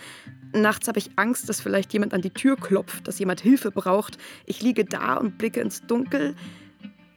Nachts 0.53 0.87
habe 0.87 1.01
ich 1.01 1.11
Angst, 1.17 1.49
dass 1.49 1.61
vielleicht 1.61 1.93
jemand 1.93 2.15
an 2.15 2.23
die 2.23 2.31
Tür 2.31 2.55
klopft, 2.55 3.09
dass 3.09 3.19
jemand 3.19 3.41
Hilfe 3.41 3.73
braucht. 3.73 4.17
Ich 4.47 4.63
liege 4.63 4.85
da 4.85 5.17
und 5.17 5.39
blicke 5.39 5.61
ins 5.61 5.89
Dunkel. 5.89 6.37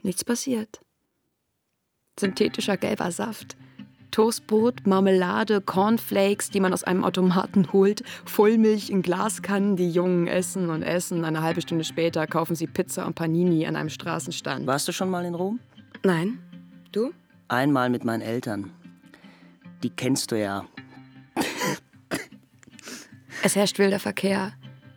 Nichts 0.02 0.26
passiert. 0.26 0.82
Synthetischer 2.20 2.78
gelber 2.78 3.12
Saft. 3.12 3.56
Toastbrot, 4.12 4.86
Marmelade, 4.86 5.62
Cornflakes, 5.62 6.50
die 6.50 6.60
man 6.60 6.74
aus 6.74 6.84
einem 6.84 7.04
Automaten 7.04 7.72
holt, 7.72 8.04
Vollmilch 8.26 8.90
in 8.90 9.02
Glaskannen, 9.02 9.78
die 9.78 9.90
Jungen 9.90 10.28
essen 10.28 10.70
und 10.70 10.84
essen. 10.84 11.26
Eine 11.26 11.42
halbe 11.42 11.62
Stunde 11.62 11.84
später 11.84 12.28
kaufen 12.28 12.56
sie 12.56 12.68
Pizza 12.68 13.06
und 13.08 13.16
Panini 13.16 13.66
an 13.66 13.76
einem 13.76 13.90
Straßenstand. 13.90 14.68
Warst 14.68 14.88
du 14.88 14.92
schon 14.92 15.10
mal 15.10 15.26
in 15.26 15.34
Rom? 15.34 15.60
Nein. 16.04 16.40
Du? 16.92 17.12
Einmal 17.48 17.90
mit 17.90 18.04
meinen 18.04 18.22
Eltern. 18.22 18.72
Die 19.84 19.90
kennst 19.90 20.32
du 20.32 20.40
ja. 20.40 20.66
Es 23.44 23.56
herrscht 23.56 23.80
wilder 23.80 24.00
Verkehr. 24.00 24.54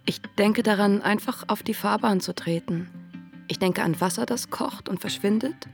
Ich 0.07 0.21
denke 0.39 0.63
daran, 0.63 1.01
einfach 1.01 1.45
auf 1.47 1.63
die 1.63 1.73
Fahrbahn 1.73 2.21
zu 2.21 2.35
treten. 2.35 2.91
Ich 3.49 3.59
denke 3.59 3.83
an 3.83 4.01
Wasser, 4.01 4.27
das 4.27 4.51
kocht 4.51 4.89
und 4.89 5.01
verschwindet. 5.01 5.67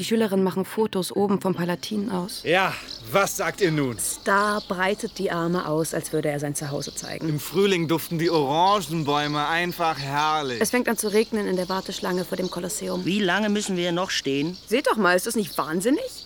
Die 0.00 0.06
Schülerinnen 0.06 0.42
machen 0.42 0.64
Fotos 0.64 1.14
oben 1.14 1.42
vom 1.42 1.54
Palatin 1.54 2.10
aus. 2.10 2.40
Ja, 2.42 2.72
was 3.12 3.36
sagt 3.36 3.60
ihr 3.60 3.70
nun? 3.70 3.98
Star 3.98 4.62
breitet 4.66 5.18
die 5.18 5.30
Arme 5.30 5.68
aus, 5.68 5.92
als 5.92 6.10
würde 6.14 6.30
er 6.30 6.40
sein 6.40 6.54
Zuhause 6.54 6.94
zeigen. 6.94 7.28
Im 7.28 7.38
Frühling 7.38 7.86
duften 7.86 8.18
die 8.18 8.30
Orangenbäume 8.30 9.46
einfach 9.46 9.98
herrlich. 9.98 10.58
Es 10.58 10.70
fängt 10.70 10.88
an 10.88 10.96
zu 10.96 11.12
regnen 11.12 11.46
in 11.46 11.56
der 11.56 11.68
Warteschlange 11.68 12.24
vor 12.24 12.38
dem 12.38 12.50
Kolosseum. 12.50 13.04
Wie 13.04 13.20
lange 13.20 13.50
müssen 13.50 13.76
wir 13.76 13.92
noch 13.92 14.08
stehen? 14.08 14.56
Seht 14.66 14.86
doch 14.86 14.96
mal, 14.96 15.16
ist 15.16 15.26
das 15.26 15.36
nicht 15.36 15.58
wahnsinnig? 15.58 16.19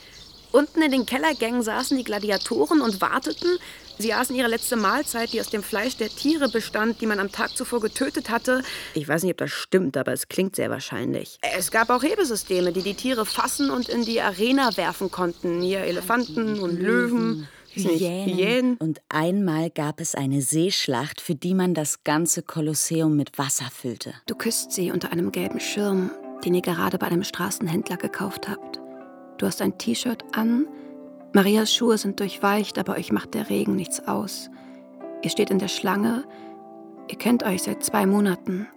Unten 0.54 0.82
in 0.82 0.92
den 0.92 1.04
Kellergängen 1.04 1.62
saßen 1.62 1.98
die 1.98 2.04
Gladiatoren 2.04 2.80
und 2.80 3.00
warteten. 3.00 3.58
Sie 3.98 4.14
aßen 4.14 4.36
ihre 4.36 4.46
letzte 4.46 4.76
Mahlzeit, 4.76 5.32
die 5.32 5.40
aus 5.40 5.50
dem 5.50 5.64
Fleisch 5.64 5.96
der 5.96 6.08
Tiere 6.08 6.48
bestand, 6.48 7.00
die 7.00 7.06
man 7.06 7.18
am 7.18 7.32
Tag 7.32 7.56
zuvor 7.56 7.80
getötet 7.80 8.30
hatte. 8.30 8.62
Ich 8.94 9.08
weiß 9.08 9.24
nicht, 9.24 9.32
ob 9.32 9.38
das 9.38 9.50
stimmt, 9.50 9.96
aber 9.96 10.12
es 10.12 10.28
klingt 10.28 10.54
sehr 10.54 10.70
wahrscheinlich. 10.70 11.38
Es 11.56 11.72
gab 11.72 11.90
auch 11.90 12.04
Hebesysteme, 12.04 12.70
die 12.70 12.82
die 12.82 12.94
Tiere 12.94 13.26
fassen 13.26 13.68
und 13.68 13.88
in 13.88 14.04
die 14.04 14.20
Arena 14.20 14.76
werfen 14.76 15.10
konnten. 15.10 15.60
Hier 15.60 15.80
Elefanten 15.80 16.60
und 16.60 16.78
Löwen. 16.78 17.48
Hyänen. 17.72 18.36
Hyänen. 18.38 18.76
Und 18.76 19.00
einmal 19.08 19.70
gab 19.70 19.98
es 19.98 20.14
eine 20.14 20.40
Seeschlacht, 20.40 21.20
für 21.20 21.34
die 21.34 21.54
man 21.54 21.74
das 21.74 22.04
ganze 22.04 22.42
Kolosseum 22.42 23.16
mit 23.16 23.38
Wasser 23.38 23.72
füllte. 23.72 24.14
Du 24.28 24.36
küsst 24.36 24.70
sie 24.70 24.92
unter 24.92 25.10
einem 25.10 25.32
gelben 25.32 25.58
Schirm, 25.58 26.12
den 26.44 26.54
ihr 26.54 26.62
gerade 26.62 26.96
bei 26.98 27.08
einem 27.08 27.24
Straßenhändler 27.24 27.96
gekauft 27.96 28.48
habt. 28.48 28.83
Du 29.38 29.46
hast 29.46 29.60
ein 29.62 29.78
T-Shirt 29.78 30.24
an. 30.32 30.66
Marias 31.32 31.72
Schuhe 31.72 31.98
sind 31.98 32.20
durchweicht, 32.20 32.78
aber 32.78 32.94
euch 32.94 33.12
macht 33.12 33.34
der 33.34 33.50
Regen 33.50 33.74
nichts 33.74 34.06
aus. 34.06 34.50
Ihr 35.22 35.30
steht 35.30 35.50
in 35.50 35.58
der 35.58 35.68
Schlange. 35.68 36.24
Ihr 37.08 37.18
kennt 37.18 37.42
euch 37.42 37.62
seit 37.64 37.82
zwei 37.82 38.06
Monaten. 38.06 38.68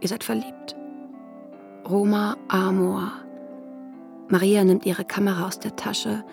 Ihr 0.00 0.08
seid 0.08 0.24
verliebt. 0.24 0.76
Roma 1.88 2.36
Amor. 2.48 3.12
Maria 4.28 4.64
nimmt 4.64 4.86
ihre 4.86 5.04
Kamera 5.04 5.46
aus 5.46 5.58
der 5.58 5.76
Tasche. 5.76 6.24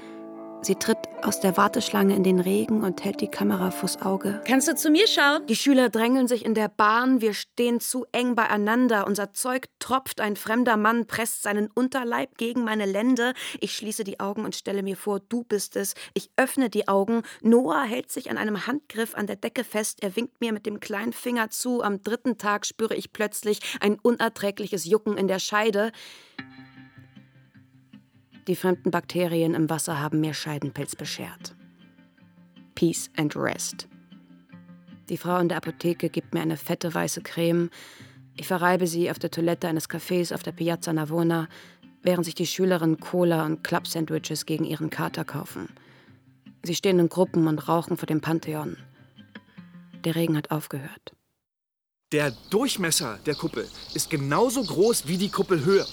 Sie 0.63 0.75
tritt 0.75 0.99
aus 1.23 1.39
der 1.39 1.57
Warteschlange 1.57 2.15
in 2.15 2.23
den 2.23 2.39
Regen 2.39 2.83
und 2.83 3.03
hält 3.03 3.19
die 3.19 3.27
Kamera 3.27 3.71
vors 3.71 3.99
Auge. 4.03 4.41
Kannst 4.45 4.67
du 4.67 4.75
zu 4.75 4.91
mir 4.91 5.07
schauen? 5.07 5.43
Die 5.47 5.55
Schüler 5.55 5.89
drängeln 5.89 6.27
sich 6.27 6.45
in 6.45 6.53
der 6.53 6.67
Bahn, 6.67 7.19
wir 7.19 7.33
stehen 7.33 7.79
zu 7.79 8.05
eng 8.11 8.35
beieinander, 8.35 9.07
unser 9.07 9.33
Zeug 9.33 9.69
tropft, 9.79 10.21
ein 10.21 10.35
fremder 10.35 10.77
Mann 10.77 11.07
presst 11.07 11.41
seinen 11.41 11.67
Unterleib 11.73 12.37
gegen 12.37 12.63
meine 12.63 12.85
Lende. 12.85 13.33
Ich 13.59 13.75
schließe 13.75 14.03
die 14.03 14.19
Augen 14.19 14.45
und 14.45 14.55
stelle 14.55 14.83
mir 14.83 14.97
vor, 14.97 15.19
du 15.19 15.43
bist 15.43 15.75
es. 15.75 15.95
Ich 16.13 16.29
öffne 16.37 16.69
die 16.69 16.87
Augen. 16.87 17.23
Noah 17.41 17.81
hält 17.81 18.11
sich 18.11 18.29
an 18.29 18.37
einem 18.37 18.67
Handgriff 18.67 19.15
an 19.15 19.25
der 19.25 19.37
Decke 19.37 19.63
fest, 19.63 20.03
er 20.03 20.15
winkt 20.15 20.41
mir 20.41 20.53
mit 20.53 20.67
dem 20.67 20.79
kleinen 20.79 21.13
Finger 21.13 21.49
zu. 21.49 21.81
Am 21.81 22.03
dritten 22.03 22.37
Tag 22.37 22.67
spüre 22.67 22.93
ich 22.93 23.11
plötzlich 23.11 23.61
ein 23.79 23.97
unerträgliches 23.99 24.85
Jucken 24.85 25.17
in 25.17 25.27
der 25.27 25.39
Scheide. 25.39 25.91
Die 28.51 28.57
fremden 28.57 28.91
Bakterien 28.91 29.53
im 29.53 29.69
Wasser 29.69 30.01
haben 30.01 30.19
mir 30.19 30.33
Scheidenpilz 30.33 30.97
beschert. 30.97 31.55
Peace 32.75 33.09
and 33.15 33.33
Rest. 33.37 33.87
Die 35.07 35.15
Frau 35.15 35.37
in 35.37 35.47
der 35.47 35.55
Apotheke 35.55 36.09
gibt 36.09 36.33
mir 36.33 36.41
eine 36.41 36.57
fette 36.57 36.93
weiße 36.93 37.21
Creme. 37.21 37.69
Ich 38.35 38.47
verreibe 38.47 38.87
sie 38.87 39.09
auf 39.09 39.19
der 39.19 39.31
Toilette 39.31 39.69
eines 39.69 39.89
Cafés 39.89 40.33
auf 40.33 40.43
der 40.43 40.51
Piazza 40.51 40.91
Navona, 40.91 41.47
während 42.01 42.25
sich 42.25 42.35
die 42.35 42.45
Schülerinnen 42.45 42.99
Cola 42.99 43.45
und 43.45 43.63
Club-Sandwiches 43.63 44.45
gegen 44.45 44.65
ihren 44.65 44.89
Kater 44.89 45.23
kaufen. 45.23 45.69
Sie 46.63 46.75
stehen 46.75 46.99
in 46.99 47.07
Gruppen 47.07 47.47
und 47.47 47.69
rauchen 47.69 47.95
vor 47.95 48.07
dem 48.07 48.19
Pantheon. 48.19 48.75
Der 50.03 50.15
Regen 50.15 50.35
hat 50.35 50.51
aufgehört. 50.51 51.13
Der 52.11 52.31
Durchmesser 52.49 53.17
der 53.25 53.35
Kuppel 53.35 53.65
ist 53.93 54.09
genauso 54.09 54.61
groß 54.61 55.07
wie 55.07 55.15
die 55.15 55.29
Kuppelhöhe. 55.29 55.85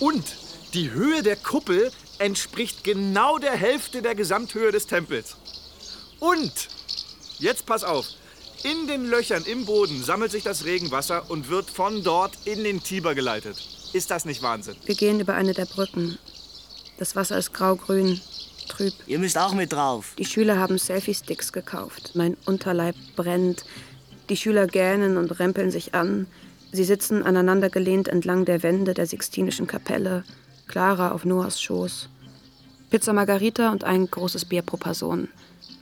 Und 0.00 0.45
Die 0.76 0.90
Höhe 0.90 1.22
der 1.22 1.36
Kuppel 1.36 1.90
entspricht 2.18 2.84
genau 2.84 3.38
der 3.38 3.54
Hälfte 3.54 4.02
der 4.02 4.14
Gesamthöhe 4.14 4.72
des 4.72 4.86
Tempels. 4.86 5.38
Und, 6.20 6.52
jetzt 7.38 7.64
pass 7.64 7.82
auf, 7.82 8.04
in 8.62 8.86
den 8.86 9.06
Löchern 9.06 9.42
im 9.44 9.64
Boden 9.64 10.02
sammelt 10.02 10.32
sich 10.32 10.42
das 10.42 10.66
Regenwasser 10.66 11.30
und 11.30 11.48
wird 11.48 11.70
von 11.70 12.04
dort 12.04 12.36
in 12.44 12.62
den 12.62 12.82
Tiber 12.82 13.14
geleitet. 13.14 13.56
Ist 13.94 14.10
das 14.10 14.26
nicht 14.26 14.42
Wahnsinn? 14.42 14.76
Wir 14.84 14.96
gehen 14.96 15.18
über 15.18 15.32
eine 15.32 15.54
der 15.54 15.64
Brücken. 15.64 16.18
Das 16.98 17.16
Wasser 17.16 17.38
ist 17.38 17.54
grau-grün, 17.54 18.20
trüb. 18.68 18.92
Ihr 19.06 19.18
müsst 19.18 19.38
auch 19.38 19.54
mit 19.54 19.72
drauf. 19.72 20.12
Die 20.18 20.26
Schüler 20.26 20.58
haben 20.58 20.76
Selfie-Sticks 20.76 21.54
gekauft. 21.54 22.10
Mein 22.12 22.36
Unterleib 22.44 22.96
brennt. 23.16 23.64
Die 24.28 24.36
Schüler 24.36 24.66
gähnen 24.66 25.16
und 25.16 25.40
rempeln 25.40 25.70
sich 25.70 25.94
an. 25.94 26.26
Sie 26.70 26.84
sitzen 26.84 27.22
aneinandergelehnt 27.22 28.08
entlang 28.08 28.44
der 28.44 28.62
Wände 28.62 28.92
der 28.92 29.06
Sixtinischen 29.06 29.66
Kapelle. 29.66 30.22
Clara 30.66 31.12
auf 31.12 31.24
Noahs 31.24 31.60
Schoß. 31.60 32.08
Pizza 32.90 33.12
Margarita 33.12 33.70
und 33.72 33.84
ein 33.84 34.10
großes 34.10 34.44
Bier 34.44 34.62
pro 34.62 34.76
Person. 34.76 35.28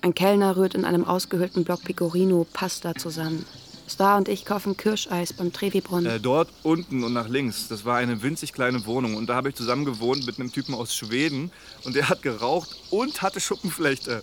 Ein 0.02 0.14
Kellner 0.14 0.56
rührt 0.56 0.74
in 0.74 0.84
einem 0.84 1.04
ausgehöhlten 1.04 1.64
Block 1.64 1.82
Pecorino 1.82 2.46
Pasta 2.52 2.94
zusammen. 2.94 3.44
Star 3.88 4.16
und 4.16 4.28
ich 4.28 4.44
kaufen 4.44 4.76
Kirscheis 4.76 5.32
beim 5.32 5.52
Trevi-Brunnen. 5.52 6.06
Äh, 6.16 6.20
dort 6.20 6.48
unten 6.62 7.04
und 7.04 7.12
nach 7.12 7.28
links, 7.28 7.68
das 7.68 7.84
war 7.84 7.96
eine 7.96 8.22
winzig 8.22 8.52
kleine 8.52 8.86
Wohnung. 8.86 9.14
Und 9.14 9.28
da 9.28 9.34
habe 9.34 9.50
ich 9.50 9.54
zusammen 9.54 9.84
gewohnt 9.84 10.26
mit 10.26 10.38
einem 10.38 10.52
Typen 10.52 10.74
aus 10.74 10.94
Schweden. 10.94 11.50
Und 11.84 11.94
der 11.94 12.08
hat 12.08 12.22
geraucht 12.22 12.76
und 12.90 13.22
hatte 13.22 13.40
Schuppenflechte. 13.40 14.22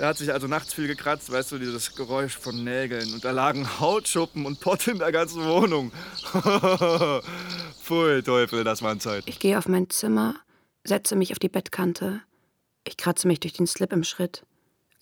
Der 0.00 0.08
hat 0.08 0.16
sich 0.16 0.32
also 0.32 0.46
nachts 0.46 0.72
viel 0.72 0.86
gekratzt, 0.86 1.30
weißt 1.30 1.52
du, 1.52 1.58
dieses 1.58 1.94
Geräusch 1.94 2.34
von 2.34 2.64
Nägeln. 2.64 3.12
Und 3.12 3.22
da 3.22 3.32
lagen 3.32 3.68
Hautschuppen 3.80 4.46
und 4.46 4.58
Pott 4.58 4.88
in 4.88 4.98
der 4.98 5.12
ganzen 5.12 5.44
Wohnung. 5.44 5.92
Pfui, 7.82 8.22
Teufel, 8.22 8.64
das 8.64 8.80
waren 8.80 8.98
Zeit. 8.98 9.24
Ich 9.26 9.38
gehe 9.38 9.58
auf 9.58 9.68
mein 9.68 9.90
Zimmer, 9.90 10.36
setze 10.84 11.16
mich 11.16 11.32
auf 11.32 11.38
die 11.38 11.50
Bettkante. 11.50 12.22
Ich 12.84 12.96
kratze 12.96 13.28
mich 13.28 13.40
durch 13.40 13.52
den 13.52 13.66
Slip 13.66 13.92
im 13.92 14.02
Schritt. 14.02 14.46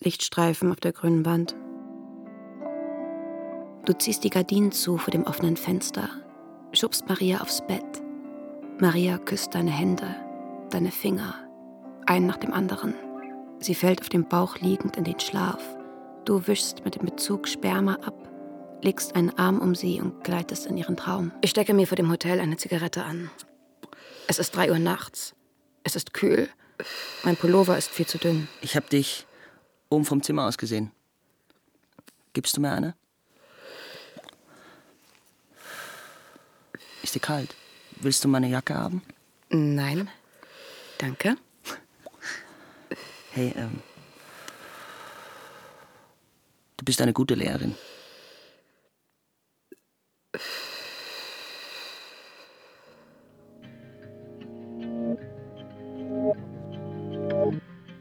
Lichtstreifen 0.01 0.69
auf 0.69 0.81
der 0.81 0.91
grünen 0.91 1.25
Wand. 1.25 1.55
Du 3.85 3.93
ziehst 3.93 4.25
die 4.25 4.29
Gardinen 4.29 4.73
zu 4.73 4.97
vor 4.97 5.11
dem 5.11 5.23
offenen 5.23 5.55
Fenster, 5.55 6.09
schubst 6.73 7.07
Maria 7.07 7.39
aufs 7.39 7.65
Bett. 7.65 8.01
Maria 8.81 9.17
küsst 9.17 9.55
deine 9.55 9.71
Hände, 9.71 10.13
deine 10.71 10.91
Finger, 10.91 11.35
einen 12.05 12.27
nach 12.27 12.37
dem 12.37 12.51
anderen. 12.51 12.95
Sie 13.61 13.75
fällt 13.75 14.01
auf 14.01 14.09
dem 14.09 14.27
Bauch 14.27 14.57
liegend 14.57 14.95
in 14.95 15.03
den 15.03 15.19
Schlaf. 15.19 15.61
Du 16.25 16.47
wischst 16.47 16.85
mit 16.85 16.95
dem 16.95 17.05
Bezug 17.05 17.47
Sperma 17.47 17.95
ab, 17.95 18.15
legst 18.81 19.15
einen 19.15 19.37
Arm 19.37 19.59
um 19.59 19.75
sie 19.75 19.99
und 19.99 20.23
gleitest 20.23 20.65
in 20.65 20.77
ihren 20.77 20.95
Traum. 20.95 21.31
Ich 21.41 21.49
stecke 21.49 21.73
mir 21.73 21.85
vor 21.85 21.97
dem 21.97 22.09
Hotel 22.09 22.39
eine 22.39 22.55
Zigarette 22.55 23.03
an. 23.03 23.29
Es 24.27 24.39
ist 24.39 24.55
drei 24.55 24.71
Uhr 24.71 24.79
nachts. 24.79 25.35
Es 25.83 25.95
ist 25.95 26.13
kühl. 26.13 26.49
Mein 27.23 27.35
Pullover 27.35 27.77
ist 27.77 27.89
viel 27.89 28.05
zu 28.05 28.17
dünn. 28.17 28.47
Ich 28.61 28.77
hab 28.77 28.89
dich 28.89 29.25
oben 29.89 30.05
vom 30.05 30.23
Zimmer 30.23 30.45
aus 30.45 30.57
gesehen. 30.57 30.91
Gibst 32.31 32.55
du 32.55 32.61
mir 32.61 32.71
eine? 32.71 32.95
Ist 37.03 37.15
dir 37.15 37.19
kalt? 37.19 37.55
Willst 37.97 38.23
du 38.23 38.29
meine 38.29 38.47
Jacke 38.47 38.75
haben? 38.75 39.01
Nein. 39.49 40.09
Danke. 40.99 41.35
Hey, 43.39 43.53
ähm. 43.55 43.79
Du 46.75 46.83
bist 46.83 47.01
eine 47.01 47.13
gute 47.13 47.35
Lehrerin. 47.35 47.73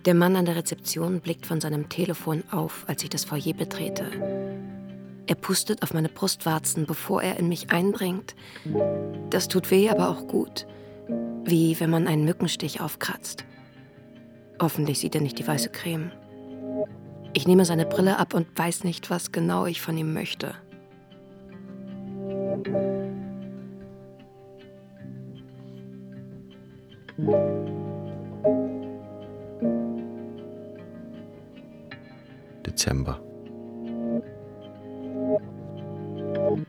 Der 0.07 0.15
Mann 0.15 0.35
an 0.35 0.45
der 0.45 0.57
Rezeption 0.57 1.21
blickt 1.21 1.47
von 1.47 1.61
seinem 1.61 1.89
Telefon 1.89 2.43
auf, 2.51 2.85
als 2.89 3.05
ich 3.05 3.11
das 3.11 3.25
Foyer 3.25 3.55
betrete. 3.55 4.11
Er 5.29 5.37
pustet 5.37 5.85
auf 5.85 5.95
meine 5.95 6.09
Brustwarzen, 6.09 6.85
bevor 6.85 7.23
er 7.23 7.37
in 7.37 7.49
mich 7.49 7.71
eindringt. 7.71 8.35
Das 9.31 9.47
tut 9.47 9.71
weh, 9.71 9.89
aber 9.89 10.09
auch 10.09 10.27
gut. 10.27 10.67
Wie 11.45 11.79
wenn 11.79 11.91
man 11.91 12.09
einen 12.09 12.25
Mückenstich 12.25 12.81
aufkratzt. 12.81 13.45
Hoffentlich 14.61 14.99
sieht 14.99 15.15
er 15.15 15.21
nicht 15.21 15.39
die 15.39 15.47
weiße 15.47 15.71
Creme. 15.71 16.11
Ich 17.33 17.47
nehme 17.47 17.65
seine 17.65 17.87
Brille 17.87 18.19
ab 18.19 18.35
und 18.35 18.47
weiß 18.59 18.85
nicht, 18.85 19.11
was 19.11 19.31
genau 19.31 19.67
ich 19.67 19.81
von 19.81 19.97
ihm 19.97 20.13
möchte. 20.13 20.55
Dezember. 32.67 33.21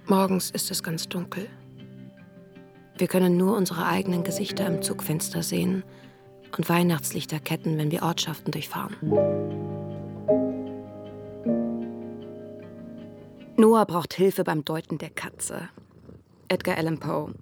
Morgens 0.06 0.52
ist 0.52 0.70
es 0.70 0.84
ganz 0.84 1.08
dunkel. 1.10 1.48
Wir 2.98 3.08
können 3.08 3.38
nur 3.38 3.56
unsere 3.56 3.86
eigenen 3.86 4.24
Gesichter 4.24 4.68
im 4.68 4.82
Zugfenster 4.82 5.42
sehen 5.42 5.84
und 6.58 6.70
Weihnachtslichterketten, 6.70 7.78
wenn 7.78 7.92
wir 7.92 8.04
Ortschaften 8.04 8.52
durchfahren. 8.52 8.96
Noah 13.58 13.86
braucht 13.86 14.14
Hilfe 14.14 14.44
beim 14.44 14.64
Deuten 14.64 14.98
der 14.98 15.10
Katze. 15.10 15.70
Edgar 16.48 16.78
Allan 16.78 17.00
Poe. 17.00 17.34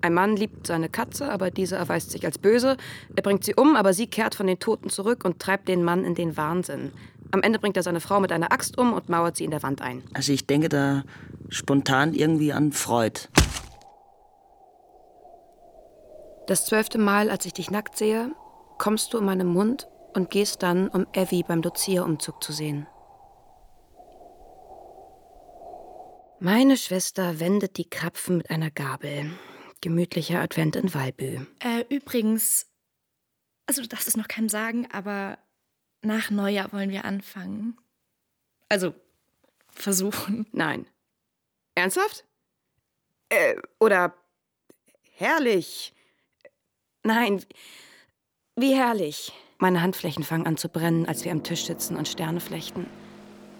Ein 0.00 0.14
Mann 0.14 0.36
liebt 0.36 0.66
seine 0.66 0.88
Katze, 0.88 1.30
aber 1.30 1.52
diese 1.52 1.76
erweist 1.76 2.10
sich 2.10 2.24
als 2.24 2.38
böse. 2.38 2.76
Er 3.14 3.22
bringt 3.22 3.44
sie 3.44 3.54
um, 3.54 3.76
aber 3.76 3.94
sie 3.94 4.08
kehrt 4.08 4.34
von 4.34 4.48
den 4.48 4.58
Toten 4.58 4.90
zurück 4.90 5.24
und 5.24 5.38
treibt 5.38 5.68
den 5.68 5.84
Mann 5.84 6.04
in 6.04 6.16
den 6.16 6.36
Wahnsinn. 6.36 6.90
Am 7.30 7.42
Ende 7.42 7.60
bringt 7.60 7.76
er 7.76 7.84
seine 7.84 8.00
Frau 8.00 8.18
mit 8.18 8.32
einer 8.32 8.50
Axt 8.50 8.76
um 8.76 8.92
und 8.92 9.08
mauert 9.08 9.36
sie 9.36 9.44
in 9.44 9.52
der 9.52 9.62
Wand 9.62 9.80
ein. 9.80 10.02
Also 10.12 10.32
ich 10.32 10.46
denke 10.46 10.68
da 10.68 11.04
spontan 11.48 12.12
irgendwie 12.12 12.52
an 12.52 12.72
Freud. 12.72 13.28
Das 16.48 16.66
zwölfte 16.66 16.98
Mal, 16.98 17.30
als 17.30 17.46
ich 17.46 17.52
dich 17.52 17.70
nackt 17.70 17.96
sehe, 17.96 18.32
kommst 18.82 19.12
du 19.12 19.18
in 19.18 19.24
meinem 19.24 19.46
Mund 19.46 19.86
und 20.12 20.32
gehst 20.32 20.64
dann, 20.64 20.88
um 20.88 21.06
Evie 21.12 21.44
beim 21.44 21.62
Dozierumzug 21.62 22.42
zu 22.42 22.52
sehen. 22.52 22.88
Meine 26.40 26.76
Schwester 26.76 27.38
wendet 27.38 27.76
die 27.76 27.88
Krapfen 27.88 28.38
mit 28.38 28.50
einer 28.50 28.72
Gabel. 28.72 29.30
Gemütlicher 29.80 30.40
Advent 30.40 30.74
in 30.74 30.92
Walbü. 30.92 31.46
Äh, 31.60 31.84
übrigens, 31.90 32.66
also 33.66 33.82
du 33.82 33.86
darfst 33.86 34.08
es 34.08 34.16
noch 34.16 34.26
keinem 34.26 34.48
sagen, 34.48 34.88
aber 34.90 35.38
nach 36.00 36.32
Neujahr 36.32 36.72
wollen 36.72 36.90
wir 36.90 37.04
anfangen. 37.04 37.78
Also 38.68 38.96
versuchen. 39.70 40.48
Nein. 40.52 40.86
Ernsthaft? 41.76 42.24
Äh, 43.28 43.54
oder 43.78 44.12
herrlich. 45.12 45.94
Nein, 47.04 47.44
wie 48.62 48.74
herrlich. 48.74 49.32
Meine 49.58 49.82
Handflächen 49.82 50.24
fangen 50.24 50.46
an 50.46 50.56
zu 50.56 50.68
brennen, 50.68 51.06
als 51.06 51.24
wir 51.24 51.32
am 51.32 51.42
Tisch 51.42 51.66
sitzen 51.66 51.96
und 51.96 52.08
Sterne 52.08 52.40
flechten. 52.40 52.86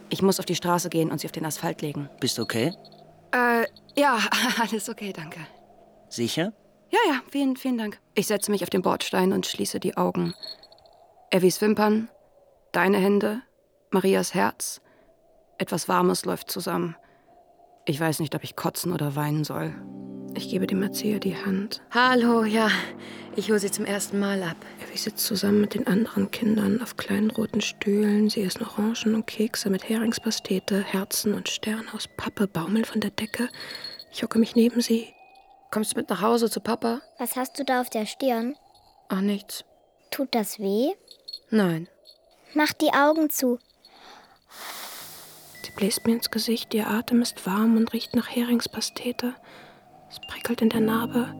Ich 0.08 0.22
muss 0.22 0.38
auf 0.38 0.46
die 0.46 0.54
Straße 0.54 0.88
gehen 0.88 1.10
und 1.10 1.20
sie 1.20 1.26
auf 1.26 1.32
den 1.32 1.44
Asphalt 1.44 1.82
legen. 1.82 2.08
Bist 2.20 2.38
du 2.38 2.42
okay? 2.42 2.72
Äh, 3.32 3.66
ja, 3.96 4.18
alles 4.60 4.88
okay, 4.88 5.12
danke. 5.12 5.40
Sicher? 6.08 6.52
Ja, 6.90 6.98
ja, 7.08 7.20
vielen, 7.30 7.56
vielen 7.56 7.78
Dank. 7.78 8.00
Ich 8.14 8.26
setze 8.26 8.50
mich 8.50 8.62
auf 8.62 8.70
den 8.70 8.82
Bordstein 8.82 9.32
und 9.32 9.46
schließe 9.46 9.80
die 9.80 9.96
Augen. 9.96 10.34
Evis 11.30 11.60
Wimpern, 11.60 12.08
deine 12.72 12.98
Hände, 12.98 13.42
Marias 13.90 14.34
Herz. 14.34 14.80
Etwas 15.58 15.88
Warmes 15.88 16.24
läuft 16.24 16.50
zusammen. 16.50 16.96
Ich 17.86 17.98
weiß 17.98 18.20
nicht, 18.20 18.34
ob 18.34 18.44
ich 18.44 18.54
kotzen 18.54 18.92
oder 18.92 19.16
weinen 19.16 19.44
soll. 19.44 19.74
Ich 20.34 20.48
gebe 20.48 20.66
dem 20.66 20.82
Erzieher 20.82 21.18
die 21.18 21.36
Hand. 21.36 21.82
Hallo, 21.90 22.44
ja. 22.44 22.68
Ich 23.36 23.48
hole 23.50 23.58
sie 23.58 23.70
zum 23.70 23.84
ersten 23.84 24.18
Mal 24.18 24.42
ab. 24.42 24.56
Evie 24.82 24.98
sitzt 24.98 25.26
zusammen 25.26 25.60
mit 25.60 25.74
den 25.74 25.86
anderen 25.86 26.30
Kindern 26.30 26.82
auf 26.82 26.96
kleinen 26.96 27.30
roten 27.30 27.60
Stühlen. 27.60 28.28
Sie 28.28 28.42
essen 28.42 28.64
Orangen 28.64 29.14
und 29.14 29.26
Kekse 29.26 29.70
mit 29.70 29.88
Heringspastete, 29.88 30.82
Herzen 30.82 31.34
und 31.34 31.48
Sterne 31.48 31.86
aus 31.94 32.08
Pappe 32.16 32.46
baumeln 32.46 32.84
von 32.84 33.00
der 33.00 33.10
Decke. 33.10 33.48
Ich 34.10 34.22
hocke 34.22 34.38
mich 34.38 34.54
neben 34.54 34.80
sie. 34.80 35.08
Kommst 35.70 35.92
du 35.92 35.98
mit 35.98 36.10
nach 36.10 36.20
Hause 36.20 36.50
zu 36.50 36.60
Papa? 36.60 37.00
Was 37.18 37.36
hast 37.36 37.58
du 37.58 37.64
da 37.64 37.80
auf 37.80 37.88
der 37.88 38.04
Stirn? 38.04 38.56
Ach, 39.08 39.20
nichts. 39.22 39.64
Tut 40.10 40.34
das 40.34 40.58
weh? 40.58 40.92
Nein. 41.50 41.88
Mach 42.54 42.72
die 42.74 42.92
Augen 42.92 43.30
zu. 43.30 43.58
Sie 45.64 45.72
bläst 45.72 46.06
mir 46.06 46.14
ins 46.14 46.30
Gesicht. 46.30 46.74
Ihr 46.74 46.88
Atem 46.88 47.22
ist 47.22 47.46
warm 47.46 47.78
und 47.78 47.92
riecht 47.94 48.14
nach 48.14 48.28
Heringspastete. 48.28 49.34
Es 50.12 50.20
prickelt 50.20 50.60
in 50.60 50.68
der 50.68 50.82
Narbe. 50.82 51.34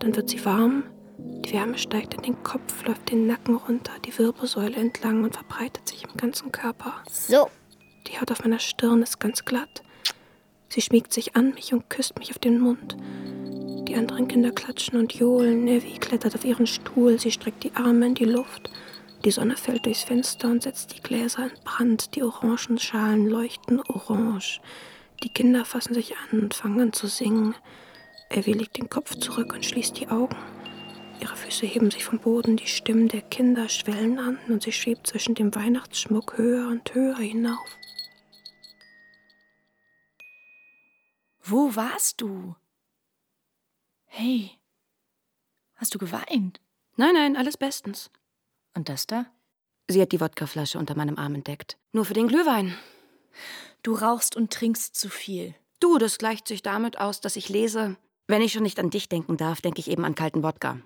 Dann 0.00 0.16
wird 0.16 0.30
sie 0.30 0.42
warm. 0.46 0.84
Die 1.18 1.52
Wärme 1.52 1.76
steigt 1.76 2.14
in 2.14 2.22
den 2.22 2.42
Kopf, 2.42 2.84
läuft 2.86 3.10
den 3.10 3.26
Nacken 3.26 3.56
runter, 3.56 3.92
die 4.04 4.18
Wirbelsäule 4.18 4.76
entlang 4.76 5.22
und 5.22 5.34
verbreitet 5.34 5.86
sich 5.86 6.04
im 6.04 6.16
ganzen 6.16 6.50
Körper. 6.50 6.94
So. 7.10 7.48
Die 8.06 8.18
Haut 8.18 8.32
auf 8.32 8.42
meiner 8.42 8.58
Stirn 8.58 9.02
ist 9.02 9.20
ganz 9.20 9.44
glatt. 9.44 9.82
Sie 10.70 10.80
schmiegt 10.80 11.12
sich 11.12 11.36
an 11.36 11.50
mich 11.50 11.74
und 11.74 11.90
küsst 11.90 12.18
mich 12.18 12.30
auf 12.30 12.38
den 12.38 12.60
Mund. 12.60 12.96
Die 13.86 13.94
anderen 13.94 14.26
Kinder 14.26 14.52
klatschen 14.52 14.98
und 14.98 15.12
johlen. 15.12 15.68
Evie 15.68 15.98
klettert 15.98 16.34
auf 16.34 16.46
ihren 16.46 16.66
Stuhl. 16.66 17.18
Sie 17.20 17.30
streckt 17.30 17.62
die 17.62 17.76
Arme 17.76 18.06
in 18.06 18.14
die 18.14 18.24
Luft. 18.24 18.70
Die 19.24 19.30
Sonne 19.30 19.56
fällt 19.56 19.84
durchs 19.84 20.02
Fenster 20.02 20.48
und 20.48 20.62
setzt 20.62 20.96
die 20.96 21.02
Gläser 21.02 21.44
in 21.44 21.62
Brand. 21.62 22.14
Die 22.14 22.22
Orangenschalen 22.22 23.28
leuchten 23.28 23.80
orange. 23.86 24.60
Die 25.22 25.28
Kinder 25.28 25.64
fassen 25.64 25.94
sich 25.94 26.14
an 26.16 26.40
und 26.40 26.54
fangen 26.54 26.80
an 26.80 26.92
zu 26.94 27.06
singen. 27.06 27.54
Evie 28.36 28.52
legt 28.52 28.78
den 28.78 28.90
Kopf 28.90 29.14
zurück 29.14 29.52
und 29.52 29.64
schließt 29.64 30.00
die 30.00 30.08
Augen. 30.08 30.36
Ihre 31.20 31.36
Füße 31.36 31.66
heben 31.66 31.92
sich 31.92 32.04
vom 32.04 32.18
Boden, 32.18 32.56
die 32.56 32.66
Stimmen 32.66 33.06
der 33.06 33.22
Kinder 33.22 33.68
schwellen 33.68 34.18
an 34.18 34.38
und 34.48 34.64
sie 34.64 34.72
schwebt 34.72 35.06
zwischen 35.06 35.36
dem 35.36 35.54
Weihnachtsschmuck 35.54 36.36
höher 36.36 36.66
und 36.66 36.92
höher 36.92 37.16
hinauf. 37.16 37.78
Wo 41.40 41.76
warst 41.76 42.20
du? 42.20 42.56
Hey, 44.06 44.50
hast 45.76 45.94
du 45.94 45.98
geweint? 45.98 46.60
Nein, 46.96 47.14
nein, 47.14 47.36
alles 47.36 47.56
bestens. 47.56 48.10
Und 48.74 48.88
das 48.88 49.06
da? 49.06 49.26
Sie 49.88 50.02
hat 50.02 50.10
die 50.10 50.20
Wodkaflasche 50.20 50.78
unter 50.78 50.96
meinem 50.96 51.18
Arm 51.18 51.36
entdeckt. 51.36 51.76
Nur 51.92 52.04
für 52.04 52.14
den 52.14 52.26
Glühwein. 52.26 52.76
Du 53.84 53.94
rauchst 53.94 54.34
und 54.34 54.52
trinkst 54.52 54.96
zu 54.96 55.08
viel. 55.08 55.54
Du, 55.78 55.98
das 55.98 56.18
gleicht 56.18 56.48
sich 56.48 56.62
damit 56.62 56.98
aus, 56.98 57.20
dass 57.20 57.36
ich 57.36 57.48
lese. 57.48 57.96
Wenn 58.26 58.40
ich 58.40 58.52
schon 58.52 58.62
nicht 58.62 58.78
an 58.78 58.88
dich 58.88 59.10
denken 59.10 59.36
darf, 59.36 59.60
denke 59.60 59.80
ich 59.80 59.90
eben 59.90 60.04
an 60.04 60.14
kalten 60.14 60.42
Wodka. 60.42 60.78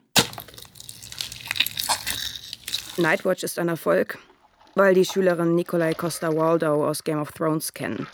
Nightwatch 2.96 3.44
ist 3.44 3.60
ein 3.60 3.68
Erfolg, 3.68 4.18
weil 4.74 4.94
die 4.94 5.04
Schülerin 5.04 5.54
Nikolai 5.54 5.94
Costa-Waldau 5.94 6.84
aus 6.84 7.04
Game 7.04 7.20
of 7.20 7.30
Thrones 7.30 7.72
kennen. 7.72 8.08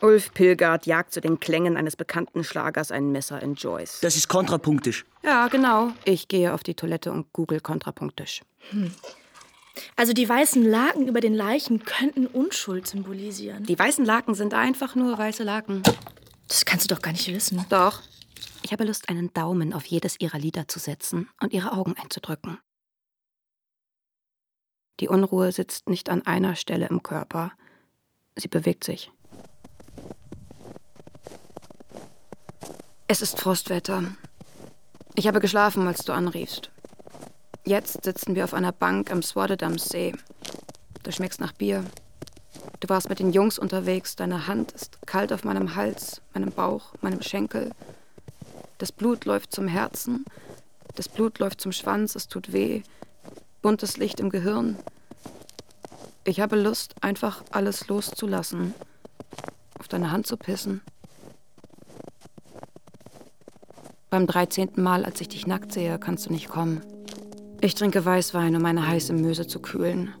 Ulf 0.00 0.34
Pilgard 0.34 0.84
jagt 0.84 1.12
zu 1.12 1.20
den 1.20 1.38
Klängen 1.38 1.76
eines 1.76 1.94
bekannten 1.94 2.42
Schlagers 2.42 2.90
ein 2.90 3.12
Messer 3.12 3.40
in 3.40 3.54
Joyce. 3.54 4.00
Das 4.00 4.16
ist 4.16 4.26
kontrapunktisch. 4.26 5.04
Ja, 5.22 5.46
genau. 5.46 5.92
Ich 6.04 6.26
gehe 6.26 6.52
auf 6.52 6.64
die 6.64 6.74
Toilette 6.74 7.12
und 7.12 7.32
google 7.32 7.60
kontrapunktisch. 7.60 8.42
Hm. 8.70 8.92
Also 9.94 10.12
die 10.12 10.28
weißen 10.28 10.64
Laken 10.64 11.06
über 11.06 11.20
den 11.20 11.34
Leichen 11.34 11.84
könnten 11.84 12.26
Unschuld 12.26 12.88
symbolisieren. 12.88 13.64
Die 13.64 13.78
weißen 13.78 14.04
Laken 14.04 14.34
sind 14.34 14.54
einfach 14.54 14.96
nur 14.96 15.16
weiße 15.16 15.44
Laken. 15.44 15.82
Das 16.48 16.64
kannst 16.64 16.90
du 16.90 16.94
doch 16.94 17.00
gar 17.00 17.12
nicht 17.12 17.32
wissen. 17.32 17.64
Doch. 17.68 18.02
Ich 18.62 18.72
habe 18.72 18.84
Lust, 18.84 19.08
einen 19.08 19.32
Daumen 19.32 19.72
auf 19.72 19.86
jedes 19.86 20.20
ihrer 20.20 20.38
Lieder 20.38 20.68
zu 20.68 20.78
setzen 20.78 21.28
und 21.40 21.52
ihre 21.52 21.72
Augen 21.72 21.94
einzudrücken. 21.96 22.58
Die 25.00 25.08
Unruhe 25.08 25.52
sitzt 25.52 25.88
nicht 25.88 26.08
an 26.08 26.26
einer 26.26 26.56
Stelle 26.56 26.88
im 26.88 27.02
Körper. 27.02 27.52
Sie 28.34 28.48
bewegt 28.48 28.84
sich. 28.84 29.10
Es 33.08 33.22
ist 33.22 33.38
Frostwetter. 33.38 34.04
Ich 35.14 35.28
habe 35.28 35.40
geschlafen, 35.40 35.86
als 35.86 36.04
du 36.04 36.12
anriefst. 36.12 36.70
Jetzt 37.64 38.04
sitzen 38.04 38.34
wir 38.34 38.44
auf 38.44 38.54
einer 38.54 38.72
Bank 38.72 39.10
am 39.10 39.22
Swardedam-See. 39.22 40.14
Du 41.02 41.12
schmeckst 41.12 41.40
nach 41.40 41.52
Bier. 41.52 41.84
Du 42.80 42.88
warst 42.88 43.08
mit 43.08 43.18
den 43.18 43.32
Jungs 43.32 43.58
unterwegs. 43.58 44.16
Deine 44.16 44.46
Hand 44.46 44.72
ist 44.72 44.98
kalt 45.06 45.32
auf 45.32 45.44
meinem 45.44 45.74
Hals, 45.74 46.20
meinem 46.34 46.50
Bauch, 46.50 46.94
meinem 47.00 47.22
Schenkel. 47.22 47.70
Das 48.78 48.92
Blut 48.92 49.24
läuft 49.24 49.52
zum 49.52 49.68
Herzen. 49.68 50.24
Das 50.94 51.08
Blut 51.08 51.38
läuft 51.38 51.60
zum 51.60 51.72
Schwanz. 51.72 52.14
Es 52.14 52.28
tut 52.28 52.52
weh. 52.52 52.82
Buntes 53.62 53.96
Licht 53.96 54.20
im 54.20 54.28
Gehirn. 54.28 54.76
Ich 56.24 56.40
habe 56.40 56.56
Lust, 56.56 56.94
einfach 57.00 57.42
alles 57.52 57.88
loszulassen. 57.88 58.74
Auf 59.78 59.88
deine 59.88 60.10
Hand 60.10 60.26
zu 60.26 60.36
pissen. 60.36 60.82
Beim 64.10 64.26
13. 64.26 64.72
Mal, 64.76 65.04
als 65.04 65.20
ich 65.20 65.28
dich 65.28 65.46
nackt 65.46 65.72
sehe, 65.72 65.98
kannst 65.98 66.26
du 66.26 66.32
nicht 66.32 66.48
kommen. 66.48 66.82
Ich 67.60 67.74
trinke 67.74 68.04
Weißwein, 68.04 68.54
um 68.56 68.62
meine 68.62 68.86
heiße 68.86 69.14
Möse 69.14 69.46
zu 69.46 69.60
kühlen. 69.60 70.14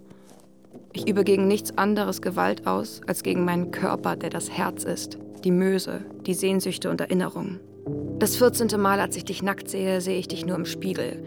Ich 0.92 1.06
übe 1.06 1.24
gegen 1.24 1.46
nichts 1.46 1.76
anderes 1.76 2.22
Gewalt 2.22 2.66
aus, 2.66 3.02
als 3.06 3.22
gegen 3.22 3.44
meinen 3.44 3.70
Körper, 3.70 4.16
der 4.16 4.30
das 4.30 4.50
Herz 4.50 4.84
ist, 4.84 5.18
die 5.44 5.50
Möse, 5.50 6.04
die 6.24 6.32
Sehnsüchte 6.34 6.88
und 6.88 7.02
Erinnerungen. 7.02 7.60
Das 8.18 8.36
14. 8.36 8.80
Mal, 8.80 8.98
als 8.98 9.16
ich 9.16 9.24
dich 9.24 9.42
nackt 9.42 9.68
sehe, 9.68 10.00
sehe 10.00 10.18
ich 10.18 10.26
dich 10.26 10.44
nur 10.44 10.56
im 10.56 10.64
Spiegel. 10.64 11.22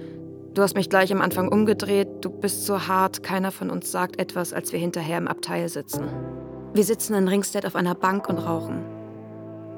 Du 0.54 0.62
hast 0.62 0.76
mich 0.76 0.90
gleich 0.90 1.12
am 1.12 1.22
Anfang 1.22 1.48
umgedreht, 1.48 2.08
du 2.22 2.30
bist 2.30 2.66
so 2.66 2.88
hart, 2.88 3.24
keiner 3.24 3.52
von 3.52 3.70
uns 3.70 3.92
sagt 3.92 4.20
etwas, 4.20 4.52
als 4.52 4.74
wir 4.74 4.80
hinterher 4.80 5.18
im 5.18 5.28
Abteil 5.28 5.70
sitzen. 5.70 6.06
Wir 6.74 6.84
sitzen 6.84 7.14
in 7.14 7.28
Ringstead 7.28 7.66
auf 7.66 7.76
einer 7.76 7.96
Bank 7.96 8.28
und 8.28 8.40
rauchen. 8.40 8.84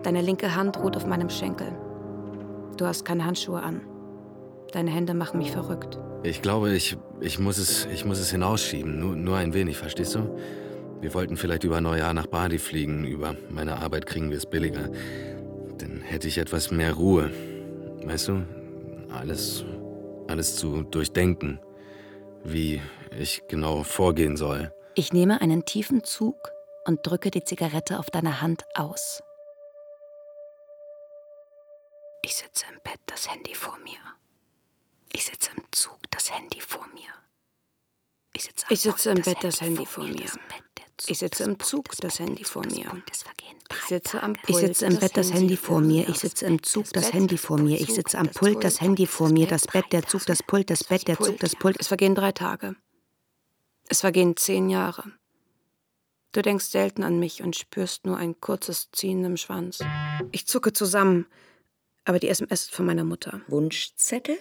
Deine 0.04 0.22
linke 0.22 0.56
Hand 0.56 0.80
ruht 0.80 0.98
auf 0.98 1.06
meinem 1.06 1.30
Schenkel. 1.30 1.68
Du 2.78 2.86
hast 2.86 3.06
keine 3.06 3.26
Handschuhe 3.26 3.62
an. 3.62 3.82
Deine 4.72 4.90
Hände 4.90 5.14
machen 5.14 5.38
mich 5.38 5.52
verrückt. 5.52 6.00
Ich 6.24 6.42
glaube, 6.42 6.74
ich, 6.74 6.98
ich, 7.20 7.38
muss, 7.38 7.58
es, 7.58 7.88
ich 7.94 8.06
muss 8.06 8.20
es 8.20 8.32
hinausschieben. 8.32 9.00
Nur, 9.00 9.16
nur 9.16 9.38
ein 9.38 9.54
wenig, 9.54 9.78
verstehst 9.78 10.16
du? 10.16 10.36
Wir 11.00 11.14
wollten 11.14 11.38
vielleicht 11.38 11.64
über 11.64 11.82
Neujahr 11.82 12.14
nach 12.14 12.28
Badi 12.28 12.58
fliegen. 12.58 13.06
Über 13.06 13.36
meine 13.50 13.78
Arbeit 13.78 14.06
kriegen 14.06 14.32
wir 14.32 14.38
es 14.38 14.46
billiger. 14.46 14.90
Dann 15.82 16.02
hätte 16.02 16.28
ich 16.28 16.38
etwas 16.38 16.70
mehr 16.70 16.94
Ruhe. 16.94 17.32
Weißt 18.06 18.28
du? 18.28 18.46
Alles, 19.10 19.66
alles 20.28 20.56
zu 20.56 20.84
durchdenken. 20.84 21.60
Wie 22.44 22.82
ich 23.18 23.42
genau 23.48 23.84
vorgehen 23.84 24.38
soll. 24.38 24.72
Ich 24.94 25.12
nehme 25.12 25.42
einen 25.42 25.66
tiefen 25.66 26.04
Zug 26.04 26.52
und 26.86 27.00
drücke 27.04 27.32
die 27.32 27.44
Zigarette 27.44 27.98
auf 27.98 28.12
deine 28.12 28.42
Hand 28.42 28.64
aus. 28.76 29.24
Ich 32.24 32.36
sitze 32.36 32.66
im 32.72 32.80
Bett, 32.84 33.00
das 33.08 33.32
Handy 33.32 33.56
vor 33.56 33.78
mir. 33.84 34.00
Ich 35.12 35.26
sitze 35.26 35.52
im 35.58 35.64
Zug, 35.72 35.98
das 36.12 36.32
Handy 36.32 36.62
vor 36.62 36.86
mir. 36.94 37.10
Ich 38.34 38.44
sitze, 38.44 38.66
ich 38.70 38.82
sitze 38.82 39.10
im 39.10 39.22
Bett, 39.22 39.38
das 39.42 39.62
Handy 39.62 39.86
vor 39.86 40.04
mir. 40.04 40.30
Ich 41.08 41.20
sitze 41.20 41.44
im 41.44 41.60
Zug, 41.60 41.96
das 42.00 42.20
Handy 42.20 42.44
vor 42.44 42.66
mir. 42.66 42.92
Ich 43.78 43.86
sitze 43.88 44.22
am 44.22 44.34
Pult. 44.34 44.50
Ich 44.50 44.58
sitze 44.58 44.86
im 44.86 45.00
Bett, 45.00 45.18
das 45.18 45.34
Handy 45.34 45.58
vor 45.58 45.82
mir. 45.82 46.08
Ich 46.08 46.20
sitze 46.20 46.46
im 46.46 46.62
Zug, 46.62 46.86
das 46.94 47.14
Handy 47.14 47.38
vor 47.38 47.58
mir. 47.58 47.80
Ich 47.80 47.94
sitze 47.94 48.18
am 48.18 48.30
Pult, 48.30 48.64
das 48.64 48.82
Handy 48.82 49.08
vor 49.08 49.30
mir. 49.30 49.48
Das 49.48 49.68
Bett, 49.68 49.86
der 49.92 50.06
Zug, 50.06 50.26
das 50.26 50.44
Pult, 50.44 50.70
das 50.70 50.84
Bett, 50.84 51.08
der 51.08 51.18
Zug, 51.20 51.40
das 51.40 51.56
Pult. 51.56 51.78
Es 51.80 51.88
vergehen 51.88 52.16
drei 52.16 52.32
Tage. 52.32 52.76
Es 53.88 54.02
vergehen 54.02 54.38
zehn 54.38 54.70
Jahre. 54.70 55.04
Du 56.32 56.42
denkst 56.42 56.66
selten 56.66 57.04
an 57.04 57.20
mich 57.20 57.44
und 57.44 57.56
spürst 57.56 58.06
nur 58.06 58.18
ein 58.18 58.40
kurzes 58.40 58.90
Ziehen 58.92 59.24
im 59.26 59.36
Schwanz. 59.36 59.80
Ich 60.32 60.48
zucke 60.48 60.72
zusammen, 60.72 61.26
aber 62.06 62.20
die 62.20 62.30
SMS 62.30 62.64
ist 62.64 62.76
von 62.76 62.86
meiner 62.86 63.04
Mutter. 63.04 63.42
Wunschzettel? 63.48 64.38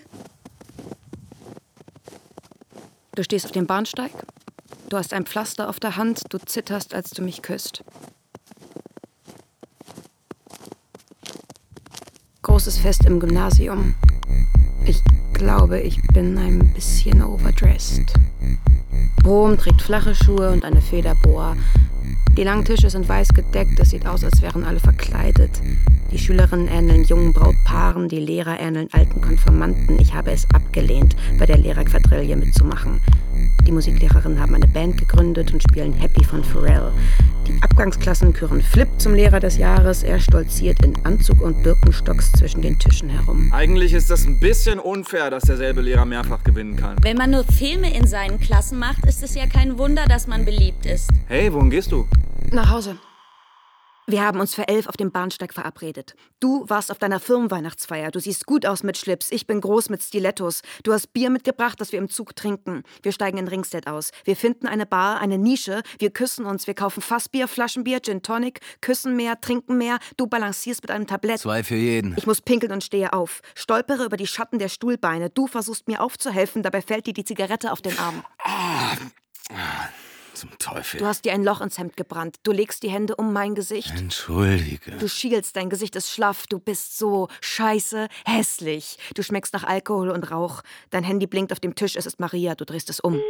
Du 3.16 3.24
stehst 3.24 3.46
auf 3.46 3.52
dem 3.52 3.66
Bahnsteig. 3.66 4.12
Du 4.91 4.97
hast 4.97 5.14
ein 5.14 5.24
Pflaster 5.24 5.68
auf 5.68 5.78
der 5.78 5.97
Hand. 5.97 6.22
Du 6.30 6.38
zitterst, 6.38 6.95
als 6.97 7.11
du 7.11 7.22
mich 7.22 7.43
küsst. 7.43 7.84
Großes 12.43 12.78
Fest 12.78 13.07
im 13.07 13.20
Gymnasium. 13.20 13.95
Ich 14.84 15.01
glaube, 15.32 15.78
ich 15.78 16.03
bin 16.12 16.36
ein 16.36 16.74
bisschen 16.74 17.22
overdressed. 17.22 18.12
Brom 19.22 19.57
trägt 19.59 19.80
flache 19.80 20.16
Schuhe 20.16 20.51
und 20.51 20.64
eine 20.64 20.82
Federboa. 20.82 21.57
Die 22.36 22.43
langen 22.43 22.64
Tische 22.64 22.91
sind 22.91 23.09
weiß 23.09 23.28
gedeckt, 23.28 23.78
es 23.78 23.91
sieht 23.91 24.07
aus, 24.07 24.24
als 24.24 24.43
wären 24.43 24.64
alle 24.64 24.80
verkleidet. 24.80 25.53
Die 26.11 26.18
Schülerinnen 26.18 26.66
ähneln 26.66 27.05
jungen 27.05 27.32
Brautpaaren, 27.32 28.09
die 28.09 28.18
Lehrer 28.18 28.59
ähneln 28.59 28.88
alten 28.91 29.20
Konfirmanden. 29.20 30.01
Ich 30.01 30.14
habe 30.14 30.32
es 30.32 30.51
abgelehnt, 30.53 31.14
bei 31.38 31.47
der 31.47 31.59
Lehrerquadrille 31.59 32.34
mitzumachen. 32.34 33.01
Die 33.70 33.74
Musiklehrerinnen 33.74 34.40
haben 34.40 34.56
eine 34.56 34.66
Band 34.66 34.98
gegründet 34.98 35.52
und 35.52 35.62
spielen 35.62 35.92
Happy 35.92 36.24
von 36.24 36.42
Pharrell. 36.42 36.90
Die 37.46 37.56
Abgangsklassen 37.62 38.32
küren 38.32 38.62
Flip 38.62 38.88
zum 38.98 39.14
Lehrer 39.14 39.38
des 39.38 39.58
Jahres. 39.58 40.02
Er 40.02 40.18
stolziert 40.18 40.84
in 40.84 40.92
Anzug 41.04 41.40
und 41.40 41.62
Birkenstocks 41.62 42.32
zwischen 42.32 42.62
den 42.62 42.80
Tischen 42.80 43.08
herum. 43.08 43.52
Eigentlich 43.52 43.92
ist 43.92 44.10
das 44.10 44.26
ein 44.26 44.40
bisschen 44.40 44.80
unfair, 44.80 45.30
dass 45.30 45.44
derselbe 45.44 45.82
Lehrer 45.82 46.04
mehrfach 46.04 46.42
gewinnen 46.42 46.74
kann. 46.74 46.96
Wenn 47.02 47.16
man 47.16 47.30
nur 47.30 47.44
Filme 47.44 47.96
in 47.96 48.08
seinen 48.08 48.40
Klassen 48.40 48.76
macht, 48.76 49.06
ist 49.06 49.22
es 49.22 49.36
ja 49.36 49.46
kein 49.46 49.78
Wunder, 49.78 50.06
dass 50.08 50.26
man 50.26 50.44
beliebt 50.44 50.84
ist. 50.84 51.08
Hey, 51.28 51.52
wohin 51.52 51.70
gehst 51.70 51.92
du? 51.92 52.08
Nach 52.50 52.70
Hause. 52.70 52.96
Wir 54.11 54.22
haben 54.22 54.40
uns 54.40 54.56
für 54.56 54.66
elf 54.66 54.88
auf 54.88 54.96
dem 54.96 55.12
Bahnsteig 55.12 55.54
verabredet. 55.54 56.16
Du 56.40 56.68
warst 56.68 56.90
auf 56.90 56.98
deiner 56.98 57.20
Firmenweihnachtsfeier. 57.20 58.11
Du 58.11 58.18
siehst 58.18 58.44
gut 58.44 58.66
aus 58.66 58.82
mit 58.82 58.98
Schlips. 58.98 59.30
Ich 59.30 59.46
bin 59.46 59.61
groß 59.61 59.88
mit 59.88 60.02
Stilettos. 60.02 60.62
Du 60.82 60.92
hast 60.92 61.12
Bier 61.12 61.30
mitgebracht, 61.30 61.80
das 61.80 61.92
wir 61.92 62.00
im 62.00 62.08
Zug 62.08 62.34
trinken. 62.34 62.82
Wir 63.02 63.12
steigen 63.12 63.38
in 63.38 63.46
Ringstead 63.46 63.86
aus. 63.86 64.11
Wir 64.24 64.34
finden 64.34 64.66
eine 64.66 64.84
Bar, 64.84 65.20
eine 65.20 65.38
Nische. 65.38 65.82
Wir 66.00 66.11
küssen 66.11 66.44
uns. 66.44 66.66
Wir 66.66 66.74
kaufen 66.74 67.02
Fassbier, 67.02 67.46
Flaschenbier, 67.46 68.00
Gin 68.02 68.22
Tonic, 68.22 68.58
küssen 68.80 69.14
mehr, 69.14 69.40
trinken 69.40 69.78
mehr. 69.78 69.98
Du 70.16 70.26
balancierst 70.26 70.82
mit 70.82 70.90
einem 70.90 71.06
Tablett. 71.06 71.38
Zwei 71.38 71.62
für 71.62 71.76
jeden. 71.76 72.14
Ich 72.16 72.26
muss 72.26 72.40
pinkeln 72.40 72.72
und 72.72 72.82
stehe 72.82 73.12
auf. 73.12 73.42
Stolpere 73.54 74.04
über 74.04 74.16
die 74.16 74.26
Schatten 74.26 74.58
der 74.58 74.68
Stuhlbeine. 74.70 75.30
Du 75.30 75.46
versuchst 75.46 75.86
mir 75.86 76.02
aufzuhelfen. 76.02 76.64
Dabei 76.64 76.82
fällt 76.82 77.06
dir 77.06 77.14
die 77.14 77.24
Zigarette 77.24 77.70
auf 77.70 77.80
den 77.80 77.96
Arm. 77.96 78.24
Zum 80.41 80.59
Teufel? 80.59 80.99
Du 80.99 81.07
hast 81.07 81.24
dir 81.24 81.32
ein 81.32 81.45
Loch 81.45 81.61
ins 81.61 81.78
Hemd 81.78 81.97
gebrannt. 81.97 82.38
Du 82.43 82.53
legst 82.53 82.82
die 82.82 82.91
Hände 82.91 83.14
um 83.16 83.32
mein 83.32 83.55
Gesicht. 83.55 83.93
Entschuldige. 83.97 84.93
Du 84.93 85.09
schielst, 85.09 85.57
dein 85.57 85.70
Gesicht 85.70 85.95
ist 85.97 86.11
schlaff. 86.11 86.47
Du 86.47 86.59
bist 86.59 86.99
so 86.99 87.28
scheiße 87.41 88.09
hässlich. 88.24 88.99
Du 89.14 89.22
schmeckst 89.22 89.53
nach 89.53 89.64
Alkohol 89.64 90.11
und 90.11 90.30
Rauch. 90.30 90.62
Dein 90.91 91.05
Handy 91.05 91.26
blinkt 91.26 91.53
auf 91.53 91.61
dem 91.61 91.74
Tisch. 91.74 91.95
Es 91.97 92.07
ist 92.07 92.18
Maria. 92.20 92.55
Du 92.55 92.64
drehst 92.64 92.91
es 92.91 93.01
um. 93.01 93.20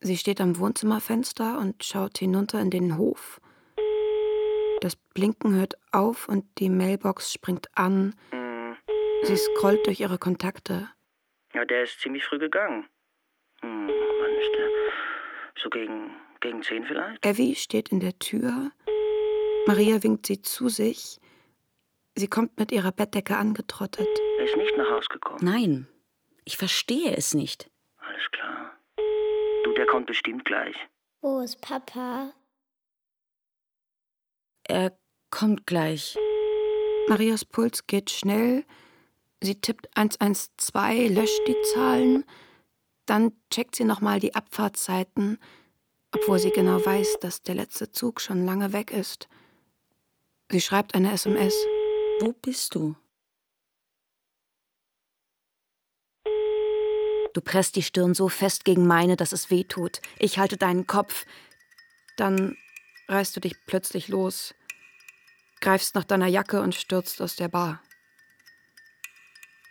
Sie 0.00 0.16
steht 0.16 0.40
am 0.40 0.58
Wohnzimmerfenster 0.58 1.58
und 1.58 1.82
schaut 1.82 2.18
hinunter 2.18 2.60
in 2.60 2.70
den 2.70 2.96
Hof. 2.98 3.40
Das 4.80 4.94
Blinken 4.94 5.54
hört 5.54 5.74
auf 5.90 6.28
und 6.28 6.44
die 6.58 6.68
Mailbox 6.68 7.32
springt 7.32 7.68
an. 7.74 8.14
Sie 9.22 9.36
scrollt 9.36 9.86
durch 9.86 10.00
ihre 10.00 10.18
Kontakte. 10.18 10.88
Ja, 11.56 11.64
der 11.64 11.84
ist 11.84 12.00
ziemlich 12.00 12.22
früh 12.22 12.38
gegangen. 12.38 12.86
Hm, 13.62 13.88
wann 13.88 14.34
ist 14.34 14.52
der? 14.58 14.68
So 15.56 15.70
gegen, 15.70 16.10
gegen 16.40 16.62
zehn 16.62 16.84
vielleicht? 16.84 17.24
Evie 17.24 17.54
steht 17.54 17.88
in 17.88 18.00
der 18.00 18.18
Tür. 18.18 18.72
Maria 19.66 20.02
winkt 20.02 20.26
sie 20.26 20.42
zu 20.42 20.68
sich. 20.68 21.18
Sie 22.14 22.28
kommt 22.28 22.58
mit 22.58 22.72
ihrer 22.72 22.92
Bettdecke 22.92 23.38
angetrottet. 23.38 24.06
Er 24.38 24.44
ist 24.44 24.56
nicht 24.58 24.76
nach 24.76 24.90
Haus 24.90 25.08
gekommen. 25.08 25.38
Nein, 25.42 25.88
ich 26.44 26.58
verstehe 26.58 27.16
es 27.16 27.32
nicht. 27.32 27.70
Alles 27.96 28.30
klar. 28.32 28.78
Du, 29.64 29.72
der 29.72 29.86
kommt 29.86 30.08
bestimmt 30.08 30.44
gleich. 30.44 30.76
Wo 31.22 31.40
ist 31.40 31.62
Papa? 31.62 32.34
Er 34.64 34.92
kommt 35.30 35.66
gleich. 35.66 36.18
Marias 37.08 37.46
Puls 37.46 37.86
geht 37.86 38.10
schnell. 38.10 38.66
Sie 39.46 39.60
tippt 39.60 39.96
112, 39.96 41.14
löscht 41.14 41.40
die 41.46 41.56
Zahlen. 41.72 42.24
Dann 43.06 43.30
checkt 43.48 43.76
sie 43.76 43.84
nochmal 43.84 44.18
die 44.18 44.34
Abfahrtszeiten, 44.34 45.38
obwohl 46.10 46.40
sie 46.40 46.50
genau 46.50 46.84
weiß, 46.84 47.18
dass 47.20 47.42
der 47.42 47.54
letzte 47.54 47.92
Zug 47.92 48.20
schon 48.20 48.44
lange 48.44 48.72
weg 48.72 48.90
ist. 48.90 49.28
Sie 50.50 50.60
schreibt 50.60 50.96
eine 50.96 51.12
SMS. 51.12 51.54
Wo 52.18 52.32
bist 52.32 52.74
du? 52.74 52.96
Du 57.32 57.40
presst 57.40 57.76
die 57.76 57.84
Stirn 57.84 58.14
so 58.14 58.28
fest 58.28 58.64
gegen 58.64 58.84
meine, 58.88 59.14
dass 59.14 59.30
es 59.30 59.48
weh 59.48 59.62
tut. 59.62 60.00
Ich 60.18 60.40
halte 60.40 60.56
deinen 60.56 60.88
Kopf. 60.88 61.24
Dann 62.16 62.56
reißt 63.06 63.36
du 63.36 63.40
dich 63.40 63.54
plötzlich 63.66 64.08
los, 64.08 64.56
greifst 65.60 65.94
nach 65.94 66.04
deiner 66.04 66.26
Jacke 66.26 66.62
und 66.62 66.74
stürzt 66.74 67.22
aus 67.22 67.36
der 67.36 67.46
Bar. 67.46 67.80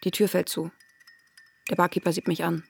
Die 0.05 0.11
Tür 0.11 0.29
fällt 0.29 0.47
zu. 0.47 0.71
Der 1.69 1.75
Barkeeper 1.75 2.13
sieht 2.13 2.27
mich 2.27 2.43
an. 2.43 2.63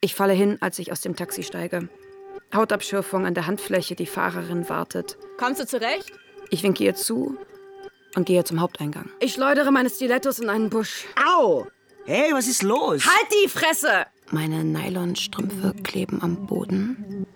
Ich 0.00 0.14
falle 0.14 0.32
hin, 0.32 0.56
als 0.60 0.78
ich 0.78 0.90
aus 0.90 1.02
dem 1.02 1.14
Taxi 1.14 1.42
steige. 1.42 1.88
Hautabschürfung 2.54 3.26
an 3.26 3.34
der 3.34 3.46
Handfläche, 3.46 3.94
die 3.94 4.06
Fahrerin 4.06 4.68
wartet. 4.68 5.18
Kommst 5.36 5.60
du 5.60 5.66
zurecht? 5.66 6.12
Ich 6.50 6.62
winke 6.62 6.84
ihr 6.84 6.94
zu 6.94 7.36
und 8.16 8.24
gehe 8.24 8.44
zum 8.44 8.60
Haupteingang. 8.60 9.10
Ich 9.20 9.34
schleudere 9.34 9.70
meine 9.70 9.90
Stilettos 9.90 10.38
in 10.38 10.48
einen 10.48 10.70
Busch. 10.70 11.04
Au! 11.22 11.66
Hey, 12.06 12.32
was 12.32 12.48
ist 12.48 12.62
los? 12.62 13.04
Halt 13.04 13.28
die 13.44 13.48
Fresse! 13.48 14.06
Meine 14.30 14.64
Nylonstrümpfe 14.64 15.74
kleben 15.82 16.22
am 16.22 16.46
Boden. 16.46 17.26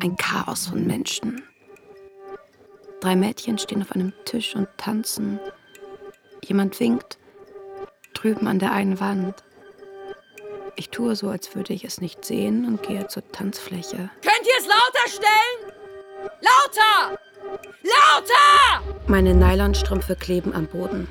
Ein 0.00 0.16
Chaos 0.16 0.68
von 0.68 0.86
Menschen. 0.86 1.42
Drei 3.00 3.16
Mädchen 3.16 3.58
stehen 3.58 3.82
auf 3.82 3.92
einem 3.92 4.14
Tisch 4.24 4.56
und 4.56 4.68
tanzen. 4.78 5.38
Jemand 6.46 6.78
winkt. 6.78 7.16
Drüben 8.12 8.46
an 8.48 8.58
der 8.58 8.72
einen 8.72 9.00
Wand. 9.00 9.42
Ich 10.76 10.90
tue 10.90 11.16
so, 11.16 11.28
als 11.28 11.54
würde 11.54 11.72
ich 11.72 11.84
es 11.84 12.02
nicht 12.02 12.24
sehen 12.24 12.66
und 12.66 12.82
gehe 12.82 13.06
zur 13.06 13.26
Tanzfläche. 13.32 14.10
Könnt 14.20 14.42
ihr 14.42 14.58
es 14.58 14.66
lauter 14.66 15.08
stellen? 15.08 15.72
Lauter! 16.42 17.18
Lauter! 17.82 18.98
Meine 19.06 19.34
Nylonstrümpfe 19.34 20.16
kleben 20.16 20.52
am 20.52 20.66
Boden. 20.66 21.08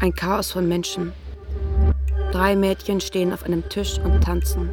Ein 0.00 0.14
Chaos 0.14 0.52
von 0.52 0.68
Menschen. 0.68 1.12
Drei 2.30 2.54
Mädchen 2.54 3.00
stehen 3.00 3.32
auf 3.32 3.44
einem 3.44 3.68
Tisch 3.68 3.98
und 3.98 4.22
tanzen. 4.22 4.70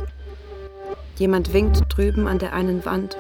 Jemand 1.16 1.54
winkt 1.54 1.82
drüben 1.90 2.28
an 2.28 2.38
der 2.38 2.54
einen 2.54 2.86
Wand. 2.86 3.18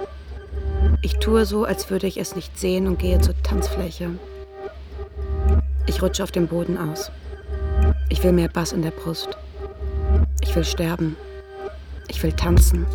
Ich 1.02 1.18
tue 1.18 1.46
so, 1.46 1.64
als 1.64 1.90
würde 1.90 2.06
ich 2.06 2.18
es 2.18 2.36
nicht 2.36 2.60
sehen 2.60 2.88
und 2.88 3.00
gehe 3.00 3.20
zur 3.20 3.42
Tanzfläche. 3.42 4.12
Ich 5.90 6.04
rutsche 6.04 6.22
auf 6.22 6.32
dem 6.32 6.46
Boden 6.46 6.78
aus. 6.78 7.12
Ich 8.10 8.24
will 8.24 8.32
mehr 8.32 8.48
Bass 8.48 8.74
in 8.74 8.84
der 8.84 8.92
Brust. 8.92 9.30
Ich 10.40 10.56
will 10.56 10.64
sterben. 10.64 11.18
Ich 12.08 12.22
will 12.22 12.32
tanzen. 12.32 12.86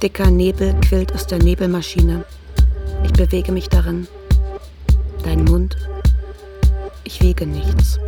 Dicker 0.00 0.30
Nebel 0.30 0.74
quillt 0.80 1.12
aus 1.12 1.26
der 1.26 1.40
Nebelmaschine. 1.40 2.24
Ich 3.02 3.12
bewege 3.12 3.50
mich 3.50 3.68
darin. 3.68 4.06
Dein 5.24 5.42
Mund. 5.42 5.76
Ich 7.02 7.20
wiege 7.20 7.48
nichts. 7.48 7.98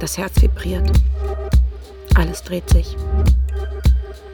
Das 0.00 0.18
Herz 0.18 0.42
vibriert. 0.42 0.90
Alles 2.16 2.42
dreht 2.42 2.68
sich. 2.68 2.96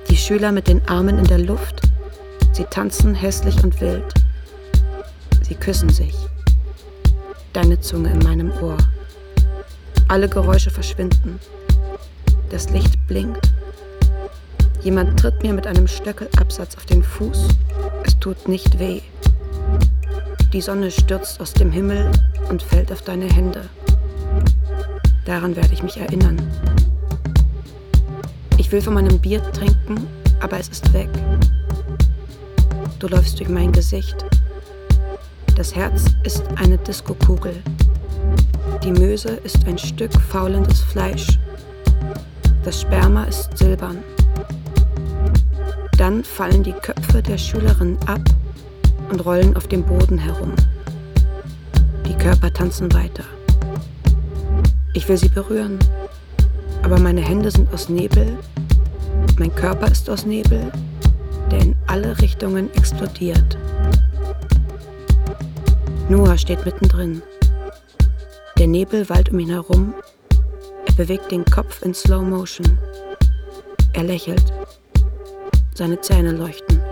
Die 0.08 0.16
Schüler 0.16 0.52
mit 0.52 0.68
den 0.68 0.80
Armen 0.88 1.18
in 1.18 1.26
der 1.26 1.38
Luft. 1.38 1.82
Sie 2.52 2.64
tanzen 2.64 3.14
hässlich 3.14 3.62
und 3.62 3.78
wild. 3.82 4.14
Sie 5.42 5.54
küssen 5.54 5.90
sich. 5.90 6.14
Deine 7.52 7.78
Zunge 7.78 8.10
in 8.10 8.18
meinem 8.20 8.50
Ohr. 8.62 8.78
Alle 10.08 10.26
Geräusche 10.26 10.70
verschwinden. 10.70 11.38
Das 12.48 12.70
Licht 12.70 12.96
blinkt. 13.06 13.52
Jemand 14.82 15.20
tritt 15.20 15.42
mir 15.42 15.52
mit 15.52 15.66
einem 15.66 15.86
Stöckelabsatz 15.86 16.76
auf 16.76 16.86
den 16.86 17.02
Fuß. 17.02 17.48
Es 18.04 18.18
tut 18.18 18.48
nicht 18.48 18.78
weh. 18.78 19.02
Die 20.54 20.62
Sonne 20.62 20.90
stürzt 20.90 21.42
aus 21.42 21.52
dem 21.52 21.70
Himmel 21.70 22.10
und 22.48 22.62
fällt 22.62 22.90
auf 22.90 23.02
deine 23.02 23.26
Hände. 23.26 23.68
Daran 25.26 25.54
werde 25.54 25.74
ich 25.74 25.82
mich 25.82 25.98
erinnern. 25.98 26.40
Ich 28.56 28.72
will 28.72 28.80
von 28.80 28.94
meinem 28.94 29.18
Bier 29.18 29.42
trinken, 29.52 30.06
aber 30.40 30.58
es 30.58 30.70
ist 30.70 30.90
weg. 30.94 31.10
Du 32.98 33.08
läufst 33.08 33.38
durch 33.38 33.50
mein 33.50 33.72
Gesicht. 33.72 34.24
Das 35.54 35.74
Herz 35.74 36.06
ist 36.24 36.44
eine 36.56 36.78
Diskokugel. 36.78 37.54
Die 38.82 38.90
Möse 38.90 39.28
ist 39.44 39.66
ein 39.66 39.76
Stück 39.76 40.12
faulendes 40.30 40.80
Fleisch. 40.80 41.38
Das 42.64 42.80
Sperma 42.80 43.24
ist 43.24 43.56
silbern. 43.56 43.98
Dann 45.98 46.24
fallen 46.24 46.62
die 46.62 46.72
Köpfe 46.72 47.22
der 47.22 47.36
Schülerin 47.36 47.98
ab 48.06 48.22
und 49.10 49.24
rollen 49.24 49.54
auf 49.56 49.68
dem 49.68 49.82
Boden 49.82 50.18
herum. 50.18 50.54
Die 52.08 52.14
Körper 52.14 52.52
tanzen 52.52 52.92
weiter. 52.94 53.24
Ich 54.94 55.08
will 55.08 55.16
sie 55.16 55.28
berühren, 55.28 55.78
aber 56.82 56.98
meine 56.98 57.20
Hände 57.20 57.50
sind 57.50 57.72
aus 57.72 57.88
Nebel, 57.88 58.38
mein 59.38 59.54
Körper 59.54 59.90
ist 59.90 60.08
aus 60.08 60.26
Nebel, 60.26 60.72
der 61.50 61.60
in 61.60 61.76
alle 61.86 62.18
Richtungen 62.20 62.72
explodiert. 62.74 63.56
Noah 66.08 66.36
steht 66.36 66.64
mittendrin. 66.64 67.22
Der 68.58 68.66
Nebel 68.66 69.08
wallt 69.08 69.30
um 69.30 69.38
ihn 69.38 69.50
herum. 69.50 69.94
Er 70.86 70.92
bewegt 70.94 71.30
den 71.30 71.44
Kopf 71.44 71.82
in 71.82 71.94
Slow 71.94 72.22
Motion. 72.22 72.78
Er 73.94 74.04
lächelt. 74.04 74.52
Seine 75.74 76.00
Zähne 76.00 76.32
leuchten. 76.32 76.82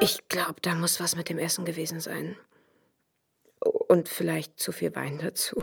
Ich 0.00 0.28
glaube, 0.28 0.60
da 0.62 0.74
muss 0.74 1.00
was 1.00 1.16
mit 1.16 1.28
dem 1.28 1.38
Essen 1.38 1.64
gewesen 1.64 2.00
sein. 2.00 2.36
Und 3.60 4.08
vielleicht 4.08 4.58
zu 4.58 4.72
viel 4.72 4.94
Wein 4.94 5.18
dazu. 5.18 5.62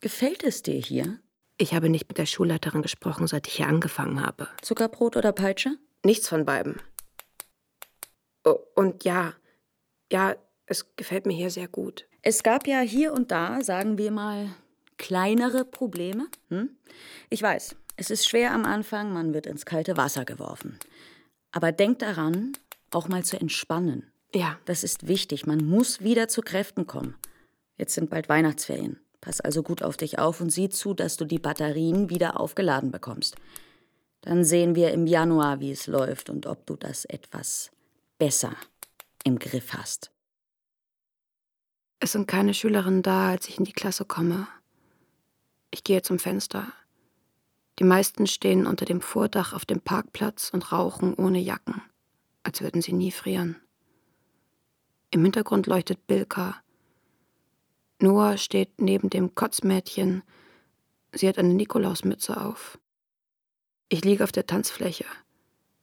Gefällt 0.00 0.44
es 0.44 0.62
dir 0.62 0.78
hier? 0.78 1.18
Ich 1.58 1.74
habe 1.74 1.88
nicht 1.88 2.08
mit 2.08 2.18
der 2.18 2.26
Schulleiterin 2.26 2.82
gesprochen, 2.82 3.26
seit 3.26 3.46
ich 3.46 3.54
hier 3.54 3.68
angefangen 3.68 4.24
habe. 4.24 4.48
Zuckerbrot 4.60 5.16
oder 5.16 5.32
Peitsche? 5.32 5.78
Nichts 6.04 6.28
von 6.28 6.44
beiden. 6.44 6.80
Oh, 8.44 8.58
und 8.74 9.04
ja, 9.04 9.34
ja, 10.12 10.36
es 10.66 10.94
gefällt 10.96 11.26
mir 11.26 11.34
hier 11.34 11.50
sehr 11.50 11.68
gut. 11.68 12.06
Es 12.22 12.42
gab 12.42 12.66
ja 12.66 12.80
hier 12.80 13.12
und 13.12 13.30
da, 13.30 13.62
sagen 13.62 13.98
wir 13.98 14.10
mal, 14.10 14.54
kleinere 14.98 15.64
Probleme. 15.64 16.26
Hm? 16.48 16.76
Ich 17.30 17.42
weiß, 17.42 17.74
es 17.96 18.10
ist 18.10 18.28
schwer 18.28 18.52
am 18.52 18.64
Anfang, 18.64 19.12
man 19.12 19.32
wird 19.32 19.46
ins 19.46 19.64
kalte 19.64 19.96
Wasser 19.96 20.24
geworfen. 20.24 20.78
Aber 21.52 21.72
denk 21.72 22.00
daran, 22.00 22.52
auch 22.90 23.08
mal 23.08 23.24
zu 23.24 23.40
entspannen. 23.40 24.12
Ja. 24.34 24.58
Das 24.66 24.84
ist 24.84 25.08
wichtig. 25.08 25.46
Man 25.46 25.64
muss 25.64 26.02
wieder 26.02 26.28
zu 26.28 26.42
Kräften 26.42 26.86
kommen. 26.86 27.16
Jetzt 27.78 27.94
sind 27.94 28.10
bald 28.10 28.28
Weihnachtsferien. 28.28 29.00
Pass 29.26 29.40
also 29.40 29.64
gut 29.64 29.82
auf 29.82 29.96
dich 29.96 30.20
auf 30.20 30.40
und 30.40 30.50
sieh 30.50 30.68
zu, 30.68 30.94
dass 30.94 31.16
du 31.16 31.24
die 31.24 31.40
Batterien 31.40 32.10
wieder 32.10 32.38
aufgeladen 32.38 32.92
bekommst. 32.92 33.34
Dann 34.20 34.44
sehen 34.44 34.76
wir 34.76 34.92
im 34.92 35.08
Januar, 35.08 35.58
wie 35.58 35.72
es 35.72 35.88
läuft 35.88 36.30
und 36.30 36.46
ob 36.46 36.64
du 36.64 36.76
das 36.76 37.04
etwas 37.06 37.72
besser 38.18 38.54
im 39.24 39.40
Griff 39.40 39.72
hast. 39.72 40.12
Es 41.98 42.12
sind 42.12 42.28
keine 42.28 42.54
Schülerinnen 42.54 43.02
da, 43.02 43.30
als 43.30 43.48
ich 43.48 43.58
in 43.58 43.64
die 43.64 43.72
Klasse 43.72 44.04
komme. 44.04 44.46
Ich 45.72 45.82
gehe 45.82 46.02
zum 46.02 46.20
Fenster. 46.20 46.72
Die 47.80 47.84
meisten 47.84 48.28
stehen 48.28 48.64
unter 48.64 48.84
dem 48.84 49.00
Vordach 49.00 49.54
auf 49.54 49.64
dem 49.64 49.80
Parkplatz 49.80 50.50
und 50.50 50.70
rauchen 50.70 51.14
ohne 51.14 51.40
Jacken, 51.40 51.82
als 52.44 52.60
würden 52.60 52.80
sie 52.80 52.92
nie 52.92 53.10
frieren. 53.10 53.56
Im 55.10 55.24
Hintergrund 55.24 55.66
leuchtet 55.66 56.06
Bilka. 56.06 56.62
Noah 57.98 58.36
steht 58.36 58.80
neben 58.80 59.08
dem 59.08 59.34
Kotzmädchen. 59.34 60.22
Sie 61.12 61.28
hat 61.28 61.38
eine 61.38 61.54
Nikolausmütze 61.54 62.38
auf. 62.40 62.78
Ich 63.88 64.04
liege 64.04 64.24
auf 64.24 64.32
der 64.32 64.46
Tanzfläche, 64.46 65.06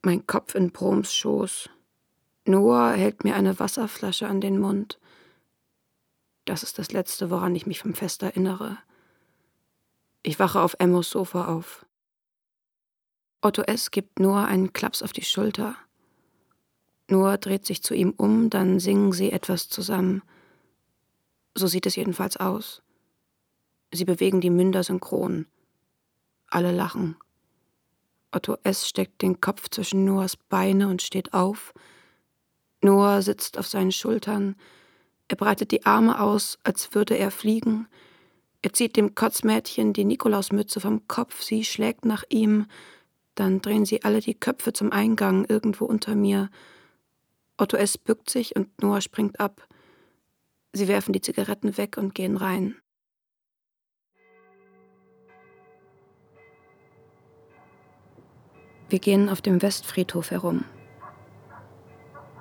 mein 0.04 0.28
Kopf 0.28 0.54
in 0.56 0.72
Broms 0.72 1.14
Schoß. 1.14 1.70
Noah 2.46 2.92
hält 2.92 3.24
mir 3.24 3.36
eine 3.36 3.60
Wasserflasche 3.60 4.28
an 4.28 4.42
den 4.42 4.60
Mund. 4.60 5.00
Das 6.46 6.62
ist 6.62 6.78
das 6.78 6.92
Letzte, 6.92 7.30
woran 7.30 7.56
ich 7.56 7.66
mich 7.66 7.80
vom 7.80 7.94
Fest 7.94 8.22
erinnere. 8.22 8.78
Ich 10.22 10.40
wache 10.40 10.62
auf 10.62 10.76
Emmos 10.80 11.10
Sofa 11.10 11.46
auf. 11.46 11.86
Otto 13.42 13.62
S. 13.64 13.92
gibt 13.92 14.20
Noah 14.20 14.46
einen 14.46 14.74
Klaps 14.74 15.02
auf 15.02 15.14
die 15.14 15.24
Schulter. 15.24 15.76
Noah 17.10 17.38
dreht 17.38 17.66
sich 17.66 17.84
zu 17.84 17.94
ihm 17.94 18.14
um, 18.16 18.50
dann 18.50 18.80
singen 18.80 19.14
sie 19.14 19.32
etwas 19.32 19.68
zusammen. 19.70 20.22
So 21.56 21.68
sieht 21.68 21.86
es 21.86 21.96
jedenfalls 21.96 22.38
aus. 22.38 22.82
Sie 23.92 24.06
bewegen 24.06 24.42
die 24.42 24.50
Münder 24.50 24.84
synchron. 24.84 25.46
Alle 26.48 26.72
lachen. 26.72 27.16
Otto 28.32 28.58
S. 28.64 28.88
steckt 28.88 29.22
den 29.22 29.40
Kopf 29.40 29.70
zwischen 29.70 30.06
Noahs 30.06 30.36
Beine 30.36 30.88
und 30.88 31.02
steht 31.02 31.34
auf. 31.34 31.74
Noah 32.82 33.22
sitzt 33.22 33.58
auf 33.60 33.68
seinen 33.68 33.92
Schultern. 33.92 34.56
Er 35.28 35.36
breitet 35.36 35.72
die 35.72 35.86
Arme 35.86 36.20
aus, 36.20 36.58
als 36.64 36.96
würde 36.96 37.18
er 37.18 37.32
fliegen. 37.32 37.88
Er 38.64 38.74
zieht 38.74 38.96
dem 38.96 39.14
Kotzmädchen 39.14 39.94
die 39.94 40.06
Nikolausmütze 40.06 40.80
vom 40.80 41.08
Kopf. 41.08 41.42
Sie 41.42 41.64
schlägt 41.64 42.06
nach 42.06 42.24
ihm. 42.30 42.66
Dann 43.36 43.62
drehen 43.62 43.86
sie 43.86 44.04
alle 44.04 44.20
die 44.20 44.36
Köpfe 44.36 44.74
zum 44.74 44.92
Eingang 44.92 45.46
irgendwo 45.46 45.86
unter 45.86 46.16
mir. 46.16 46.50
Otto 47.58 47.78
S. 47.78 47.98
bückt 47.98 48.30
sich 48.30 48.56
und 48.56 48.82
Noah 48.82 49.02
springt 49.02 49.40
ab. 49.40 49.68
Sie 50.76 50.88
werfen 50.88 51.14
die 51.14 51.22
Zigaretten 51.22 51.78
weg 51.78 51.98
und 51.98 52.16
gehen 52.16 52.36
rein. 52.36 52.76
Wir 58.90 59.00
gehen 59.00 59.30
auf 59.30 59.42
dem 59.42 59.62
Westfriedhof 59.62 60.32
herum. 60.32 60.66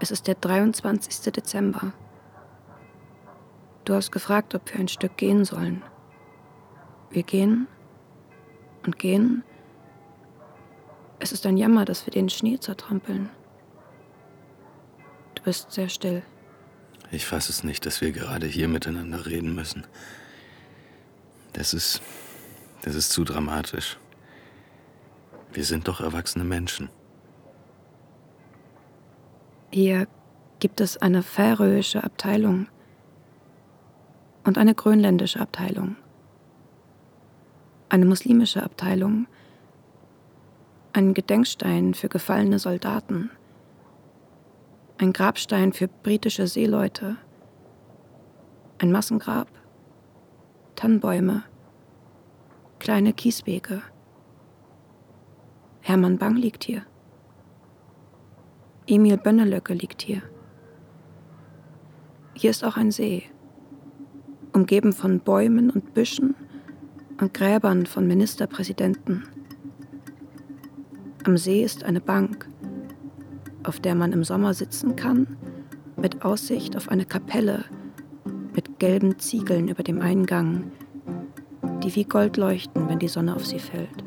Es 0.00 0.10
ist 0.10 0.26
der 0.26 0.34
23. 0.34 1.32
Dezember. 1.32 1.92
Du 3.84 3.94
hast 3.94 4.10
gefragt, 4.10 4.54
ob 4.54 4.72
wir 4.72 4.80
ein 4.80 4.88
Stück 4.88 5.16
gehen 5.16 5.44
sollen. 5.44 5.82
Wir 7.10 7.22
gehen 7.24 7.68
und 8.84 8.98
gehen. 8.98 9.44
Es 11.18 11.32
ist 11.32 11.46
ein 11.46 11.56
Jammer, 11.56 11.84
dass 11.84 12.06
wir 12.06 12.12
den 12.12 12.30
Schnee 12.30 12.58
zertrampeln. 12.58 13.28
Du 15.34 15.42
bist 15.42 15.70
sehr 15.70 15.88
still. 15.88 16.22
Ich 17.12 17.26
fasse 17.26 17.52
es 17.52 17.62
nicht, 17.62 17.84
dass 17.84 18.00
wir 18.00 18.10
gerade 18.10 18.46
hier 18.46 18.68
miteinander 18.68 19.26
reden 19.26 19.54
müssen. 19.54 19.86
Das 21.52 21.74
ist. 21.74 22.00
Das 22.80 22.96
ist 22.96 23.10
zu 23.10 23.22
dramatisch. 23.22 23.98
Wir 25.52 25.64
sind 25.64 25.86
doch 25.86 26.00
erwachsene 26.00 26.42
Menschen. 26.44 26.88
Hier 29.70 30.08
gibt 30.58 30.80
es 30.80 30.96
eine 30.96 31.22
färöische 31.22 32.02
Abteilung 32.02 32.66
und 34.44 34.56
eine 34.56 34.74
grönländische 34.74 35.38
Abteilung, 35.38 35.96
eine 37.88 38.06
muslimische 38.06 38.62
Abteilung, 38.62 39.26
ein 40.94 41.14
Gedenkstein 41.14 41.94
für 41.94 42.08
gefallene 42.08 42.58
Soldaten 42.58 43.30
ein 45.02 45.12
Grabstein 45.12 45.72
für 45.72 45.88
britische 45.88 46.46
Seeleute, 46.46 47.16
ein 48.78 48.92
Massengrab, 48.92 49.48
Tannenbäume, 50.76 51.42
kleine 52.78 53.12
Kieswege. 53.12 53.82
Hermann 55.80 56.18
Bang 56.18 56.36
liegt 56.36 56.62
hier. 56.62 56.82
Emil 58.86 59.16
Bönnelöcke 59.16 59.74
liegt 59.74 60.02
hier. 60.02 60.22
Hier 62.34 62.50
ist 62.50 62.64
auch 62.64 62.76
ein 62.76 62.92
See, 62.92 63.24
umgeben 64.52 64.92
von 64.92 65.18
Bäumen 65.18 65.70
und 65.70 65.94
Büschen 65.94 66.36
und 67.20 67.34
Gräbern 67.34 67.86
von 67.86 68.06
Ministerpräsidenten. 68.06 69.24
Am 71.24 71.36
See 71.36 71.64
ist 71.64 71.82
eine 71.82 72.00
Bank 72.00 72.51
auf 73.64 73.80
der 73.80 73.94
man 73.94 74.12
im 74.12 74.24
Sommer 74.24 74.54
sitzen 74.54 74.96
kann, 74.96 75.36
mit 75.96 76.24
Aussicht 76.24 76.76
auf 76.76 76.88
eine 76.88 77.04
Kapelle 77.04 77.64
mit 78.54 78.78
gelben 78.78 79.18
Ziegeln 79.18 79.68
über 79.68 79.82
dem 79.82 80.00
Eingang, 80.00 80.72
die 81.82 81.94
wie 81.94 82.04
Gold 82.04 82.36
leuchten, 82.36 82.88
wenn 82.88 82.98
die 82.98 83.08
Sonne 83.08 83.34
auf 83.34 83.46
sie 83.46 83.58
fällt. 83.58 84.04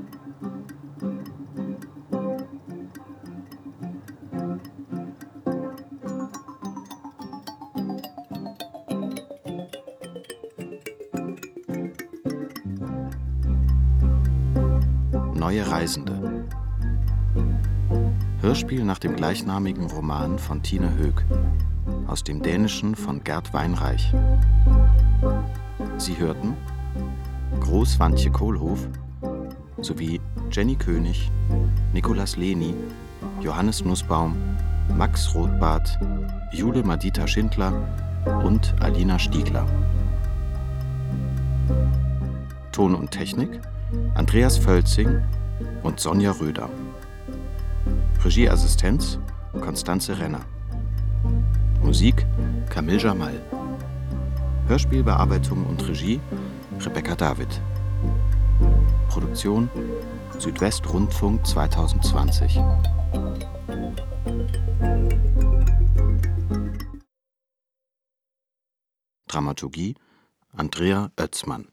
Neue 15.36 15.70
Reisende 15.70 16.35
Hörspiel 18.56 18.86
nach 18.86 19.00
dem 19.00 19.18
gleichnamigen 19.18 19.86
Roman 19.88 20.40
von 20.40 20.64
Tine 20.64 20.96
Höeg, 20.96 21.26
aus 22.08 22.24
dem 22.24 22.42
Dänischen 22.42 22.96
von 22.96 23.22
Gerd 23.22 23.54
Weinreich. 23.54 24.14
Sie 25.98 26.18
hörten 26.18 26.56
Groß 27.60 28.00
Wantje 28.00 28.32
Kohlhof 28.32 28.88
sowie 29.82 30.22
Jenny 30.52 30.78
König, 30.78 31.30
Nikolas 31.92 32.38
Leni, 32.38 32.74
Johannes 33.42 33.84
Nussbaum, 33.84 34.38
Max 34.96 35.36
Rothbart, 35.36 36.00
Jule 36.54 36.82
Madita 36.82 37.28
Schindler 37.28 37.74
und 38.46 38.74
Alina 38.80 39.20
Stiegler. 39.20 39.68
Ton 42.72 42.96
und 42.96 43.12
Technik 43.12 43.60
Andreas 44.14 44.58
Völzing 44.58 45.22
und 45.84 46.00
Sonja 46.00 46.32
Röder. 46.32 46.70
Regieassistenz 48.26 49.20
Konstanze 49.62 50.18
Renner. 50.18 50.44
Musik 51.84 52.26
Camille 52.72 52.98
Jamal. 52.98 53.40
Hörspielbearbeitung 54.68 55.64
und 55.68 55.88
Regie 55.88 56.20
Rebecca 56.84 57.14
David. 57.16 57.62
Produktion 59.10 59.70
Südwestrundfunk 60.40 61.46
2020. 61.46 62.60
Dramaturgie 69.28 69.94
Andrea 70.52 71.12
Oetzmann 71.20 71.68